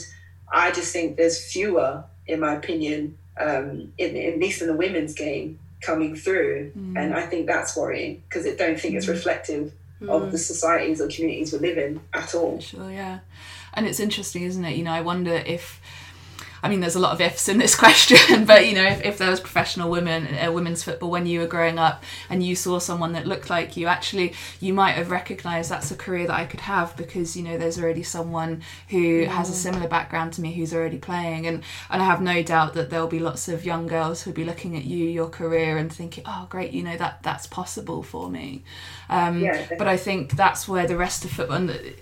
I 0.53 0.71
just 0.73 0.93
think 0.93 1.17
there's 1.17 1.43
fewer, 1.51 2.05
in 2.27 2.41
my 2.41 2.55
opinion, 2.55 3.17
um, 3.41 3.93
in, 3.97 4.15
at 4.15 4.39
least 4.39 4.61
in 4.61 4.69
the 4.69 4.77
women's 4.77 5.15
game 5.15 5.59
coming 5.81 6.17
through, 6.17 6.73
mm. 6.77 6.99
and 6.99 7.15
I 7.15 7.23
think 7.23 7.47
that's 7.47 7.77
worrying 7.77 8.23
because 8.29 8.47
I 8.47 8.55
don't 8.55 8.79
think 8.79 8.95
it's 8.95 9.07
mm. 9.07 9.11
reflective 9.11 9.73
of 10.03 10.23
mm. 10.23 10.31
the 10.31 10.39
societies 10.39 11.01
or 11.01 11.09
communities 11.09 11.53
we 11.53 11.61
live 11.61 11.79
in 11.79 12.01
at 12.13 12.35
all. 12.35 12.61
Sure, 12.61 12.91
yeah. 12.91 13.21
And 13.73 13.87
it's 13.87 14.01
interesting, 14.01 14.43
isn't 14.43 14.65
it? 14.65 14.77
You 14.77 14.85
know, 14.85 14.93
I 14.93 15.01
wonder 15.01 15.33
if, 15.33 15.81
I 16.65 16.71
mean, 16.71 16.81
there's 16.81 16.95
a 16.95 16.99
lot 16.99 17.13
of 17.13 17.21
ifs 17.21 17.47
in 17.47 17.59
this 17.59 17.75
question, 17.85 18.47
but 18.47 18.67
you 18.67 18.75
know, 18.75 18.87
if, 18.87 19.05
if 19.05 19.19
there 19.19 19.29
was 19.29 19.39
professional 19.39 19.91
women, 19.91 20.27
uh, 20.35 20.51
women's 20.51 20.83
football 20.83 21.11
when 21.11 21.27
you 21.27 21.41
were 21.41 21.47
growing 21.47 21.79
up 21.79 22.03
and 22.31 22.43
you 22.43 22.57
saw 22.57 22.79
someone 22.79 23.13
that 23.13 23.27
looked 23.27 23.51
like 23.51 23.77
you, 23.77 23.87
actually, 23.87 24.33
you 24.61 24.73
might 24.73 24.93
have 24.93 25.11
recognised 25.11 25.71
that's 25.71 25.91
a 25.91 25.95
career 25.95 26.27
that 26.27 26.35
I 26.35 26.47
could 26.47 26.61
have 26.61 26.97
because, 26.97 27.37
you 27.37 27.43
know, 27.43 27.59
there's 27.59 27.79
already 27.79 28.03
someone 28.03 28.63
who 28.89 29.25
has 29.25 29.51
a 29.51 29.53
similar 29.53 29.87
background 29.89 30.33
to 30.35 30.41
me 30.41 30.55
who's 30.55 30.73
already 30.73 30.97
playing. 30.97 31.47
And, 31.47 31.63
and 31.91 32.01
I 32.01 32.07
have 32.07 32.23
no 32.23 32.43
doubt 32.43 32.73
that 32.75 32.89
there'll 32.89 33.09
be 33.09 33.19
lots 33.19 33.47
of 33.47 33.67
young 33.67 33.87
girls 33.87 34.23
who'll 34.23 34.33
be 34.33 34.45
looking 34.45 34.75
at 34.75 34.85
you, 34.85 35.05
your 35.05 35.29
career, 35.29 35.77
and 35.77 35.93
thinking, 35.93 36.25
oh, 36.27 36.47
great, 36.49 36.73
you 36.73 36.83
know, 36.83 36.97
that 36.97 37.23
that's 37.23 37.47
possible 37.47 38.03
for 38.03 38.31
me. 38.31 38.65
Um, 39.11 39.41
Yeah, 39.41 39.67
but 39.77 39.87
I 39.87 39.99
think 39.99 40.33
that's 40.33 40.67
where 40.67 40.87
the 40.87 40.97
rest 40.97 41.27
of 41.27 41.31
football, 41.31 41.57
and 41.59 41.95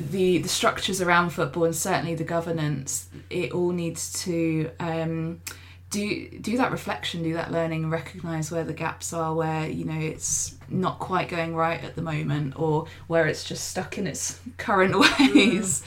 the, 0.00 0.38
the 0.38 0.48
structures 0.48 1.00
around 1.00 1.30
football 1.30 1.64
and 1.64 1.76
certainly 1.76 2.14
the 2.14 2.24
governance, 2.24 3.08
it 3.28 3.52
all 3.52 3.70
needs 3.70 4.22
to 4.24 4.70
um, 4.80 5.40
do 5.90 6.28
do 6.40 6.56
that 6.56 6.70
reflection, 6.70 7.22
do 7.22 7.34
that 7.34 7.52
learning, 7.52 7.82
and 7.82 7.92
recognise 7.92 8.50
where 8.50 8.64
the 8.64 8.72
gaps 8.72 9.12
are, 9.12 9.34
where 9.34 9.68
you 9.68 9.84
know 9.84 9.98
it's 9.98 10.54
not 10.68 10.98
quite 10.98 11.28
going 11.28 11.54
right 11.54 11.82
at 11.82 11.96
the 11.96 12.02
moment, 12.02 12.58
or 12.58 12.86
where 13.08 13.26
it's 13.26 13.44
just 13.44 13.68
stuck 13.68 13.98
in 13.98 14.06
its 14.06 14.40
current 14.56 14.98
ways. 14.98 15.82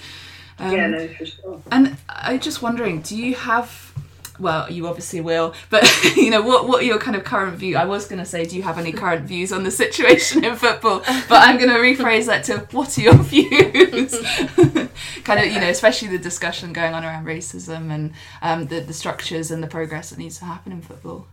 Um, 0.60 0.76
yeah, 0.76 0.88
no, 0.88 1.08
for 1.08 1.26
sure. 1.26 1.62
and 1.72 1.98
I'm 2.10 2.40
just 2.40 2.62
wondering, 2.62 3.02
do 3.02 3.18
you 3.18 3.36
have? 3.36 3.94
Well, 4.40 4.72
you 4.72 4.88
obviously 4.88 5.22
will, 5.22 5.54
but 5.70 5.88
you 6.16 6.32
know 6.32 6.42
what? 6.42 6.68
What 6.68 6.82
are 6.82 6.86
your 6.86 6.98
kind 6.98 7.16
of 7.16 7.24
current 7.24 7.58
view? 7.58 7.78
I 7.78 7.86
was 7.86 8.08
going 8.08 8.18
to 8.18 8.26
say, 8.26 8.46
do 8.46 8.56
you 8.56 8.64
have 8.64 8.80
any 8.80 8.92
current 8.92 9.26
views 9.26 9.54
on 9.54 9.64
the 9.64 9.70
situation 9.70 10.44
in 10.44 10.56
football? 10.56 11.04
But 11.30 11.48
I'm 11.48 11.58
going 11.58 11.70
to 11.70 11.76
rephrase 11.76 12.26
that 12.26 12.44
to, 12.46 12.68
what 12.72 12.98
are 12.98 13.02
your 13.02 13.14
views? 13.18 14.12
kind 15.24 15.40
of, 15.40 15.52
you 15.54 15.60
know, 15.60 15.70
especially 15.70 16.08
the 16.08 16.18
discussion 16.18 16.74
going 16.74 16.96
on 16.96 17.04
around 17.04 17.26
racism 17.26 17.92
and 17.92 18.14
um, 18.42 18.68
the 18.68 18.80
the 18.80 18.94
structures 18.94 19.52
and 19.52 19.62
the 19.62 19.68
progress 19.68 20.10
that 20.10 20.18
needs 20.18 20.40
to 20.40 20.46
happen 20.46 20.72
in 20.72 20.82
football. 20.82 21.28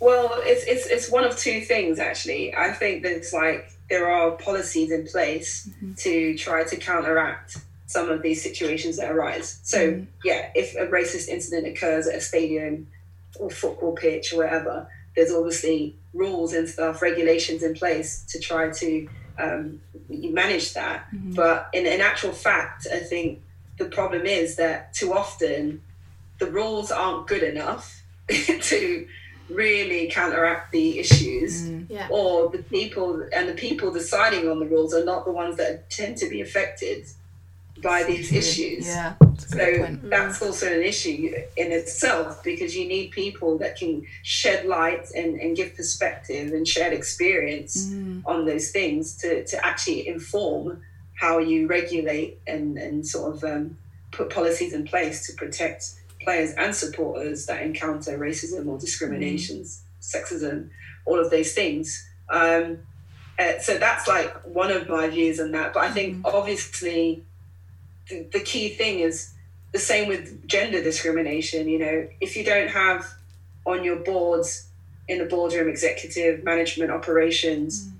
Well, 0.00 0.30
it's, 0.38 0.64
it's 0.64 0.86
it's 0.86 1.10
one 1.10 1.24
of 1.24 1.36
two 1.36 1.60
things 1.62 1.98
actually. 1.98 2.54
I 2.54 2.72
think 2.72 3.02
that 3.02 3.12
it's 3.12 3.32
like 3.32 3.72
there 3.90 4.10
are 4.10 4.32
policies 4.32 4.90
in 4.90 5.06
place 5.06 5.68
to 5.96 6.36
try 6.36 6.64
to 6.64 6.76
counteract 6.76 7.58
some 7.88 8.10
of 8.10 8.20
these 8.20 8.42
situations 8.42 8.98
that 8.98 9.10
arise. 9.10 9.60
So 9.62 9.78
mm-hmm. 9.78 10.04
yeah, 10.22 10.50
if 10.54 10.76
a 10.76 10.86
racist 10.86 11.28
incident 11.28 11.66
occurs 11.66 12.06
at 12.06 12.16
a 12.16 12.20
stadium 12.20 12.86
or 13.40 13.50
football 13.50 13.92
pitch 13.92 14.34
or 14.34 14.38
wherever, 14.38 14.86
there's 15.16 15.32
obviously 15.32 15.96
rules 16.12 16.52
and 16.52 16.68
stuff, 16.68 17.00
regulations 17.00 17.62
in 17.62 17.74
place 17.74 18.24
to 18.28 18.38
try 18.38 18.70
to 18.70 19.08
um, 19.38 19.80
manage 20.10 20.74
that. 20.74 21.06
Mm-hmm. 21.14 21.32
But 21.32 21.70
in, 21.72 21.86
in 21.86 22.02
actual 22.02 22.32
fact, 22.32 22.86
I 22.92 22.98
think 22.98 23.40
the 23.78 23.86
problem 23.86 24.26
is 24.26 24.56
that 24.56 24.92
too 24.92 25.14
often 25.14 25.80
the 26.38 26.50
rules 26.50 26.90
aren't 26.90 27.26
good 27.26 27.42
enough 27.42 28.02
to 28.28 29.08
really 29.48 30.08
counteract 30.08 30.72
the 30.72 30.98
issues 30.98 31.62
mm-hmm. 31.62 31.90
Yeah. 31.90 32.08
or 32.10 32.50
the 32.50 32.58
people 32.58 33.26
and 33.32 33.48
the 33.48 33.54
people 33.54 33.90
deciding 33.90 34.46
on 34.46 34.60
the 34.60 34.66
rules 34.66 34.92
are 34.92 35.06
not 35.06 35.24
the 35.24 35.32
ones 35.32 35.56
that 35.56 35.88
tend 35.88 36.18
to 36.18 36.28
be 36.28 36.42
affected 36.42 37.06
by 37.82 38.02
these 38.04 38.32
issues 38.32 38.86
Yeah, 38.86 39.14
that's 39.20 39.50
so 39.50 39.98
that's 40.04 40.42
also 40.42 40.66
an 40.66 40.82
issue 40.82 41.32
in 41.56 41.72
itself 41.72 42.42
because 42.42 42.76
you 42.76 42.86
need 42.86 43.10
people 43.10 43.58
that 43.58 43.76
can 43.76 44.04
shed 44.22 44.66
light 44.66 45.10
and, 45.14 45.40
and 45.40 45.56
give 45.56 45.74
perspective 45.76 46.52
and 46.52 46.66
shared 46.66 46.92
experience 46.92 47.86
Mm. 47.88 48.22
on 48.26 48.44
those 48.44 48.70
things 48.70 49.16
to, 49.18 49.44
to 49.44 49.66
actually 49.66 50.08
inform 50.08 50.82
how 51.14 51.38
you 51.38 51.66
regulate 51.66 52.38
and, 52.46 52.78
and 52.78 53.06
sort 53.06 53.36
of 53.36 53.44
um, 53.44 53.76
put 54.12 54.30
policies 54.30 54.72
in 54.72 54.84
place 54.84 55.26
to 55.26 55.32
protect 55.34 55.94
players 56.22 56.52
and 56.54 56.74
supporters 56.74 57.46
that 57.46 57.62
encounter 57.62 58.18
racism 58.18 58.66
or 58.66 58.78
discriminations, 58.78 59.82
sexism, 60.00 60.68
all 61.06 61.18
of 61.18 61.30
those 61.30 61.52
things. 61.52 62.06
Um, 62.30 62.78
uh, 63.38 63.58
so 63.60 63.78
that's 63.78 64.08
like 64.08 64.30
one 64.46 64.70
of 64.70 64.88
my 64.88 65.08
views 65.08 65.38
on 65.40 65.52
that. 65.52 65.72
But 65.72 65.84
I 65.84 65.90
think 65.90 66.24
obviously 66.24 67.24
the, 68.08 68.26
the 68.32 68.40
key 68.40 68.70
thing 68.70 69.00
is 69.00 69.34
the 69.72 69.78
same 69.78 70.08
with 70.08 70.46
gender 70.46 70.82
discrimination. 70.82 71.68
You 71.68 71.78
know, 71.78 72.08
if 72.20 72.36
you 72.36 72.44
don't 72.44 72.68
have 72.68 73.06
on 73.66 73.84
your 73.84 73.96
boards, 73.96 74.68
in 75.08 75.18
the 75.18 75.24
boardroom, 75.24 75.68
executive 75.68 76.44
management 76.44 76.90
operations, 76.90 77.86
mm. 77.86 77.92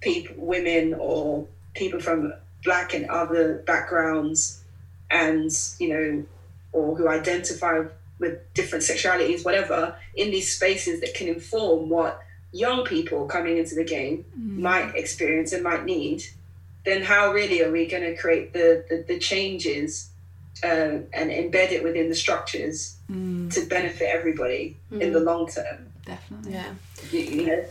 people, 0.00 0.34
women 0.38 0.94
or 0.98 1.46
people 1.74 2.00
from 2.00 2.32
black 2.64 2.94
and 2.94 3.08
other 3.10 3.62
backgrounds, 3.66 4.62
and 5.10 5.50
you 5.78 5.88
know, 5.88 6.24
or 6.72 6.96
who 6.96 7.08
identify 7.08 7.82
with 8.18 8.38
different 8.54 8.82
sexualities, 8.82 9.44
whatever, 9.44 9.94
in 10.14 10.30
these 10.30 10.54
spaces 10.54 11.00
that 11.00 11.14
can 11.14 11.28
inform 11.28 11.90
what 11.90 12.22
young 12.52 12.84
people 12.84 13.26
coming 13.26 13.58
into 13.58 13.74
the 13.74 13.84
game 13.84 14.24
mm. 14.38 14.58
might 14.58 14.94
experience 14.94 15.52
and 15.52 15.62
might 15.62 15.84
need, 15.84 16.24
then 16.86 17.02
how 17.02 17.32
really 17.32 17.60
are 17.62 17.70
we 17.70 17.86
going 17.86 18.02
to 18.04 18.16
create 18.16 18.52
the, 18.54 18.84
the, 18.88 19.04
the 19.06 19.18
changes 19.18 20.10
uh, 20.64 20.66
and 21.12 21.30
embed 21.30 21.70
it 21.72 21.82
within 21.84 22.08
the 22.08 22.14
structures 22.14 22.92
Mm, 23.10 23.52
to 23.54 23.60
benefit 23.66 24.08
everybody 24.12 24.76
in 24.90 25.12
the 25.12 25.20
long 25.20 25.46
term? 25.48 25.86
definitely. 26.04 26.52
Yeah. 26.52 26.74
You, 27.12 27.20
you 27.20 27.46
know, 27.46 27.64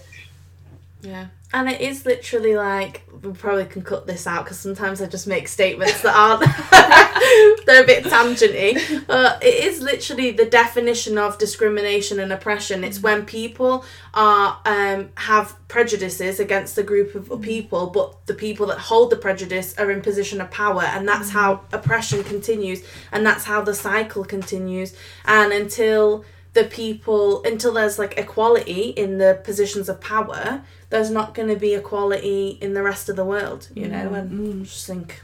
Yeah. 1.02 1.28
And 1.56 1.70
it 1.70 1.80
is 1.80 2.06
literally 2.06 2.54
like 2.54 3.04
we 3.24 3.32
probably 3.32 3.64
can 3.64 3.82
cut 3.82 4.06
this 4.06 4.28
out 4.28 4.44
because 4.44 4.60
sometimes 4.60 5.02
I 5.02 5.06
just 5.06 5.26
make 5.26 5.48
statements 5.48 6.02
that 6.02 6.14
aren't 6.14 6.42
they're 7.66 7.82
a 7.82 7.88
bit 7.88 8.04
tangenty. 8.04 9.08
But 9.08 9.42
it 9.42 9.64
is 9.64 9.82
literally 9.82 10.32
the 10.32 10.44
definition 10.44 11.18
of 11.18 11.38
discrimination 11.38 12.20
and 12.20 12.34
oppression. 12.34 12.84
It's 12.84 13.02
when 13.02 13.26
people 13.26 13.86
are 14.14 14.60
um, 14.66 15.12
have 15.16 15.56
prejudices 15.70 16.42
against 16.42 16.78
a 16.78 16.84
group 16.84 17.16
of 17.16 17.42
people, 17.42 17.88
but 17.88 18.28
the 18.28 18.34
people 18.34 18.68
that 18.68 18.78
hold 18.78 19.10
the 19.10 19.16
prejudice 19.16 19.78
are 19.78 19.90
in 19.90 20.02
position 20.02 20.42
of 20.42 20.52
power, 20.52 20.84
and 20.84 21.08
that's 21.08 21.30
how 21.30 21.62
oppression 21.72 22.22
continues, 22.26 22.84
and 23.14 23.26
that's 23.26 23.46
how 23.46 23.62
the 23.62 23.74
cycle 23.74 24.26
continues. 24.26 24.94
And 25.24 25.54
until 25.54 26.26
the 26.56 26.64
people 26.64 27.44
until 27.44 27.74
there's 27.74 28.00
like 28.00 28.18
equality 28.18 28.90
in 28.90 29.20
the 29.20 29.40
positions 29.44 29.90
of 29.90 30.02
power 30.02 30.64
there's 30.90 31.12
not 31.12 31.36
going 31.36 31.50
to 31.50 31.56
be 31.56 31.74
equality 31.74 32.58
in 32.62 32.74
the 32.74 32.82
rest 32.82 33.10
of 33.10 33.16
the 33.16 33.26
world 33.26 33.70
you 33.76 33.88
know 33.88 34.10
mm. 34.10 34.16
and 34.16 34.62
I 34.62 34.64
just 34.64 34.88
think 34.88 35.22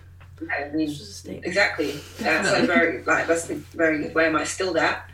I 0.49 0.69
mean, 0.69 0.87
just 0.87 1.27
exactly. 1.27 1.91
That's 2.19 2.51
a 2.51 2.65
very 2.65 3.03
like 3.03 3.27
that's 3.27 3.47
a 3.51 3.55
very 3.55 3.99
good 3.99 4.15
way. 4.15 4.25
Am 4.25 4.35
I 4.35 4.43
still 4.43 4.73
that? 4.73 5.07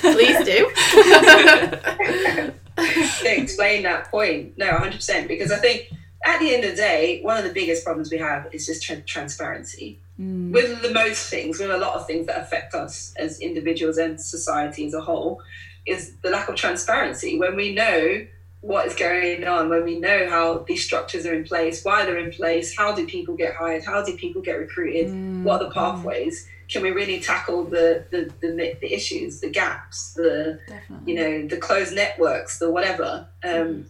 please 0.00 0.44
do 0.44 0.70
to 2.76 3.40
explain 3.40 3.82
that 3.82 4.10
point. 4.10 4.56
No, 4.56 4.70
100%. 4.70 5.28
Because 5.28 5.50
I 5.50 5.58
think 5.58 5.90
at 6.24 6.38
the 6.38 6.54
end 6.54 6.64
of 6.64 6.70
the 6.70 6.76
day, 6.76 7.20
one 7.22 7.38
of 7.38 7.44
the 7.44 7.52
biggest 7.52 7.84
problems 7.84 8.10
we 8.10 8.18
have 8.18 8.48
is 8.52 8.66
just 8.66 8.82
tra- 8.82 9.00
transparency. 9.00 9.98
Mm. 10.20 10.52
With 10.52 10.82
the 10.82 10.92
most 10.92 11.30
things, 11.30 11.58
with 11.58 11.70
a 11.70 11.78
lot 11.78 11.94
of 11.94 12.06
things 12.06 12.26
that 12.26 12.40
affect 12.40 12.74
us 12.74 13.14
as 13.16 13.40
individuals 13.40 13.96
and 13.96 14.20
society 14.20 14.86
as 14.86 14.94
a 14.94 15.00
whole, 15.00 15.40
is 15.86 16.16
the 16.22 16.30
lack 16.30 16.48
of 16.48 16.56
transparency. 16.56 17.38
When 17.38 17.56
we 17.56 17.74
know 17.74 18.26
what 18.60 18.86
is 18.86 18.94
going 18.94 19.46
on, 19.46 19.70
when 19.70 19.84
we 19.84 19.98
know 19.98 20.28
how 20.28 20.58
these 20.68 20.84
structures 20.84 21.24
are 21.24 21.32
in 21.32 21.44
place, 21.44 21.82
why 21.82 22.04
they're 22.04 22.18
in 22.18 22.30
place, 22.30 22.76
how 22.76 22.94
do 22.94 23.06
people 23.06 23.34
get 23.34 23.54
hired, 23.54 23.84
how 23.84 24.04
do 24.04 24.14
people 24.16 24.42
get 24.42 24.58
recruited, 24.58 25.06
mm. 25.06 25.42
what 25.42 25.62
are 25.62 25.64
the 25.64 25.70
mm. 25.70 25.74
pathways, 25.74 26.46
can 26.70 26.82
we 26.82 26.90
really 26.90 27.20
tackle 27.20 27.64
the, 27.64 28.04
the, 28.10 28.30
the, 28.40 28.76
the 28.80 28.94
issues, 28.94 29.40
the 29.40 29.50
gaps, 29.50 30.12
the 30.14 30.60
Definitely. 30.68 31.12
you 31.12 31.18
know 31.18 31.48
the 31.48 31.56
closed 31.56 31.94
networks 31.94 32.58
the 32.58 32.70
whatever 32.70 33.26
um, 33.42 33.50
mm-hmm. 33.50 33.82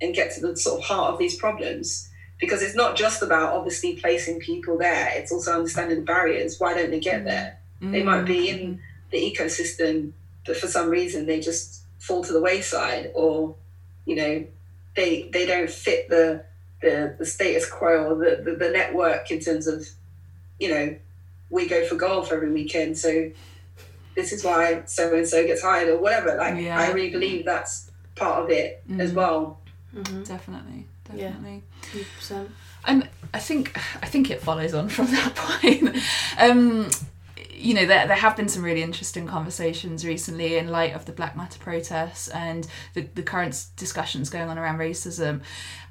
and 0.00 0.14
get 0.14 0.34
to 0.34 0.40
the 0.40 0.56
sort 0.56 0.80
of 0.80 0.84
heart 0.84 1.14
of 1.14 1.18
these 1.18 1.36
problems 1.36 2.05
because 2.38 2.62
it's 2.62 2.74
not 2.74 2.96
just 2.96 3.22
about 3.22 3.54
obviously 3.54 3.96
placing 3.96 4.40
people 4.40 4.76
there. 4.78 5.10
It's 5.14 5.32
also 5.32 5.52
understanding 5.54 5.98
the 5.98 6.04
barriers. 6.04 6.58
Why 6.58 6.74
don't 6.74 6.90
they 6.90 7.00
get 7.00 7.24
there? 7.24 7.58
Mm. 7.80 7.92
They 7.92 8.02
might 8.02 8.24
be 8.24 8.48
in 8.48 8.58
mm. 8.58 8.78
the 9.10 9.18
ecosystem 9.18 10.12
but 10.46 10.56
for 10.56 10.68
some 10.68 10.88
reason 10.88 11.26
they 11.26 11.40
just 11.40 11.82
fall 11.98 12.22
to 12.22 12.32
the 12.32 12.40
wayside 12.40 13.10
or 13.14 13.54
you 14.04 14.14
know 14.14 14.46
they 14.94 15.28
they 15.32 15.44
don't 15.44 15.68
fit 15.68 16.08
the 16.08 16.44
the, 16.82 17.16
the 17.18 17.26
status 17.26 17.68
quo 17.68 18.12
or 18.12 18.14
the, 18.16 18.42
the, 18.44 18.52
the 18.52 18.70
network 18.70 19.30
in 19.30 19.40
terms 19.40 19.66
of 19.66 19.88
you 20.60 20.70
know 20.70 20.96
we 21.50 21.66
go 21.66 21.84
for 21.86 21.96
golf 21.96 22.30
every 22.32 22.50
weekend 22.52 22.96
so 22.96 23.30
this 24.14 24.32
is 24.32 24.44
why 24.44 24.82
so 24.86 25.14
and 25.14 25.28
so 25.28 25.46
gets 25.46 25.62
hired 25.62 25.88
or 25.88 25.98
whatever. 25.98 26.36
Like 26.36 26.56
Yeah. 26.56 26.78
i 26.78 26.90
really 26.90 27.10
believe 27.10 27.44
that's 27.44 27.90
part 28.14 28.42
of 28.42 28.50
it 28.50 28.82
as 28.98 29.12
mm. 29.12 29.14
well. 29.14 29.60
Mm-hmm. 29.94 30.22
Definitely. 30.22 30.86
Yeah. 31.14 31.28
Definitely. 31.28 31.62
100%. 31.92 32.48
and 32.86 33.08
I 33.34 33.38
think 33.38 33.76
I 34.02 34.06
think 34.06 34.30
it 34.30 34.40
follows 34.40 34.74
on 34.74 34.88
from 34.88 35.06
that 35.10 35.34
point. 35.34 35.96
um, 36.38 36.88
you 37.58 37.74
know, 37.74 37.86
there, 37.86 38.06
there 38.06 38.16
have 38.16 38.36
been 38.36 38.48
some 38.48 38.62
really 38.62 38.82
interesting 38.82 39.26
conversations 39.26 40.04
recently 40.04 40.56
in 40.56 40.68
light 40.68 40.94
of 40.94 41.06
the 41.06 41.12
Black 41.12 41.36
Matter 41.36 41.58
protests 41.58 42.28
and 42.28 42.66
the, 42.94 43.02
the 43.14 43.22
current 43.22 43.66
discussions 43.76 44.28
going 44.28 44.48
on 44.48 44.58
around 44.58 44.78
racism. 44.78 45.40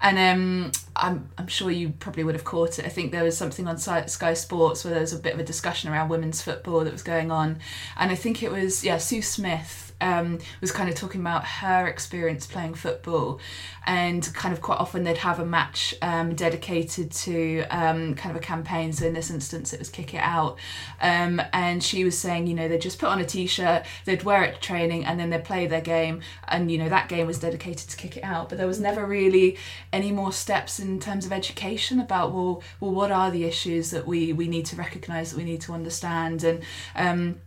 And 0.02 0.18
um, 0.18 0.72
I'm, 0.96 1.30
I'm 1.38 1.48
sure 1.48 1.72
you 1.72 1.89
probably 1.89 2.24
would 2.24 2.36
have 2.36 2.43
caught 2.43 2.78
it. 2.80 2.86
I 2.86 2.89
think 2.89 3.12
there 3.12 3.24
was 3.24 3.38
something 3.38 3.68
on 3.68 3.78
Sky 3.78 4.06
Sky 4.06 4.36
Sports 4.36 4.84
where 4.84 4.93
there 4.93 5.02
was 5.02 5.14
a 5.14 5.20
bit 5.20 5.34
of 5.34 5.39
a 5.39 5.43
discussion 5.43 5.91
around 5.91 6.10
women's 6.10 6.41
football 6.41 6.84
that 6.84 6.93
was 6.93 7.04
going 7.04 7.32
on. 7.32 7.60
And 7.98 8.12
I 8.12 8.16
think 8.16 8.43
it 8.43 8.52
was, 8.52 8.84
yeah, 8.84 8.98
Sue 8.98 9.22
Smith 9.22 9.84
um, 10.02 10.39
was 10.62 10.72
kind 10.72 10.89
of 10.89 10.96
talking 10.96 11.22
about 11.22 11.46
her 11.46 11.88
experience 11.88 12.46
playing 12.46 12.74
football, 12.74 13.39
and 13.86 14.24
kind 14.34 14.54
of 14.54 14.62
quite 14.62 14.80
often 14.80 15.04
they'd 15.04 15.18
have 15.18 15.39
a 15.39 15.46
match 15.46 15.96
um, 16.02 16.36
dedicated 16.36 17.12
to 17.12 17.64
um, 17.70 18.16
kind 18.16 18.36
of 18.36 18.41
a 18.41 18.46
campaign. 18.46 18.93
So 18.93 19.06
in 19.06 19.14
this 19.14 19.30
instance, 19.30 19.74
it 19.74 19.80
was 19.80 19.89
Kick 19.89 20.14
It 20.14 20.22
Out, 20.22 20.58
um, 21.02 21.41
and 21.54 21.84
she 21.84 22.04
was 22.04 22.18
saying, 22.18 22.48
you 22.48 22.54
know, 22.54 22.68
they'd 22.68 22.82
just 22.82 23.00
put 23.00 23.10
on 23.10 23.20
a 23.20 23.26
t-shirt, 23.26 23.86
they'd 24.06 24.24
wear 24.24 24.43
it 24.43 24.56
to 24.56 24.62
training, 24.62 25.06
and 25.06 25.20
then 25.20 25.30
they'd 25.30 25.43
play 25.43 25.68
their 25.68 25.82
game, 25.82 26.22
and 26.48 26.72
you 26.72 26.78
know 26.78 26.89
that 26.89 27.10
game 27.10 27.28
was 27.28 27.39
dedicated 27.39 27.89
to 27.89 27.98
Kick 27.98 28.18
It 28.18 28.24
Out. 28.24 28.50
But 28.50 28.58
there 28.58 28.68
was 28.68 28.80
never 28.80 29.06
really 29.06 29.58
any 29.93 30.12
more 30.12 30.32
steps 30.32 30.80
in 30.80 31.00
terms 31.00 31.26
of 31.26 31.32
education 31.32 32.00
about 32.00 32.34
well, 32.34 32.62
well, 32.80 32.91
what 32.91 33.12
are 33.12 33.32
the 33.32 33.46
issues 33.46 33.91
that 33.91 34.06
we 34.06 34.34
we 34.34 34.48
need 34.48 34.66
to 34.68 34.76
recognise, 34.76 35.32
that 35.32 35.38
we 35.38 35.43
need 35.43 35.62
to 35.62 35.74
understand, 35.74 36.43
and 36.43 36.62
um, 36.96 37.41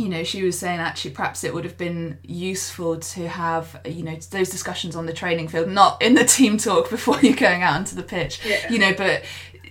you 0.00 0.08
know, 0.08 0.24
she 0.24 0.42
was 0.42 0.58
saying 0.58 0.80
actually 0.80 1.10
perhaps 1.12 1.44
it 1.44 1.52
would 1.52 1.64
have 1.64 1.76
been 1.76 2.18
useful 2.22 2.98
to 2.98 3.28
have, 3.28 3.80
you 3.84 4.02
know, 4.02 4.16
those 4.30 4.48
discussions 4.48 4.96
on 4.96 5.06
the 5.06 5.12
training 5.12 5.48
field, 5.48 5.68
not 5.68 6.00
in 6.00 6.14
the 6.14 6.24
team 6.24 6.56
talk 6.56 6.88
before 6.96 7.18
you're 7.20 7.36
going 7.36 7.62
out 7.62 7.74
onto 7.76 7.94
the 7.96 8.02
pitch, 8.02 8.40
Yeah. 8.44 8.72
you 8.72 8.78
know, 8.78 8.94
but 8.94 9.22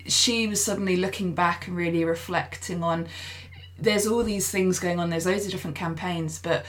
she 0.08 0.48
was 0.48 0.64
suddenly 0.64 0.96
looking 0.96 1.34
back 1.34 1.68
and 1.68 1.76
really 1.76 2.04
reflecting 2.06 2.84
on 2.84 3.08
there's 3.82 4.06
all 4.06 4.24
these 4.24 4.50
things 4.52 4.78
going 4.78 5.00
on, 5.00 5.10
there's 5.10 5.26
loads 5.26 5.46
of 5.46 5.52
different 5.52 5.76
campaigns, 5.78 6.38
but 6.40 6.66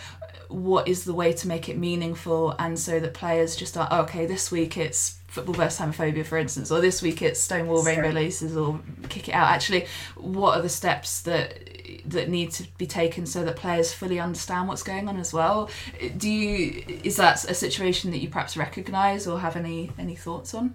what 0.51 0.89
is 0.89 1.05
the 1.05 1.15
way 1.15 1.33
to 1.33 1.49
make 1.49 1.69
it 1.69 1.79
meaningful 1.79 2.55
and 2.59 2.79
so 2.79 3.01
that 3.01 3.15
players 3.15 3.57
just 3.57 3.77
are, 3.77 3.89
oh, 3.91 4.03
okay, 4.03 4.27
this 4.27 4.51
week 4.51 4.77
it's 4.77 5.21
football 5.29 5.55
versus 5.55 5.79
homophobia, 5.79 6.27
for 6.27 6.39
instance, 6.39 6.71
or 6.71 6.81
this 6.81 7.01
week 7.01 7.23
it's 7.23 7.41
Stonewall 7.41 7.85
Rainbow 7.85 8.11
Laces 8.11 8.57
or 8.57 8.81
kick 9.09 9.29
it 9.29 9.33
out. 9.33 9.49
Actually, 9.49 9.87
what 10.17 10.59
are 10.59 10.63
the 10.63 10.69
steps 10.69 11.23
that 11.23 11.69
that 12.07 12.29
need 12.29 12.51
to 12.53 12.65
be 12.79 12.87
taken 12.87 13.27
so 13.27 13.45
that 13.45 13.57
players 13.57 13.93
fully 13.93 14.19
understand 14.19 14.69
what's 14.69 14.83
going 14.83 15.09
on 15.09 15.17
as 15.19 15.33
well? 15.33 15.71
Do 16.17 16.29
you 16.29 16.85
is 17.05 17.17
that 17.17 17.45
a 17.45 17.55
situation 17.55 18.11
that 18.11 18.19
you 18.19 18.29
perhaps 18.29 18.57
recognise 18.57 19.27
or 19.27 19.39
have 19.39 19.57
any 19.57 19.93
any 19.99 20.17
thoughts 20.17 20.53
on? 20.53 20.75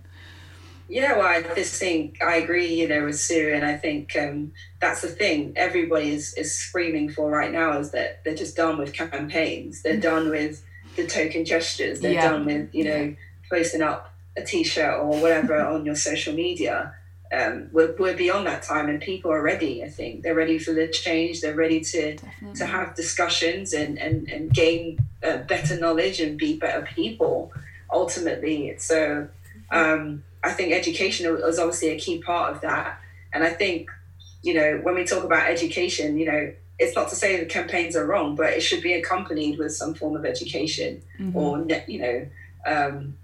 Yeah, 0.88 1.18
well, 1.18 1.26
I 1.28 1.42
just 1.56 1.80
think 1.80 2.22
I 2.24 2.36
agree, 2.38 2.68
you 2.82 2.88
know, 2.88 3.06
with 3.06 3.20
Sue, 3.20 3.52
and 3.54 3.66
I 3.66 3.76
think 3.76 4.16
um, 4.16 4.52
that's 4.80 5.02
the 5.02 5.08
thing 5.08 5.54
everybody 5.56 6.12
is, 6.12 6.34
is 6.36 6.54
screaming 6.54 7.10
for 7.10 7.30
right 7.30 7.52
now 7.52 7.80
is 7.80 7.92
that 7.92 8.24
they're 8.24 8.36
just 8.36 8.56
done 8.56 8.78
with 8.78 8.94
campaigns. 8.94 9.82
They're 9.82 9.98
done 10.00 10.30
with 10.30 10.64
the 10.96 11.08
token 11.08 11.44
gestures. 11.44 12.00
They're 12.02 12.14
Yeah. 12.14 12.30
done 12.32 12.46
with, 12.46 12.70
you 12.74 12.84
know, 12.84 13.16
posting 13.50 13.82
up 13.82 14.14
a 14.38 14.44
t-shirt 14.44 15.00
or 15.00 15.20
whatever 15.20 15.58
on 15.60 15.86
your 15.86 15.96
social 15.96 16.34
media. 16.34 16.94
Um, 17.34 17.70
we're, 17.72 17.96
we're 17.98 18.16
beyond 18.16 18.46
that 18.46 18.62
time, 18.62 18.88
and 18.88 19.02
people 19.02 19.32
are 19.32 19.42
ready. 19.42 19.84
I 19.84 19.90
think 19.90 20.22
they're 20.22 20.36
ready 20.36 20.60
for 20.60 20.72
the 20.74 20.88
change. 20.88 21.42
They're 21.42 21.56
ready 21.56 21.80
to 21.82 22.16
Definitely. 22.16 22.58
to 22.60 22.66
have 22.68 22.96
discussions 22.96 23.74
and 23.74 23.98
and 23.98 24.30
and 24.30 24.54
gain 24.54 25.00
uh, 25.24 25.38
better 25.38 25.80
knowledge 25.80 26.20
and 26.22 26.38
be 26.38 26.56
better 26.58 26.84
people. 26.84 27.52
Ultimately, 27.92 28.76
so 28.78 29.28
um, 29.72 30.24
I 30.44 30.52
think 30.52 30.74
education 30.74 31.26
is 31.44 31.60
obviously 31.60 31.90
a 31.90 32.00
key 32.00 32.22
part 32.22 32.54
of 32.54 32.62
that. 32.62 33.00
And 33.34 33.44
I 33.44 33.50
think 33.50 33.90
you 34.44 34.54
know 34.54 34.80
when 34.84 34.96
we 34.96 35.04
talk 35.04 35.24
about 35.24 35.50
education, 35.50 36.18
you 36.18 36.26
know. 36.26 36.54
It's 36.78 36.94
not 36.94 37.08
to 37.08 37.16
say 37.16 37.40
the 37.40 37.46
campaigns 37.46 37.96
are 37.96 38.06
wrong, 38.06 38.36
but 38.36 38.48
it 38.48 38.60
should 38.60 38.84
be 38.84 38.92
accompanied 38.96 39.58
with 39.58 39.74
some 39.74 39.94
form 39.94 40.14
of 40.18 40.26
education 40.26 41.02
or 41.34 41.66
you 41.88 42.00
know 42.02 42.28
um, 42.66 43.16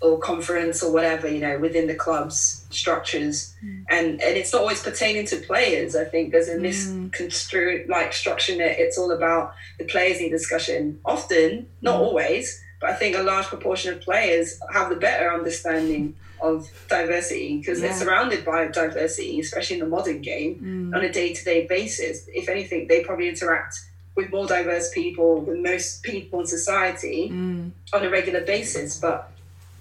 or 0.00 0.18
conference 0.18 0.82
or 0.82 0.92
whatever 0.92 1.28
you 1.28 1.40
know 1.40 1.58
within 1.60 1.86
the 1.86 1.94
club's 1.94 2.66
structures. 2.70 3.54
And 3.88 4.20
and 4.20 4.36
it's 4.36 4.52
not 4.52 4.62
always 4.62 4.82
pertaining 4.82 5.26
to 5.26 5.36
players 5.36 5.94
i 5.94 6.04
think. 6.04 6.32
There's 6.32 6.48
a 6.48 6.58
misconstrued 6.58 7.88
like 7.88 8.12
structure 8.12 8.56
that 8.56 8.80
it's 8.80 8.98
all 8.98 9.12
about 9.12 9.54
the 9.78 9.84
players 9.84 10.20
need 10.20 10.30
discussion. 10.30 10.98
Often 11.04 11.68
not 11.82 12.00
always 12.00 12.60
but 12.80 12.90
i 12.90 12.94
think 12.94 13.16
a 13.16 13.22
large 13.22 13.46
proportion 13.46 13.92
of 13.94 14.00
players 14.00 14.58
have 14.72 14.88
the 14.88 14.96
better 14.96 15.32
understanding 15.32 16.14
of 16.40 16.70
diversity 16.88 17.58
because 17.58 17.80
they're 17.80 17.92
surrounded 17.92 18.44
by 18.44 18.66
diversity 18.68 19.40
especially 19.40 19.74
in 19.74 19.80
the 19.80 19.88
modern 19.88 20.20
game 20.20 20.90
mm. 20.92 20.96
on 20.96 21.04
a 21.04 21.12
day-to-day 21.12 21.66
basis. 21.66 22.28
If 22.28 22.48
anything 22.48 22.86
they 22.86 23.02
probably 23.02 23.28
interact 23.28 23.80
with 24.18 24.32
more 24.32 24.46
diverse 24.46 24.90
people 24.92 25.42
than 25.42 25.62
most 25.62 26.02
people 26.02 26.40
in 26.40 26.46
society 26.46 27.30
mm. 27.30 27.70
on 27.92 28.04
a 28.04 28.10
regular 28.10 28.40
basis. 28.40 28.98
But 28.98 29.30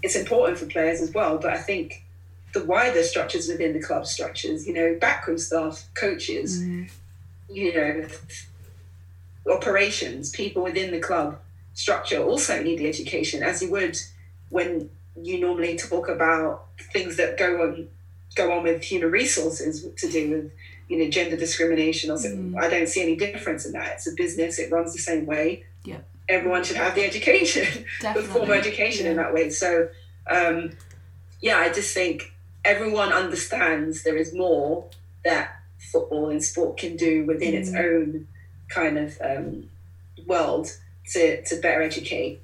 it's 0.04 0.16
important 0.16 0.60
for 0.60 0.68
players 0.68 1.02
as 1.02 1.12
well. 1.12 1.40
But 1.40 1.54
I 1.54 1.58
think 1.58 2.04
the 2.54 2.64
wider 2.64 3.02
structures 3.02 3.48
within 3.48 3.74
the 3.74 3.82
club 3.82 4.06
structures, 4.06 4.68
you 4.68 4.74
know, 4.74 4.96
backroom 5.02 5.40
staff, 5.40 5.84
coaches, 5.96 6.62
mm. 6.62 6.88
you 7.50 7.74
know, 7.74 8.08
operations, 9.52 10.30
people 10.30 10.62
within 10.62 10.92
the 10.92 11.00
club 11.00 11.40
structure 11.78 12.18
also 12.24 12.62
need 12.62 12.80
the 12.80 12.88
education, 12.88 13.44
as 13.44 13.62
you 13.62 13.70
would 13.70 13.98
when 14.50 14.90
you 15.16 15.40
normally 15.40 15.78
talk 15.78 16.10
about 16.10 16.66
things 16.92 17.18
that 17.18 17.38
go 17.38 17.62
on 17.62 17.88
go 18.36 18.52
on 18.52 18.64
with 18.64 18.82
human 18.82 19.12
resources 19.12 19.88
to 19.96 20.10
do 20.10 20.30
with 20.30 20.52
you 20.90 20.98
know 20.98 21.10
gender 21.10 21.38
discrimination 21.38 22.10
or 22.12 22.18
something. 22.18 22.56
I 22.60 22.68
don't 22.68 22.90
see 22.90 23.02
any 23.02 23.16
difference 23.16 23.66
in 23.66 23.74
that. 23.74 23.94
It's 23.94 24.08
a 24.08 24.16
business; 24.16 24.60
it 24.60 24.72
runs 24.72 24.92
the 24.94 25.00
same 25.00 25.26
way. 25.26 25.64
Yep. 25.86 26.06
everyone 26.28 26.64
should 26.66 26.76
have 26.76 26.96
the 26.96 27.06
education, 27.06 27.86
the 28.02 28.22
formal 28.22 28.54
education 28.54 29.06
yeah. 29.06 29.12
in 29.12 29.18
that 29.18 29.34
way. 29.34 29.50
So, 29.50 29.88
um, 30.30 30.72
yeah, 31.40 31.60
I 31.60 31.72
just 31.72 31.94
think 31.94 32.34
everyone 32.66 33.14
understands 33.14 34.04
there 34.04 34.18
is 34.18 34.34
more 34.34 34.90
that 35.24 35.62
football 35.78 36.30
and 36.30 36.44
sport 36.44 36.78
can 36.78 36.98
do 36.98 37.26
within 37.26 37.54
mm. 37.54 37.60
its 37.60 37.74
own 37.74 38.28
kind 38.68 38.98
of 38.98 39.18
um, 39.22 39.70
world 40.26 40.76
to, 41.12 41.44
to 41.44 41.56
better 41.58 41.82
educate 41.82 42.42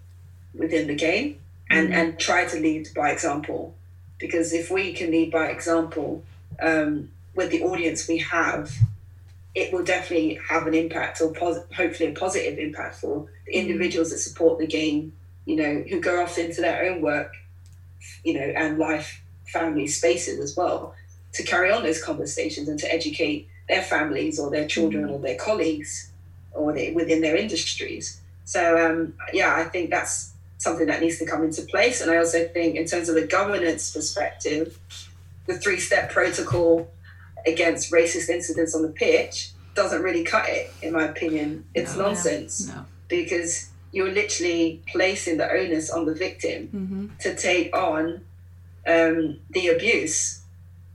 within 0.53 0.88
the 0.88 0.95
game 0.95 1.39
and, 1.70 1.89
mm. 1.89 1.93
and 1.93 2.20
try 2.20 2.45
to 2.45 2.59
lead 2.59 2.89
by 2.95 3.11
example. 3.11 3.76
Because 4.20 4.53
if 4.53 4.72
we 4.72 4.93
can 4.93 5.11
lead 5.11 5.32
by 5.32 5.47
example 5.47 6.24
um, 6.61 7.09
with 7.36 7.49
the 7.51 7.64
audience 7.64 8.07
we 8.07 8.20
have, 8.20 8.74
it 9.55 9.72
will 9.72 9.84
definitely 9.84 10.39
have 10.49 10.66
an 10.66 10.74
impact 10.74 11.22
or 11.22 11.32
pos- 11.34 11.66
hopefully 11.76 12.09
a 12.09 12.14
positive 12.14 12.57
impact 12.57 12.95
for 12.95 13.28
the 13.45 13.53
mm. 13.53 13.55
individuals 13.55 14.11
that 14.11 14.20
support 14.20 14.59
the 14.59 14.68
game, 14.68 15.14
you 15.45 15.55
know, 15.55 15.84
who 15.89 15.99
go 15.99 16.22
off 16.22 16.38
into 16.38 16.61
their 16.61 16.86
own 16.86 17.01
work, 17.01 17.34
you 18.24 18.34
know, 18.34 18.45
and 18.55 18.78
life, 18.78 19.22
family 19.47 19.88
spaces 19.88 20.39
as 20.39 20.55
well, 20.55 20.95
to 21.34 21.43
carry 21.43 21.72
on 21.72 21.84
those 21.84 22.01
conversations 22.03 22.68
and 22.68 22.80
to 22.80 22.91
educate 22.91 23.47
their 23.68 23.82
families 23.82 24.39
or 24.39 24.49
their 24.49 24.68
children 24.68 25.07
mm. 25.07 25.11
or 25.11 25.20
their 25.20 25.38
colleagues 25.38 26.11
or 26.53 26.74
they, 26.74 26.91
within 26.91 27.22
their 27.22 27.36
industries. 27.36 28.22
So, 28.45 28.77
um, 28.85 29.13
yeah, 29.31 29.55
I 29.55 29.63
think 29.65 29.89
that's 29.89 30.33
something 30.57 30.87
that 30.87 31.01
needs 31.01 31.19
to 31.19 31.25
come 31.25 31.43
into 31.43 31.61
place. 31.63 32.01
And 32.01 32.11
I 32.11 32.17
also 32.17 32.47
think, 32.47 32.75
in 32.75 32.85
terms 32.85 33.09
of 33.09 33.15
the 33.15 33.27
governance 33.27 33.93
perspective, 33.93 34.79
the 35.45 35.57
three 35.57 35.79
step 35.79 36.11
protocol 36.11 36.89
against 37.45 37.91
racist 37.91 38.29
incidents 38.29 38.73
on 38.73 38.81
the 38.81 38.89
pitch 38.89 39.51
doesn't 39.75 40.01
really 40.01 40.23
cut 40.23 40.47
it, 40.47 40.71
in 40.81 40.93
my 40.93 41.03
opinion. 41.03 41.65
It's 41.73 41.95
no, 41.95 42.03
nonsense 42.03 42.67
no. 42.67 42.85
because 43.07 43.69
you're 43.91 44.11
literally 44.11 44.81
placing 44.87 45.37
the 45.37 45.49
onus 45.49 45.89
on 45.89 46.05
the 46.05 46.13
victim 46.13 46.67
mm-hmm. 46.67 47.07
to 47.19 47.35
take 47.35 47.75
on 47.75 48.21
um, 48.87 49.39
the 49.51 49.69
abuse 49.69 50.41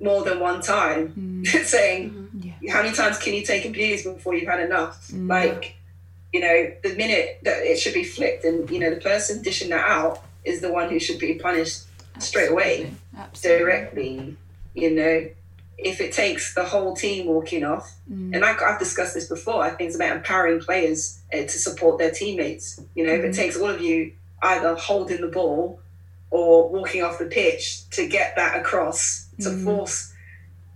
more 0.01 0.22
than 0.22 0.40
one 0.40 0.61
time, 0.61 1.42
mm. 1.44 1.46
saying, 1.64 2.11
mm-hmm. 2.11 2.49
yeah. 2.62 2.72
How 2.72 2.82
many 2.82 2.94
times 2.94 3.18
can 3.18 3.34
you 3.34 3.42
take 3.44 3.64
abuse 3.64 4.05
before 4.05 4.34
you've 4.34 4.49
had 4.49 4.61
enough? 4.61 5.09
Mm. 5.09 5.28
Like, 5.28 5.78
you 6.33 6.41
know, 6.41 6.72
the 6.83 6.95
minute 6.97 7.41
that 7.45 7.62
it 7.62 7.79
should 7.79 7.95
be 7.95 8.05
flipped, 8.05 8.45
and, 8.45 8.68
you 8.70 8.79
know, 8.79 8.91
the 8.91 9.01
person 9.01 9.43
dishing 9.43 9.70
that 9.70 9.89
out 9.89 10.22
is 10.45 10.61
the 10.61 10.72
one 10.72 10.91
who 10.91 10.99
should 10.99 11.18
be 11.18 11.35
punished 11.35 11.85
Absolutely. 12.14 12.20
straight 12.20 12.51
away, 12.51 12.95
Absolutely. 13.16 13.64
directly, 13.64 14.37
you 14.74 14.91
know 14.91 15.29
if 15.79 16.01
it 16.01 16.12
takes 16.12 16.55
the 16.55 16.64
whole 16.64 16.95
team 16.95 17.26
walking 17.26 17.64
off, 17.64 17.95
mm. 18.11 18.35
and 18.35 18.45
I, 18.45 18.53
have 18.53 18.81
discussed 18.81 19.14
this 19.14 19.29
before, 19.29 19.62
I 19.62 19.70
think 19.70 19.89
it's 19.89 19.97
about 19.97 20.16
empowering 20.16 20.61
players 20.61 21.20
uh, 21.33 21.39
to 21.39 21.49
support 21.49 21.99
their 21.99 22.11
teammates. 22.11 22.81
You 22.97 23.07
know, 23.07 23.12
mm. 23.12 23.18
if 23.20 23.24
it 23.24 23.31
mm. 23.31 23.37
takes 23.37 23.57
all 23.57 23.68
of 23.68 23.81
you 23.81 24.12
either 24.43 24.74
holding 24.74 25.20
the 25.20 25.29
ball 25.29 25.81
or 26.31 26.68
walking 26.68 27.03
off 27.03 27.18
the 27.18 27.26
pitch 27.26 27.89
to 27.91 28.09
get 28.09 28.35
that 28.37 28.59
across, 28.59 29.29
to 29.41 29.51
mm. 29.51 29.64
force 29.64 30.12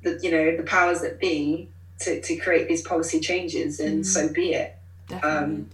the 0.02 0.18
you 0.22 0.30
know 0.30 0.56
the 0.56 0.62
powers 0.62 1.00
that 1.00 1.20
be 1.20 1.68
to, 2.00 2.20
to 2.20 2.36
create 2.36 2.68
these 2.68 2.82
policy 2.82 3.18
changes, 3.18 3.80
and 3.80 4.04
mm. 4.04 4.06
so 4.06 4.32
be 4.32 4.54
it. 4.54 4.76
Um, 5.22 5.68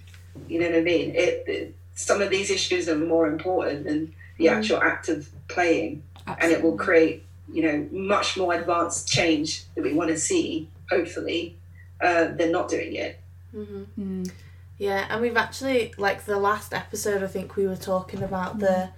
you 0.49 0.61
know 0.61 0.66
what 0.66 0.76
I 0.76 0.81
mean? 0.81 1.14
It, 1.14 1.45
it, 1.47 1.74
some 1.95 2.22
of 2.22 2.31
these 2.31 2.51
issues 2.51 2.89
are 2.89 2.97
more 2.97 3.26
important 3.26 3.85
than 3.85 4.14
the 4.37 4.47
mm. 4.47 4.53
actual 4.53 4.81
act 4.81 5.09
of 5.09 5.29
playing, 5.49 6.03
Absolutely. 6.26 6.45
and 6.45 6.53
it 6.53 6.62
will 6.62 6.76
create 6.76 7.24
you 7.53 7.62
know, 7.62 7.89
much 7.91 8.37
more 8.37 8.53
advanced 8.55 9.09
change 9.09 9.64
that 9.74 9.83
we 9.83 9.93
want 9.93 10.11
to 10.11 10.18
see, 10.18 10.68
hopefully, 10.91 11.57
uh, 12.01 12.29
than 12.29 12.53
not 12.53 12.68
doing 12.68 12.95
it. 12.95 13.18
Mm-hmm. 13.55 14.22
Mm. 14.22 14.31
Yeah, 14.76 15.07
and 15.09 15.20
we've 15.20 15.37
actually, 15.37 15.93
like 15.97 16.24
the 16.24 16.39
last 16.39 16.72
episode, 16.72 17.22
I 17.22 17.26
think 17.26 17.57
we 17.57 17.66
were 17.66 17.76
talking 17.76 18.22
about 18.22 18.59
mm. 18.59 18.61
the, 18.61 18.91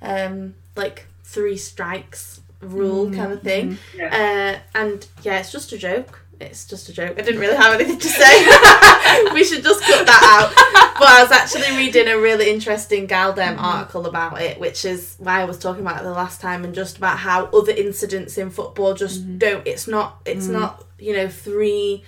um, 0.00 0.54
like 0.76 1.06
three 1.24 1.56
strikes 1.56 2.40
rule 2.60 3.06
mm. 3.06 3.16
kind 3.16 3.32
of 3.32 3.42
thing. 3.42 3.72
Mm-hmm. 3.72 3.98
Yeah. 3.98 4.60
Uh, 4.74 4.78
and 4.78 5.06
yeah, 5.22 5.40
it's 5.40 5.52
just 5.52 5.72
a 5.72 5.78
joke 5.78 6.20
it's 6.40 6.66
just 6.66 6.88
a 6.88 6.92
joke. 6.92 7.18
I 7.18 7.22
didn't 7.22 7.40
really 7.40 7.56
have 7.56 7.74
anything 7.74 7.98
to 7.98 8.08
say. 8.08 9.32
we 9.34 9.44
should 9.44 9.62
just 9.62 9.82
cut 9.82 10.06
that 10.06 10.22
out. 10.22 10.54
But 10.98 11.08
I 11.08 11.22
was 11.22 11.32
actually 11.32 11.76
reading 11.76 12.08
a 12.08 12.18
really 12.18 12.50
interesting 12.50 13.06
GalDem 13.06 13.56
mm-hmm. 13.56 13.64
article 13.64 14.06
about 14.06 14.40
it, 14.40 14.58
which 14.60 14.84
is 14.84 15.16
why 15.18 15.40
I 15.40 15.44
was 15.44 15.58
talking 15.58 15.82
about 15.82 16.00
it 16.00 16.04
the 16.04 16.12
last 16.12 16.40
time, 16.40 16.64
and 16.64 16.74
just 16.74 16.98
about 16.98 17.18
how 17.18 17.46
other 17.46 17.72
incidents 17.72 18.38
in 18.38 18.50
football 18.50 18.94
just 18.94 19.22
mm-hmm. 19.22 19.38
don't. 19.38 19.66
It's 19.66 19.86
not. 19.86 20.20
It's 20.24 20.46
mm. 20.46 20.52
not. 20.52 20.84
You 20.98 21.12
know, 21.14 21.28
three 21.28 22.04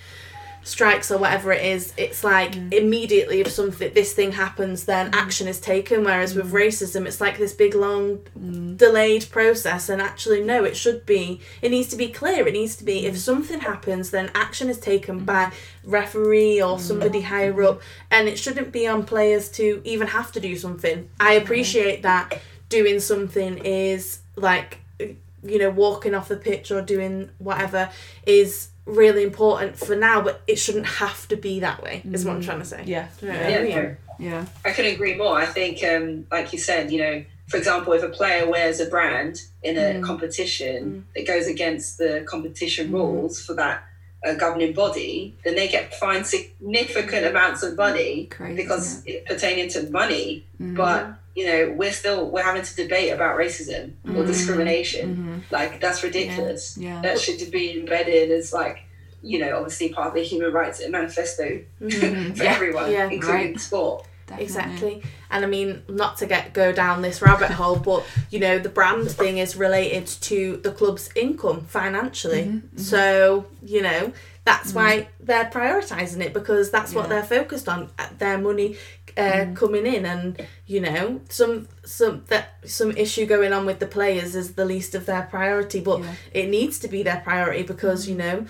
strikes 0.69 1.11
or 1.11 1.17
whatever 1.17 1.51
it 1.51 1.65
is, 1.65 1.93
it's 1.97 2.23
like 2.23 2.53
mm. 2.53 2.73
immediately 2.73 3.41
if 3.41 3.51
something 3.51 3.93
this 3.93 4.13
thing 4.13 4.31
happens, 4.33 4.85
then 4.85 5.11
mm. 5.11 5.15
action 5.15 5.47
is 5.47 5.59
taken. 5.59 6.03
Whereas 6.03 6.33
mm. 6.33 6.37
with 6.37 6.51
racism, 6.51 7.05
it's 7.05 7.19
like 7.19 7.37
this 7.37 7.53
big 7.53 7.75
long 7.75 8.19
mm. 8.39 8.77
delayed 8.77 9.25
process. 9.31 9.89
And 9.89 10.01
actually, 10.01 10.41
no, 10.43 10.63
it 10.63 10.77
should 10.77 11.05
be. 11.05 11.41
It 11.61 11.71
needs 11.71 11.89
to 11.89 11.95
be 11.95 12.09
clear. 12.09 12.47
It 12.47 12.53
needs 12.53 12.75
to 12.77 12.83
be 12.83 13.05
if 13.05 13.15
mm. 13.15 13.17
something 13.17 13.59
happens, 13.59 14.11
then 14.11 14.31
action 14.35 14.69
is 14.69 14.79
taken 14.79 15.21
mm. 15.21 15.25
by 15.25 15.51
referee 15.83 16.61
or 16.61 16.79
somebody 16.79 17.21
higher 17.21 17.63
up, 17.63 17.81
and 18.11 18.27
it 18.27 18.37
shouldn't 18.37 18.71
be 18.71 18.87
on 18.87 19.05
players 19.05 19.49
to 19.49 19.81
even 19.83 20.07
have 20.07 20.31
to 20.33 20.39
do 20.39 20.55
something. 20.55 21.09
I 21.19 21.33
appreciate 21.33 22.03
that 22.03 22.39
doing 22.69 22.99
something 22.99 23.57
is 23.59 24.19
like 24.35 24.79
you 25.43 25.57
know 25.57 25.69
walking 25.69 26.13
off 26.13 26.27
the 26.27 26.37
pitch 26.37 26.71
or 26.71 26.81
doing 26.81 27.29
whatever 27.39 27.89
is 28.25 28.68
really 28.89 29.23
important 29.23 29.77
for 29.77 29.95
now, 29.95 30.21
but 30.21 30.41
it 30.47 30.57
shouldn't 30.57 30.85
have 30.85 31.27
to 31.29 31.35
be 31.35 31.59
that 31.61 31.81
way. 31.81 32.01
Is 32.11 32.25
what 32.25 32.35
I'm 32.35 32.41
trying 32.41 32.59
to 32.59 32.65
say. 32.65 32.83
Yeah, 32.85 33.07
yeah, 33.21 33.47
yeah. 33.47 33.61
yeah. 33.61 33.95
yeah. 34.19 34.45
I 34.65 34.71
couldn't 34.71 34.93
agree 34.93 35.15
more. 35.15 35.37
I 35.37 35.45
think, 35.45 35.83
um, 35.83 36.25
like 36.31 36.53
you 36.53 36.59
said, 36.59 36.91
you 36.91 36.99
know, 36.99 37.23
for 37.47 37.57
example, 37.57 37.93
if 37.93 38.03
a 38.03 38.09
player 38.09 38.49
wears 38.49 38.79
a 38.79 38.85
brand 38.85 39.41
in 39.63 39.77
a 39.77 39.99
mm. 39.99 40.03
competition 40.03 41.05
mm. 41.09 41.13
that 41.15 41.27
goes 41.27 41.47
against 41.47 41.97
the 41.97 42.23
competition 42.27 42.89
mm. 42.89 42.93
rules 42.93 43.43
for 43.43 43.55
that 43.55 43.83
uh, 44.25 44.33
governing 44.35 44.73
body, 44.73 45.35
then 45.43 45.55
they 45.55 45.67
get 45.67 45.93
fined 45.95 46.27
significant 46.27 47.25
amounts 47.25 47.63
of 47.63 47.75
money 47.75 48.27
Crazy, 48.27 48.55
because 48.55 49.05
yeah. 49.05 49.15
it 49.15 49.25
pertaining 49.25 49.69
to 49.69 49.89
money. 49.89 50.45
Mm-hmm. 50.61 50.75
But 50.75 51.15
you 51.35 51.45
know, 51.45 51.73
we're 51.77 51.91
still 51.91 52.29
we're 52.29 52.43
having 52.43 52.63
to 52.63 52.75
debate 52.75 53.13
about 53.13 53.37
racism 53.37 53.93
mm-hmm. 54.05 54.17
or 54.17 54.25
discrimination. 54.25 55.15
Mm-hmm. 55.15 55.53
Like 55.53 55.79
that's 55.79 56.03
ridiculous. 56.03 56.77
Yeah. 56.77 56.95
yeah. 56.95 57.01
That 57.01 57.19
should 57.19 57.51
be 57.51 57.79
embedded 57.79 58.31
as 58.31 58.53
like 58.53 58.83
you 59.21 59.39
know, 59.39 59.57
obviously 59.57 59.89
part 59.89 60.09
of 60.09 60.13
the 60.13 60.23
human 60.23 60.51
rights 60.53 60.81
manifesto 60.87 61.61
mm-hmm. 61.81 62.31
for 62.33 62.43
yeah. 62.43 62.51
everyone, 62.51 62.91
yeah. 62.91 63.09
including 63.09 63.51
right. 63.51 63.59
sport. 63.59 64.05
Definitely. 64.27 64.43
Exactly. 64.45 65.03
And 65.31 65.43
I 65.43 65.47
mean, 65.47 65.81
not 65.87 66.17
to 66.17 66.27
get 66.27 66.53
go 66.53 66.71
down 66.71 67.01
this 67.01 67.21
rabbit 67.21 67.49
hole, 67.51 67.77
but 67.77 68.05
you 68.29 68.39
know, 68.39 68.59
the 68.59 68.69
brand 68.69 69.09
thing 69.09 69.39
is 69.39 69.55
related 69.55 70.07
to 70.07 70.57
the 70.57 70.71
club's 70.71 71.09
income 71.15 71.65
financially. 71.65 72.43
Mm-hmm, 72.43 72.57
mm-hmm. 72.57 72.77
So, 72.77 73.47
you 73.63 73.81
know, 73.81 74.13
that's 74.49 74.71
mm. 74.71 74.75
why 74.75 75.07
they're 75.19 75.45
prioritizing 75.45 76.21
it 76.21 76.33
because 76.33 76.71
that's 76.71 76.91
yeah. 76.91 76.99
what 76.99 77.09
they're 77.09 77.23
focused 77.23 77.69
on 77.69 77.89
uh, 77.99 78.07
their 78.17 78.37
money 78.39 78.75
uh, 79.15 79.21
mm. 79.21 79.55
coming 79.55 79.85
in 79.85 80.05
and 80.05 80.47
you 80.65 80.81
know 80.81 81.21
some 81.29 81.67
some 81.85 82.23
that 82.27 82.55
some 82.65 82.91
issue 82.97 83.27
going 83.27 83.53
on 83.53 83.65
with 83.65 83.79
the 83.79 83.85
players 83.85 84.35
is 84.35 84.53
the 84.53 84.65
least 84.65 84.95
of 84.95 85.05
their 85.05 85.21
priority 85.23 85.79
but 85.79 85.99
yeah. 86.01 86.13
it 86.33 86.49
needs 86.49 86.79
to 86.79 86.87
be 86.87 87.03
their 87.03 87.21
priority 87.23 87.61
because 87.61 88.05
mm. 88.05 88.09
you 88.09 88.15
know 88.15 88.45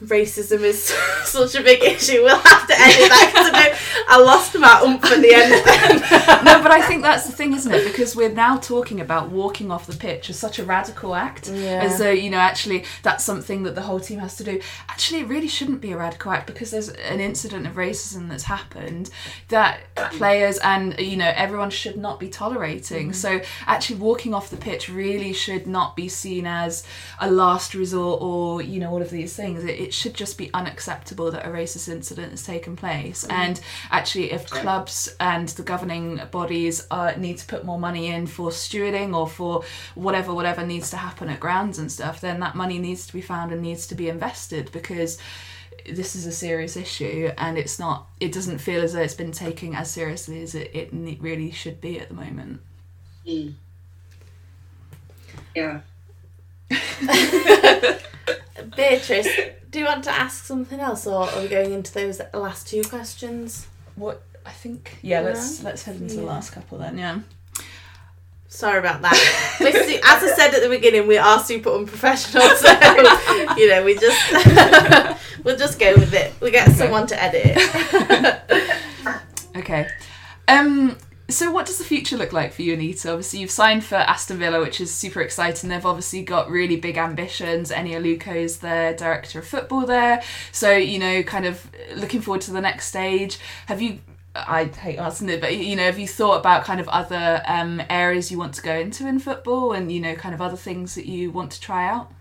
racism 0.00 0.60
is 0.60 0.84
such 1.24 1.54
a 1.54 1.62
big 1.62 1.82
issue. 1.82 2.22
We'll 2.22 2.38
have 2.38 2.66
to 2.66 2.74
edit 2.78 3.08
that 3.08 3.30
because 3.32 3.50
I, 4.08 4.22
lost 4.22 4.58
my 4.58 4.82
oomph 4.84 5.04
at 5.04 5.20
the 5.20 5.34
end. 5.34 5.50
no, 6.44 6.62
but 6.62 6.70
I 6.70 6.82
think 6.86 7.02
that's 7.02 7.26
the 7.26 7.32
thing, 7.32 7.52
isn't 7.52 7.72
it? 7.72 7.84
Because 7.84 8.16
we're 8.16 8.32
now 8.32 8.56
talking 8.56 9.00
about 9.00 9.30
walking 9.30 9.70
off 9.70 9.86
the 9.86 9.96
pitch 9.96 10.30
as 10.30 10.38
such 10.38 10.58
a 10.58 10.64
radical 10.64 11.14
act, 11.14 11.48
yeah. 11.48 11.82
as 11.82 11.98
though 11.98 12.10
you 12.10 12.30
know 12.30 12.38
actually 12.38 12.84
that's 13.02 13.24
something 13.24 13.62
that 13.64 13.74
the 13.74 13.82
whole 13.82 14.00
team 14.00 14.18
has 14.18 14.36
to 14.36 14.44
do. 14.44 14.60
Actually, 14.88 15.20
it 15.20 15.28
really 15.28 15.48
shouldn't 15.48 15.80
be 15.80 15.92
a 15.92 15.96
radical 15.96 16.32
act 16.32 16.46
because 16.46 16.70
there's 16.70 16.88
an 16.88 17.20
incident 17.20 17.66
of 17.66 17.74
racism 17.74 18.28
that's 18.28 18.44
happened 18.44 19.10
that 19.48 19.80
players 20.12 20.58
and 20.58 20.98
you 20.98 21.16
know 21.16 21.32
everyone 21.34 21.70
should 21.70 21.96
not 21.96 22.18
be 22.18 22.28
tolerating. 22.28 23.10
Mm. 23.10 23.14
So 23.14 23.40
actually, 23.66 23.96
walking 23.96 24.34
off 24.34 24.50
the 24.50 24.56
pitch 24.56 24.88
really 24.88 25.32
should 25.32 25.66
not 25.66 25.96
be 25.96 26.08
seen 26.08 26.46
as 26.46 26.84
a 27.20 27.30
last 27.30 27.74
resort 27.74 28.22
or 28.22 28.62
you 28.62 28.80
know 28.80 28.90
all 28.90 29.02
of 29.02 29.10
these 29.10 29.34
things. 29.34 29.64
It, 29.64 29.83
it 29.84 29.92
should 29.92 30.14
just 30.14 30.38
be 30.38 30.50
unacceptable 30.54 31.30
that 31.30 31.46
a 31.46 31.50
racist 31.50 31.88
incident 31.88 32.30
has 32.30 32.42
taken 32.42 32.74
place. 32.74 33.24
Mm. 33.24 33.32
And 33.32 33.60
actually, 33.90 34.32
if 34.32 34.48
clubs 34.48 35.14
and 35.20 35.48
the 35.50 35.62
governing 35.62 36.20
bodies 36.30 36.86
uh, 36.90 37.12
need 37.18 37.38
to 37.38 37.46
put 37.46 37.64
more 37.64 37.78
money 37.78 38.08
in 38.08 38.26
for 38.26 38.48
stewarding 38.48 39.14
or 39.14 39.28
for 39.28 39.62
whatever 39.94 40.32
whatever 40.34 40.66
needs 40.66 40.90
to 40.90 40.96
happen 40.96 41.28
at 41.28 41.38
grounds 41.38 41.78
and 41.78 41.92
stuff, 41.92 42.20
then 42.20 42.40
that 42.40 42.54
money 42.54 42.78
needs 42.78 43.06
to 43.06 43.12
be 43.12 43.20
found 43.20 43.52
and 43.52 43.60
needs 43.60 43.86
to 43.88 43.94
be 43.94 44.08
invested 44.08 44.72
because 44.72 45.18
this 45.90 46.16
is 46.16 46.24
a 46.24 46.32
serious 46.32 46.78
issue 46.78 47.30
and 47.36 47.58
it's 47.58 47.78
not 47.78 48.06
it 48.18 48.32
doesn't 48.32 48.56
feel 48.56 48.80
as 48.80 48.94
though 48.94 49.02
it's 49.02 49.12
been 49.12 49.32
taken 49.32 49.74
as 49.74 49.90
seriously 49.90 50.42
as 50.42 50.54
it, 50.54 50.70
it 50.72 50.88
really 51.20 51.50
should 51.50 51.78
be 51.78 52.00
at 52.00 52.08
the 52.08 52.14
moment 52.14 52.58
mm. 53.26 53.52
yeah 55.54 55.80
Beatrice, 58.76 59.28
do 59.74 59.80
you 59.80 59.86
want 59.86 60.04
to 60.04 60.10
ask 60.12 60.44
something 60.44 60.78
else, 60.78 61.04
or 61.04 61.28
are 61.28 61.42
we 61.42 61.48
going 61.48 61.72
into 61.72 61.92
those 61.92 62.20
last 62.32 62.68
two 62.68 62.84
questions? 62.84 63.66
What 63.96 64.22
I 64.46 64.52
think 64.52 64.98
yeah. 65.02 65.18
Let's 65.18 65.64
let's 65.64 65.82
head 65.82 65.96
into 65.96 66.14
the 66.14 66.22
last 66.22 66.52
couple 66.52 66.78
then. 66.78 66.96
Yeah. 66.96 67.18
Sorry 68.46 68.78
about 68.78 69.02
that. 69.02 69.14
Su- 69.58 69.64
as 69.66 70.22
I 70.22 70.32
said 70.36 70.54
at 70.54 70.62
the 70.62 70.68
beginning, 70.68 71.08
we 71.08 71.18
are 71.18 71.40
super 71.40 71.70
unprofessional, 71.70 72.48
so 72.50 72.68
you 73.56 73.68
know 73.68 73.84
we 73.84 73.98
just 73.98 75.24
we'll 75.44 75.56
just 75.56 75.80
go 75.80 75.92
with 75.96 76.14
it. 76.14 76.32
We 76.40 76.52
get 76.52 76.70
someone 76.70 77.08
to 77.08 77.20
edit. 77.20 77.58
Okay. 79.56 79.88
Um, 80.46 80.96
so 81.28 81.50
what 81.50 81.64
does 81.66 81.78
the 81.78 81.84
future 81.84 82.16
look 82.16 82.32
like 82.32 82.52
for 82.52 82.62
you, 82.62 82.74
Anita? 82.74 83.10
Obviously, 83.10 83.40
you've 83.40 83.50
signed 83.50 83.82
for 83.82 83.94
Aston 83.94 84.38
Villa, 84.38 84.60
which 84.60 84.80
is 84.80 84.92
super 84.92 85.22
exciting. 85.22 85.70
They've 85.70 85.84
obviously 85.84 86.22
got 86.22 86.50
really 86.50 86.76
big 86.76 86.98
ambitions. 86.98 87.70
Eni 87.70 87.92
Aluko 87.92 88.34
is 88.34 88.58
the 88.58 88.94
director 88.98 89.38
of 89.38 89.46
football 89.46 89.86
there. 89.86 90.22
So, 90.52 90.72
you 90.72 90.98
know, 90.98 91.22
kind 91.22 91.46
of 91.46 91.70
looking 91.96 92.20
forward 92.20 92.42
to 92.42 92.52
the 92.52 92.60
next 92.60 92.88
stage. 92.88 93.38
Have 93.66 93.80
you, 93.80 94.00
I 94.34 94.64
hate 94.64 94.98
asking 94.98 95.30
it, 95.30 95.40
but, 95.40 95.56
you 95.56 95.76
know, 95.76 95.84
have 95.84 95.98
you 95.98 96.08
thought 96.08 96.40
about 96.40 96.64
kind 96.64 96.78
of 96.78 96.88
other 96.88 97.42
um, 97.46 97.82
areas 97.88 98.30
you 98.30 98.36
want 98.36 98.52
to 98.54 98.62
go 98.62 98.74
into 98.74 99.06
in 99.08 99.18
football 99.18 99.72
and, 99.72 99.90
you 99.90 100.00
know, 100.00 100.14
kind 100.14 100.34
of 100.34 100.42
other 100.42 100.56
things 100.56 100.94
that 100.94 101.06
you 101.06 101.30
want 101.30 101.52
to 101.52 101.60
try 101.60 101.88
out? 101.88 102.12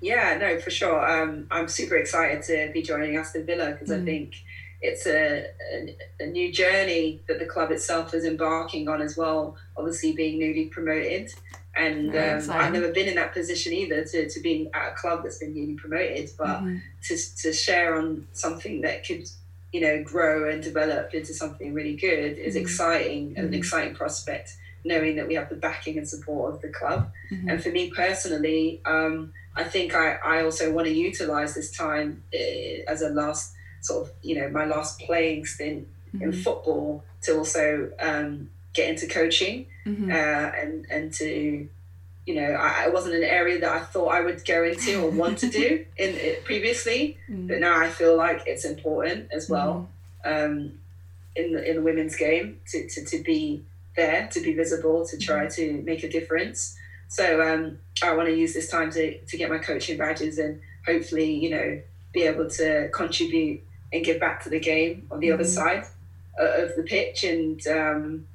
Yeah, 0.00 0.36
no, 0.38 0.58
for 0.60 0.70
sure. 0.70 1.06
Um, 1.06 1.46
I'm 1.50 1.68
super 1.68 1.96
excited 1.96 2.42
to 2.44 2.70
be 2.72 2.82
joining 2.82 3.16
Aston 3.16 3.44
Villa 3.44 3.72
because 3.72 3.88
mm. 3.88 4.02
I 4.02 4.04
think 4.04 4.34
it's 4.82 5.06
a, 5.06 5.46
a, 5.72 5.96
a, 6.20 6.26
new 6.26 6.52
journey 6.52 7.22
that 7.28 7.38
the 7.38 7.46
club 7.46 7.70
itself 7.70 8.14
is 8.14 8.24
embarking 8.24 8.88
on 8.88 9.00
as 9.00 9.16
well, 9.16 9.56
obviously 9.76 10.12
being 10.12 10.38
newly 10.38 10.66
promoted. 10.66 11.32
And 11.74 12.16
um, 12.16 12.50
I've 12.50 12.72
never 12.72 12.90
been 12.90 13.08
in 13.08 13.16
that 13.16 13.34
position 13.34 13.72
either 13.74 14.04
to, 14.04 14.28
to 14.28 14.40
be 14.40 14.70
at 14.72 14.92
a 14.92 14.94
club 14.94 15.22
that's 15.22 15.38
been 15.38 15.54
newly 15.54 15.74
promoted, 15.74 16.30
but 16.38 16.46
mm-hmm. 16.46 16.78
to, 17.04 17.36
to 17.42 17.52
share 17.52 17.98
on 17.98 18.26
something 18.32 18.80
that 18.80 19.06
could, 19.06 19.28
you 19.72 19.82
know, 19.82 20.02
grow 20.02 20.48
and 20.50 20.62
develop 20.62 21.12
into 21.12 21.34
something 21.34 21.74
really 21.74 21.94
good 21.94 22.38
is 22.38 22.54
mm-hmm. 22.54 22.62
exciting 22.62 23.26
and 23.28 23.38
an 23.38 23.44
mm-hmm. 23.46 23.54
exciting 23.54 23.94
prospect, 23.94 24.56
knowing 24.84 25.16
that 25.16 25.28
we 25.28 25.34
have 25.34 25.50
the 25.50 25.56
backing 25.56 25.98
and 25.98 26.08
support 26.08 26.54
of 26.54 26.62
the 26.62 26.68
club. 26.68 27.10
Mm-hmm. 27.30 27.50
And 27.50 27.62
for 27.62 27.68
me 27.68 27.90
personally, 27.90 28.80
um, 28.86 29.32
I 29.54 29.64
think 29.64 29.94
I, 29.94 30.14
I 30.24 30.44
also 30.44 30.72
want 30.72 30.86
to 30.86 30.94
utilize 30.94 31.54
this 31.54 31.70
time 31.70 32.22
uh, 32.34 32.90
as 32.90 33.02
a 33.02 33.10
last 33.10 33.52
sort 33.86 34.08
of 34.08 34.12
you 34.22 34.40
know 34.40 34.48
my 34.48 34.64
last 34.64 34.98
playing 35.00 35.46
stint 35.46 35.86
mm-hmm. 36.14 36.24
in 36.24 36.32
football 36.32 37.04
to 37.22 37.38
also 37.38 37.90
um, 38.00 38.50
get 38.74 38.88
into 38.88 39.06
coaching 39.06 39.66
mm-hmm. 39.86 40.10
uh, 40.10 40.14
and 40.14 40.86
and 40.90 41.12
to 41.12 41.68
you 42.26 42.34
know 42.34 42.52
I, 42.52 42.84
I, 42.84 42.88
wasn't 42.88 43.14
an 43.14 43.22
area 43.22 43.60
that 43.60 43.70
I 43.70 43.80
thought 43.80 44.08
I 44.08 44.20
would 44.20 44.44
go 44.44 44.64
into 44.64 45.00
or 45.00 45.10
want 45.10 45.38
to 45.38 45.48
do 45.48 45.84
in 45.96 46.14
it 46.14 46.44
previously 46.44 47.16
mm-hmm. 47.30 47.46
but 47.46 47.60
now 47.60 47.78
I 47.80 47.88
feel 47.88 48.16
like 48.16 48.42
it's 48.46 48.64
important 48.64 49.28
as 49.32 49.48
well 49.48 49.88
mm-hmm. 50.24 50.44
um, 50.44 50.72
in 51.36 51.52
the 51.52 51.68
in 51.68 51.76
the 51.76 51.82
women's 51.82 52.16
game 52.16 52.60
to, 52.70 52.88
to, 52.88 53.04
to 53.04 53.22
be 53.22 53.64
there 53.94 54.28
to 54.32 54.40
be 54.40 54.52
visible 54.52 55.06
to 55.06 55.16
try 55.16 55.46
mm-hmm. 55.46 55.76
to 55.78 55.82
make 55.82 56.02
a 56.02 56.10
difference 56.10 56.76
so 57.08 57.40
um, 57.40 57.78
I 58.02 58.14
want 58.16 58.28
to 58.28 58.34
use 58.36 58.52
this 58.52 58.68
time 58.68 58.90
to, 58.90 59.16
to 59.16 59.36
get 59.36 59.48
my 59.48 59.58
coaching 59.58 59.96
badges 59.96 60.38
and 60.38 60.60
hopefully 60.84 61.32
you 61.32 61.50
know 61.50 61.80
be 62.12 62.22
able 62.22 62.48
to 62.48 62.88
contribute 62.88 63.62
and 63.92 64.04
give 64.04 64.20
back 64.20 64.42
to 64.42 64.48
the 64.48 64.60
game 64.60 65.06
on 65.10 65.20
the 65.20 65.28
mm-hmm. 65.28 65.34
other 65.34 65.44
side 65.44 65.84
of 66.38 66.76
the 66.76 66.82
pitch 66.82 67.24
and 67.24 67.66
um, 67.66 68.26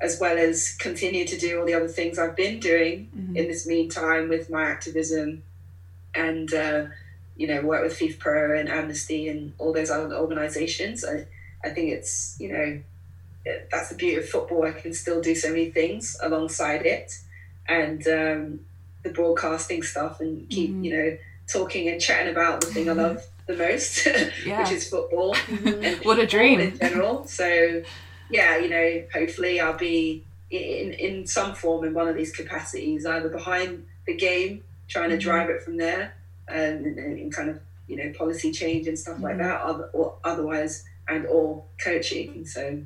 as 0.00 0.20
well 0.20 0.36
as 0.36 0.76
continue 0.76 1.26
to 1.26 1.38
do 1.38 1.58
all 1.58 1.66
the 1.66 1.74
other 1.74 1.88
things 1.88 2.18
I've 2.18 2.36
been 2.36 2.60
doing 2.60 3.10
mm-hmm. 3.16 3.36
in 3.36 3.48
this 3.48 3.66
meantime 3.66 4.28
with 4.28 4.50
my 4.50 4.64
activism 4.64 5.42
and 6.14 6.52
uh, 6.52 6.86
you 7.36 7.46
know 7.46 7.62
work 7.62 7.82
with 7.82 7.98
FIFPro 7.98 8.58
and 8.58 8.68
Amnesty 8.68 9.28
and 9.28 9.52
all 9.58 9.72
those 9.72 9.90
other 9.90 10.14
organizations 10.14 11.04
I, 11.04 11.26
I 11.64 11.70
think 11.70 11.92
it's 11.92 12.36
you 12.38 12.52
know 12.52 12.80
that's 13.70 13.90
the 13.90 13.94
beauty 13.94 14.16
of 14.16 14.28
football 14.28 14.64
I 14.64 14.72
can 14.72 14.92
still 14.92 15.20
do 15.20 15.34
so 15.34 15.48
many 15.48 15.70
things 15.70 16.18
alongside 16.22 16.84
it 16.84 17.18
and 17.68 18.06
um, 18.06 18.60
the 19.02 19.10
broadcasting 19.10 19.82
stuff 19.82 20.20
and 20.20 20.48
keep 20.50 20.70
mm-hmm. 20.70 20.84
you 20.84 20.96
know 20.96 21.18
talking 21.46 21.88
and 21.88 22.00
chatting 22.00 22.32
about 22.32 22.60
the 22.60 22.66
thing 22.66 22.90
I 22.90 22.92
love 22.92 23.24
the 23.46 23.56
most, 23.56 24.06
yeah. 24.46 24.60
which 24.60 24.72
is 24.72 24.88
football. 24.88 25.34
Mm-hmm. 25.34 25.68
and 25.84 26.04
what 26.04 26.18
a 26.18 26.26
dream 26.26 26.60
in 26.60 26.78
general. 26.78 27.26
So, 27.26 27.82
yeah, 28.30 28.58
you 28.58 28.68
know, 28.68 29.04
hopefully 29.12 29.60
I'll 29.60 29.76
be 29.76 30.24
in 30.50 30.92
in 30.92 31.26
some 31.26 31.54
form 31.54 31.84
in 31.84 31.94
one 31.94 32.08
of 32.08 32.16
these 32.16 32.32
capacities, 32.34 33.06
either 33.06 33.28
behind 33.28 33.86
the 34.06 34.14
game, 34.14 34.62
trying 34.88 35.10
to 35.10 35.16
mm-hmm. 35.16 35.22
drive 35.22 35.50
it 35.50 35.62
from 35.62 35.76
there, 35.76 36.14
and, 36.48 36.86
and, 36.86 36.98
and, 36.98 37.32
kind 37.32 37.50
of 37.50 37.60
you 37.88 37.96
know 37.96 38.12
policy 38.16 38.52
change 38.52 38.86
and 38.88 38.98
stuff 38.98 39.14
mm-hmm. 39.14 39.24
like 39.24 39.38
that. 39.38 39.60
Other, 39.60 39.90
or 39.92 40.16
otherwise, 40.24 40.84
and 41.08 41.26
or 41.26 41.64
coaching. 41.82 42.46
So, 42.46 42.82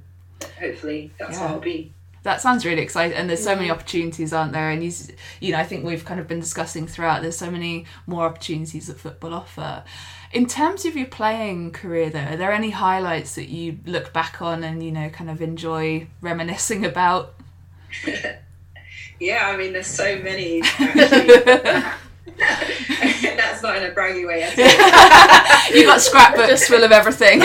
hopefully 0.59 1.11
that's 1.19 1.39
yeah. 1.39 1.49
how 1.49 1.55
I'll 1.55 1.61
be 1.61 1.93
that 2.23 2.41
sounds 2.41 2.67
really 2.67 2.83
exciting 2.83 3.17
and 3.17 3.29
there's 3.29 3.43
so 3.43 3.57
many 3.57 3.71
opportunities 3.71 4.33
aren't 4.33 4.53
there 4.53 4.71
and 4.71 4.85
you, 4.85 4.93
you 5.41 5.53
know 5.53 5.59
i 5.59 5.65
think 5.65 5.85
we've 5.85 6.05
kind 6.05 6.21
of 6.21 6.29
been 6.29 6.41
discussing 6.41 6.87
throughout 6.87 7.23
there's 7.23 7.39
so 7.39 7.51
many 7.51 7.87
more 8.07 8.25
opportunities 8.25 8.89
that 8.89 8.99
football 8.99 9.33
offer 9.33 9.83
in 10.33 10.47
terms 10.47 10.85
of 10.85 10.97
your 10.97 11.07
playing 11.07 11.71
career 11.71 12.11
though 12.11 12.19
are 12.21 12.37
there 12.37 12.53
any 12.53 12.71
highlights 12.71 13.35
that 13.35 13.49
you 13.49 13.79
look 13.85 14.13
back 14.13 14.41
on 14.41 14.63
and 14.63 14.83
you 14.83 14.93
know 14.93 15.09
kind 15.11 15.31
of 15.31 15.43
enjoy 15.43 16.07
reminiscing 16.21 16.85
about 16.85 17.35
yeah 19.21 19.49
i 19.49 19.57
mean 19.57 19.73
there's 19.73 19.87
so 19.87 20.19
many 20.21 20.61
that's 23.41 23.63
not 23.63 23.77
in 23.77 23.85
a 23.85 23.95
braggy 23.95 24.27
way 24.27 24.49
you 25.75 25.85
got 25.85 26.01
scrapbooks 26.01 26.67
full 26.69 26.85
of 26.85 26.93
everything 26.93 27.41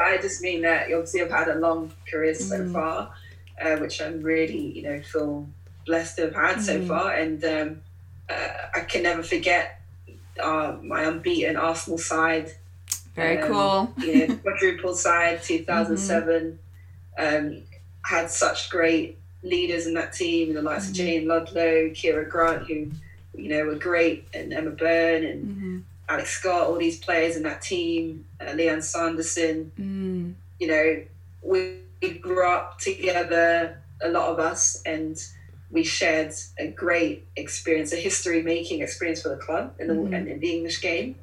but 0.00 0.14
I 0.14 0.18
just 0.18 0.40
mean 0.40 0.62
that 0.62 0.88
you 0.88 0.96
obviously 0.96 1.20
I've 1.20 1.30
had 1.30 1.48
a 1.48 1.56
long 1.56 1.92
career 2.10 2.34
so 2.34 2.58
mm. 2.58 2.72
far, 2.72 3.12
uh, 3.60 3.76
which 3.76 4.00
I'm 4.00 4.22
really, 4.22 4.72
you 4.72 4.82
know, 4.82 5.00
feel 5.02 5.46
blessed 5.86 6.16
to 6.16 6.22
have 6.22 6.34
had 6.34 6.56
mm. 6.56 6.62
so 6.62 6.86
far. 6.86 7.12
And 7.12 7.44
um, 7.44 7.80
uh, 8.30 8.48
I 8.74 8.80
can 8.80 9.02
never 9.02 9.22
forget 9.22 9.79
uh, 10.42 10.76
my 10.82 11.04
unbeaten 11.04 11.56
Arsenal 11.56 11.98
side. 11.98 12.52
Very 13.14 13.38
um, 13.38 13.48
cool. 13.48 13.94
you 14.04 14.28
know, 14.28 14.36
quadruple 14.36 14.94
side, 14.94 15.42
2007. 15.42 16.58
Mm-hmm. 17.18 17.56
Um, 17.56 17.62
had 18.02 18.30
such 18.30 18.70
great 18.70 19.18
leaders 19.42 19.86
in 19.86 19.94
that 19.94 20.12
team, 20.12 20.54
the 20.54 20.62
likes 20.62 20.84
mm-hmm. 20.84 20.90
of 20.90 20.96
Jane 20.96 21.28
Ludlow, 21.28 21.90
Ciara 21.92 22.28
Grant, 22.28 22.66
who, 22.66 22.90
you 23.34 23.48
know, 23.48 23.64
were 23.64 23.76
great, 23.76 24.26
and 24.34 24.52
Emma 24.52 24.70
Byrne, 24.70 25.24
and 25.24 25.44
mm-hmm. 25.46 25.78
Alex 26.08 26.30
Scott, 26.30 26.66
all 26.66 26.78
these 26.78 26.98
players 26.98 27.36
in 27.36 27.42
that 27.44 27.62
team, 27.62 28.24
uh, 28.40 28.46
Lianne 28.46 28.82
Sanderson. 28.82 29.70
Mm. 29.78 30.34
You 30.58 30.66
know, 30.66 31.02
we, 31.42 31.76
we 32.02 32.18
grew 32.18 32.46
up 32.46 32.78
together, 32.78 33.80
a 34.02 34.08
lot 34.08 34.30
of 34.30 34.38
us, 34.38 34.82
and 34.84 35.16
we 35.70 35.84
shared 35.84 36.32
a 36.58 36.68
great 36.68 37.26
experience, 37.36 37.92
a 37.92 37.96
history 37.96 38.42
making 38.42 38.82
experience 38.82 39.22
for 39.22 39.30
the 39.30 39.36
club 39.36 39.74
in 39.78 39.86
the, 39.86 39.94
mm. 39.94 40.28
in, 40.28 40.40
the 40.40 40.52
English 40.52 40.80
game. 40.80 41.14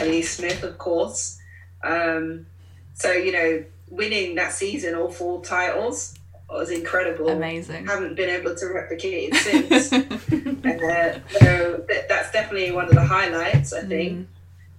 Elise 0.00 0.36
Smith, 0.36 0.62
of 0.62 0.78
course. 0.78 1.38
Um, 1.82 2.46
so, 2.94 3.12
you 3.12 3.32
know, 3.32 3.64
winning 3.90 4.36
that 4.36 4.52
season, 4.52 4.94
all 4.94 5.10
four 5.10 5.42
titles, 5.44 6.14
was 6.48 6.70
incredible. 6.70 7.28
Amazing. 7.28 7.86
Haven't 7.86 8.16
been 8.16 8.30
able 8.30 8.54
to 8.54 8.66
replicate 8.66 9.32
it 9.32 9.36
since. 9.36 9.92
and, 10.32 10.82
uh, 10.82 11.18
so 11.38 11.84
th- 11.88 12.04
that's 12.08 12.32
definitely 12.32 12.72
one 12.72 12.86
of 12.86 12.94
the 12.94 13.04
highlights, 13.04 13.72
I 13.72 13.82
think. 13.82 14.18
Mm. 14.18 14.26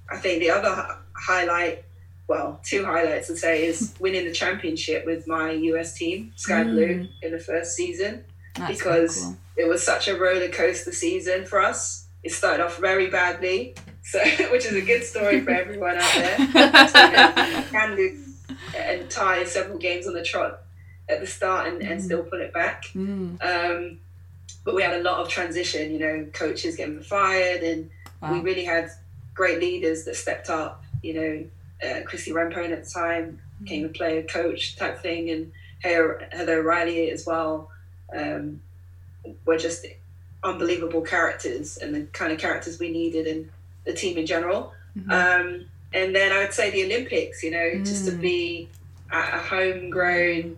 I 0.09 0.17
think 0.17 0.39
the 0.39 0.49
other 0.49 0.69
h- 0.69 0.97
highlight, 1.13 1.85
well, 2.27 2.59
two 2.63 2.83
highlights 2.85 3.29
I'd 3.29 3.37
say, 3.37 3.65
is 3.65 3.93
winning 3.99 4.25
the 4.25 4.33
championship 4.33 5.05
with 5.05 5.27
my 5.27 5.51
US 5.51 5.93
team, 5.93 6.33
Sky 6.35 6.63
mm. 6.63 6.71
Blue, 6.71 7.07
in 7.21 7.31
the 7.31 7.39
first 7.39 7.75
season. 7.75 8.25
That's 8.55 8.77
because 8.77 9.23
cool. 9.23 9.37
it 9.57 9.67
was 9.67 9.83
such 9.83 10.07
a 10.07 10.17
roller 10.17 10.49
coaster 10.49 10.91
season 10.91 11.45
for 11.45 11.61
us. 11.61 12.07
It 12.23 12.31
started 12.31 12.63
off 12.63 12.77
very 12.77 13.07
badly, 13.07 13.75
so 14.03 14.19
which 14.51 14.65
is 14.65 14.73
a 14.73 14.81
good 14.81 15.03
story 15.03 15.41
for 15.41 15.51
everyone 15.51 15.97
out 15.97 16.11
there. 16.13 16.37
so, 16.87 17.69
can 17.71 17.95
lose 17.95 18.31
and 18.75 19.09
tie 19.09 19.43
several 19.45 19.77
games 19.77 20.07
on 20.07 20.13
the 20.13 20.23
trot 20.23 20.61
at 21.09 21.19
the 21.19 21.27
start 21.27 21.67
and, 21.67 21.81
mm. 21.81 21.91
and 21.91 22.01
still 22.01 22.23
pull 22.23 22.41
it 22.41 22.53
back. 22.53 22.85
Mm. 22.95 23.41
Um, 23.43 23.99
but 24.63 24.75
we 24.75 24.83
had 24.83 24.99
a 24.99 25.03
lot 25.03 25.19
of 25.19 25.29
transition, 25.29 25.91
you 25.91 25.99
know, 25.99 26.27
coaches 26.33 26.75
getting 26.75 27.01
fired, 27.01 27.63
and 27.63 27.89
wow. 28.21 28.33
we 28.33 28.39
really 28.39 28.63
had 28.63 28.89
great 29.33 29.59
leaders 29.59 30.05
that 30.05 30.15
stepped 30.15 30.49
up. 30.49 30.83
You 31.01 31.13
know, 31.13 31.89
uh, 31.89 32.01
Christie 32.05 32.31
Rampone 32.31 32.71
at 32.71 32.83
the 32.83 32.89
time 32.89 33.39
mm. 33.59 33.63
became 33.63 33.85
a 33.85 33.89
player 33.89 34.23
coach 34.23 34.75
type 34.75 35.01
thing, 35.01 35.29
and 35.29 35.51
Heather, 35.81 36.27
Heather 36.31 36.59
O'Reilly 36.59 37.09
as 37.09 37.25
well. 37.25 37.69
Um, 38.15 38.61
were 39.45 39.57
just 39.57 39.85
unbelievable 40.43 41.01
characters 41.01 41.77
and 41.77 41.93
the 41.93 42.01
kind 42.13 42.31
of 42.31 42.39
characters 42.39 42.79
we 42.79 42.91
needed 42.91 43.27
in 43.27 43.49
the 43.85 43.93
team 43.93 44.17
in 44.17 44.25
general. 44.25 44.73
Mm-hmm. 44.97 45.11
Um, 45.11 45.65
and 45.93 46.15
then 46.15 46.31
I 46.31 46.39
would 46.39 46.53
say 46.53 46.71
the 46.71 46.85
Olympics, 46.85 47.43
you 47.43 47.51
know, 47.51 47.57
mm. 47.57 47.85
just 47.85 48.05
to 48.05 48.11
mm. 48.13 48.21
be 48.21 48.69
at 49.11 49.33
a 49.33 49.37
homegrown 49.37 50.57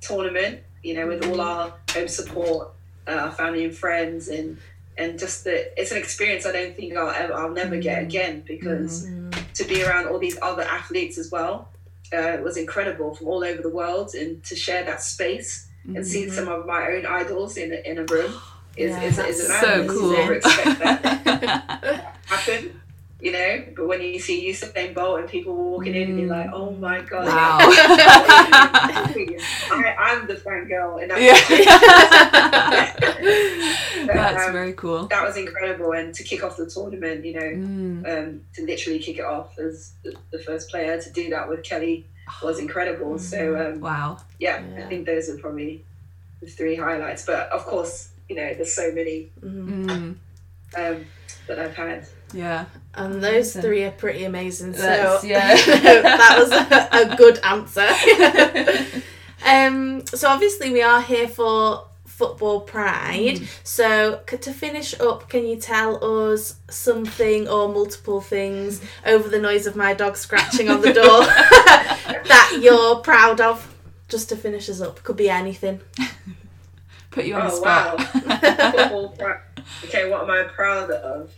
tournament, 0.00 0.60
you 0.82 0.94
know, 0.94 1.06
with 1.06 1.24
all 1.26 1.40
our 1.40 1.74
home 1.90 2.08
support, 2.08 2.70
uh, 3.06 3.12
our 3.12 3.32
family 3.32 3.64
and 3.64 3.76
friends, 3.76 4.28
and 4.28 4.58
and 4.96 5.18
just 5.18 5.44
that 5.44 5.78
it's 5.80 5.90
an 5.90 5.98
experience 5.98 6.46
I 6.46 6.52
don't 6.52 6.76
think 6.76 6.96
I'll 6.96 7.10
ever, 7.10 7.34
I'll 7.34 7.50
never 7.50 7.76
get 7.76 8.02
mm. 8.02 8.06
again 8.06 8.44
because 8.46 9.06
mm. 9.06 9.52
to 9.54 9.64
be 9.64 9.82
around 9.82 10.06
all 10.06 10.18
these 10.18 10.38
other 10.40 10.62
athletes 10.62 11.18
as 11.18 11.30
well 11.30 11.68
uh, 12.12 12.38
was 12.42 12.56
incredible 12.56 13.14
from 13.14 13.28
all 13.28 13.44
over 13.44 13.60
the 13.60 13.68
world 13.68 14.14
and 14.14 14.42
to 14.44 14.56
share 14.56 14.84
that 14.84 15.02
space 15.02 15.68
and 15.86 16.06
see 16.06 16.28
some 16.30 16.48
of 16.48 16.64
my 16.66 16.86
own 16.92 17.04
idols 17.06 17.56
in 17.56 17.72
a, 17.72 17.76
in 17.90 17.98
a 17.98 18.04
room 18.04 18.32
is, 18.76 18.90
Yeah, 18.90 19.02
is, 19.02 19.16
that's 19.16 19.38
is 19.40 19.46
so 19.48 19.54
honor. 19.72 19.82
You 19.84 19.88
cool. 19.90 20.12
never 20.12 20.34
expect 20.34 20.78
that 20.80 21.02
to 21.84 21.96
happen, 22.34 22.80
you 23.20 23.32
know. 23.32 23.64
But 23.76 23.86
when 23.88 24.00
you 24.02 24.18
see 24.18 24.48
Usain 24.50 24.94
Bolt 24.94 25.20
and 25.20 25.28
people 25.28 25.54
walking 25.54 25.94
in 25.94 26.10
and 26.10 26.18
you're 26.20 26.28
like, 26.30 26.50
oh 26.52 26.70
my 26.72 27.00
god, 27.02 27.26
Wow. 27.26 27.58
I, 29.76 29.94
I'm 29.98 30.26
the 30.26 30.34
fangirl 30.34 31.02
in 31.02 31.08
that 31.08 31.20
yeah. 31.20 32.94
But, 34.06 34.12
That's 34.14 34.46
um, 34.46 34.52
very 34.52 34.72
cool. 34.74 35.06
that 35.06 35.22
was 35.24 35.36
incredible 35.36 35.92
and 35.92 36.14
to 36.14 36.22
kick 36.22 36.44
off 36.44 36.56
the 36.58 36.66
tournament 36.68 37.24
you 37.24 37.32
know 37.34 37.40
Mm. 37.40 38.06
um, 38.06 38.40
to 38.54 38.64
literally 38.66 38.98
kick 38.98 39.18
it 39.18 39.24
off 39.24 39.58
as 39.58 39.92
the, 40.02 40.14
the 40.30 40.38
first 40.40 40.68
player 40.68 41.00
to 41.00 41.10
do 41.10 41.30
that 41.30 41.48
with 41.48 41.62
kelly 41.62 42.06
was 42.42 42.58
incredible 42.58 43.18
so 43.18 43.56
um, 43.56 43.80
Wow. 43.80 44.18
yeah, 44.38 44.62
Yeah. 44.76 44.84
i 44.84 44.88
think 44.88 45.06
those 45.06 45.28
are 45.28 45.38
probably 45.38 45.84
the 46.40 46.46
three 46.46 46.76
highlights 46.76 47.24
but 47.26 47.48
of 47.50 47.64
course 47.64 48.10
you 48.28 48.36
know 48.36 48.52
there's 48.54 48.72
so 48.74 48.90
many 48.92 49.30
Mhm. 49.40 49.86
Mm. 49.86 50.16
um, 50.76 51.06
that 51.46 51.58
i've 51.58 51.74
had 51.76 52.06
Yeah. 52.32 52.64
And 52.96 53.14
those 53.22 53.54
Amazing. 53.54 53.62
three 53.62 53.84
are 53.84 53.90
pretty 53.92 54.24
amazing. 54.24 54.72
So 54.74 54.82
That's- 54.82 55.24
yeah. 55.32 55.54
that 56.02 56.34
was 56.38 56.50
a, 56.50 57.12
a 57.12 57.16
good 57.16 57.38
answer. 57.44 57.88
um, 59.46 60.04
so 60.06 60.28
obviously 60.28 60.70
we 60.72 60.82
are 60.82 61.00
here 61.02 61.28
for 61.28 61.86
football 62.18 62.60
pride. 62.60 63.36
Mm. 63.38 63.46
So 63.64 64.20
c- 64.28 64.36
to 64.38 64.52
finish 64.52 64.98
up, 65.00 65.28
can 65.28 65.46
you 65.46 65.56
tell 65.56 65.92
us 66.30 66.56
something 66.70 67.48
or 67.48 67.68
multiple 67.68 68.20
things 68.20 68.80
over 69.04 69.28
the 69.28 69.40
noise 69.40 69.66
of 69.66 69.74
my 69.76 69.94
dog 69.94 70.16
scratching 70.16 70.68
on 70.68 70.80
the 70.80 70.92
door 70.92 71.20
that 72.32 72.58
you're 72.62 72.96
proud 73.00 73.40
of? 73.40 73.56
Just 74.08 74.28
to 74.28 74.36
finish 74.36 74.68
us 74.68 74.80
up, 74.80 75.02
could 75.02 75.16
be 75.16 75.28
anything. 75.30 75.80
Put 77.10 77.24
you 77.24 77.34
on 77.34 77.46
the 77.48 77.52
oh 77.52 77.60
spot. 77.60 77.98
wow 78.78 79.40
okay 79.84 80.10
what 80.10 80.22
am 80.24 80.30
i 80.30 80.42
proud 80.44 80.90
of 80.90 81.32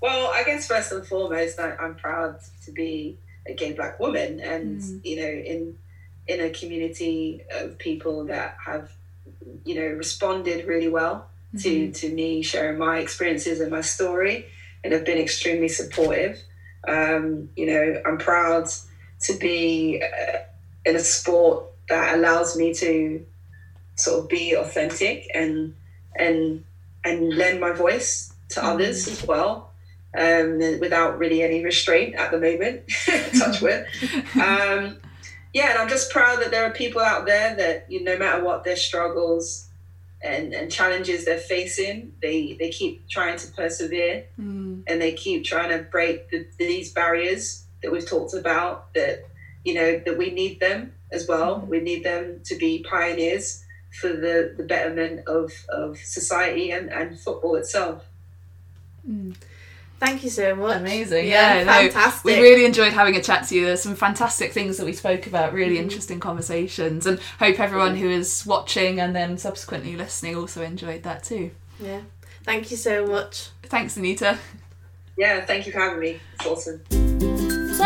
well 0.00 0.30
i 0.34 0.42
guess 0.44 0.66
first 0.66 0.90
and 0.92 1.06
foremost 1.06 1.58
I, 1.58 1.74
i'm 1.76 1.94
proud 1.94 2.38
to 2.64 2.72
be 2.72 3.16
a 3.46 3.52
gay 3.54 3.72
black 3.72 3.98
woman 4.00 4.40
and 4.40 4.80
Mm. 4.80 5.00
you 5.04 5.16
know 5.16 5.28
in 5.28 5.78
in 6.26 6.40
a 6.40 6.50
community 6.50 7.42
of 7.54 7.78
people 7.78 8.24
that 8.26 8.56
have 8.66 8.90
you 9.64 9.74
know 9.74 9.86
responded 9.96 10.66
really 10.66 10.88
well 10.88 11.26
to 11.60 11.90
to 11.92 12.12
me 12.12 12.42
sharing 12.42 12.78
my 12.78 12.98
experiences 12.98 13.60
and 13.60 13.70
my 13.70 13.80
story 13.80 14.46
and 14.82 14.92
have 14.92 15.04
been 15.04 15.18
extremely 15.18 15.68
supportive. 15.68 16.38
Um, 16.86 17.48
you 17.56 17.64
know 17.64 18.02
i'm 18.04 18.18
proud 18.18 18.68
to 19.22 19.32
be 19.38 20.02
uh, 20.02 20.38
in 20.84 20.96
a 20.96 20.98
sport 20.98 21.64
that 21.88 22.14
allows 22.14 22.58
me 22.58 22.74
to 22.74 23.24
sort 23.96 24.20
of 24.20 24.28
be 24.28 24.54
authentic 24.54 25.30
and 25.34 25.74
and 26.16 26.64
and 27.04 27.34
lend 27.34 27.60
my 27.60 27.72
voice 27.72 28.34
to 28.50 28.64
others 28.64 29.08
as 29.08 29.26
well 29.26 29.70
um, 30.16 30.58
without 30.80 31.18
really 31.18 31.42
any 31.42 31.64
restraint 31.64 32.14
at 32.14 32.30
the 32.30 32.38
moment 32.38 32.82
touch 33.38 33.60
wood. 33.60 33.86
Um, 34.34 34.98
yeah 35.54 35.70
and 35.70 35.78
i'm 35.78 35.88
just 35.88 36.10
proud 36.10 36.40
that 36.40 36.50
there 36.50 36.64
are 36.64 36.72
people 36.72 37.00
out 37.00 37.24
there 37.24 37.56
that 37.56 37.90
you 37.90 38.04
know, 38.04 38.12
no 38.12 38.18
matter 38.18 38.44
what 38.44 38.64
their 38.64 38.76
struggles 38.76 39.68
and, 40.20 40.52
and 40.52 40.70
challenges 40.70 41.24
they're 41.24 41.38
facing 41.38 42.12
they 42.20 42.54
they 42.58 42.68
keep 42.70 43.08
trying 43.08 43.38
to 43.38 43.46
persevere. 43.52 44.26
Mm. 44.38 44.82
and 44.86 45.00
they 45.00 45.12
keep 45.12 45.44
trying 45.44 45.70
to 45.70 45.84
break 45.84 46.30
the, 46.30 46.46
these 46.58 46.92
barriers 46.92 47.64
that 47.82 47.90
we've 47.90 48.06
talked 48.06 48.34
about 48.34 48.92
that 48.94 49.24
you 49.64 49.72
know 49.72 50.00
that 50.04 50.18
we 50.18 50.30
need 50.30 50.60
them 50.60 50.92
as 51.14 51.28
well. 51.28 51.60
We 51.60 51.80
need 51.80 52.04
them 52.04 52.40
to 52.44 52.56
be 52.56 52.82
pioneers 52.82 53.64
for 54.00 54.08
the, 54.08 54.52
the 54.56 54.64
betterment 54.64 55.26
of, 55.28 55.52
of 55.68 55.98
society 55.98 56.72
and, 56.72 56.92
and 56.92 57.18
football 57.18 57.54
itself 57.54 58.04
Thank 60.00 60.22
you 60.24 60.30
so 60.30 60.54
much. 60.54 60.76
Amazing. 60.80 61.26
Yeah, 61.28 61.54
Yeah, 61.58 61.64
no, 61.64 61.72
fantastic. 61.72 62.24
we 62.24 62.38
really 62.40 62.64
enjoyed 62.66 62.92
having 62.92 63.16
a 63.16 63.22
chat 63.22 63.48
to 63.48 63.54
you. 63.54 63.64
There's 63.66 63.80
some 63.82 63.94
fantastic 63.96 64.52
things 64.52 64.76
that 64.76 64.84
we 64.84 64.92
spoke 64.92 65.26
about, 65.26 65.54
really 65.54 65.76
Mm-hmm. 65.76 65.84
interesting 65.84 66.20
conversations, 66.20 67.06
and 67.06 67.18
hope 67.38 67.58
everyone 67.58 67.96
who 67.96 68.10
is 68.10 68.44
watching 68.44 69.00
and 69.00 69.16
then 69.16 69.38
subsequently 69.38 69.96
listening 69.96 70.36
also 70.36 70.62
enjoyed 70.62 71.04
that 71.04 71.24
too. 71.24 71.52
Yeah. 71.80 72.02
Thank 72.44 72.70
you 72.70 72.76
so 72.76 73.06
much. 73.06 73.48
Thanks, 73.64 73.96
Anita. 73.96 74.38
yeah 75.16 75.44
thank 75.46 75.64
you 75.64 75.70
for 75.72 75.78
having 75.78 76.00
me 76.00 76.18
it's 76.34 76.44
awesome 76.46 76.80
So, 77.74 77.84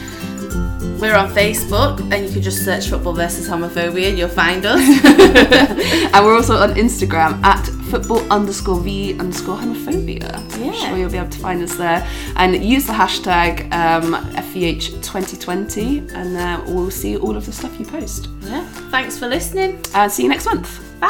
We're 0.99 1.15
on 1.15 1.29
Facebook, 1.29 1.99
and 2.11 2.25
you 2.25 2.31
can 2.33 2.41
just 2.41 2.65
search 2.65 2.87
Football 2.89 3.13
versus 3.13 3.47
Homophobia, 3.47 4.09
and 4.09 4.17
you'll 4.17 4.29
find 4.29 4.65
us. 4.65 4.81
and 6.13 6.25
we're 6.25 6.33
also 6.35 6.55
on 6.57 6.71
Instagram 6.73 7.41
at 7.43 7.63
football 7.91 8.19
underscore 8.31 8.79
v 8.81 9.13
underscore 9.19 9.57
homophobia. 9.57 10.33
I'm 10.55 10.63
Yeah. 10.63 10.71
sure 10.73 10.97
you'll 10.97 11.11
be 11.11 11.17
able 11.17 11.29
to 11.29 11.39
find 11.39 11.61
us 11.61 11.75
there. 11.77 12.05
And 12.35 12.63
use 12.63 12.87
the 12.87 12.93
hashtag 12.93 13.71
um, 13.73 14.15
FVH2020, 14.35 16.13
and 16.13 16.35
uh, 16.35 16.63
we'll 16.65 16.89
see 16.91 17.15
all 17.15 17.37
of 17.37 17.45
the 17.45 17.51
stuff 17.51 17.79
you 17.79 17.85
post. 17.85 18.29
yeah. 18.41 18.65
Thanks 18.89 19.19
for 19.19 19.27
listening. 19.27 19.79
And 19.93 20.11
see 20.11 20.23
you 20.23 20.29
next 20.29 20.45
month. 20.47 20.81
Bye. 20.99 21.07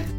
Bye. 0.00 0.15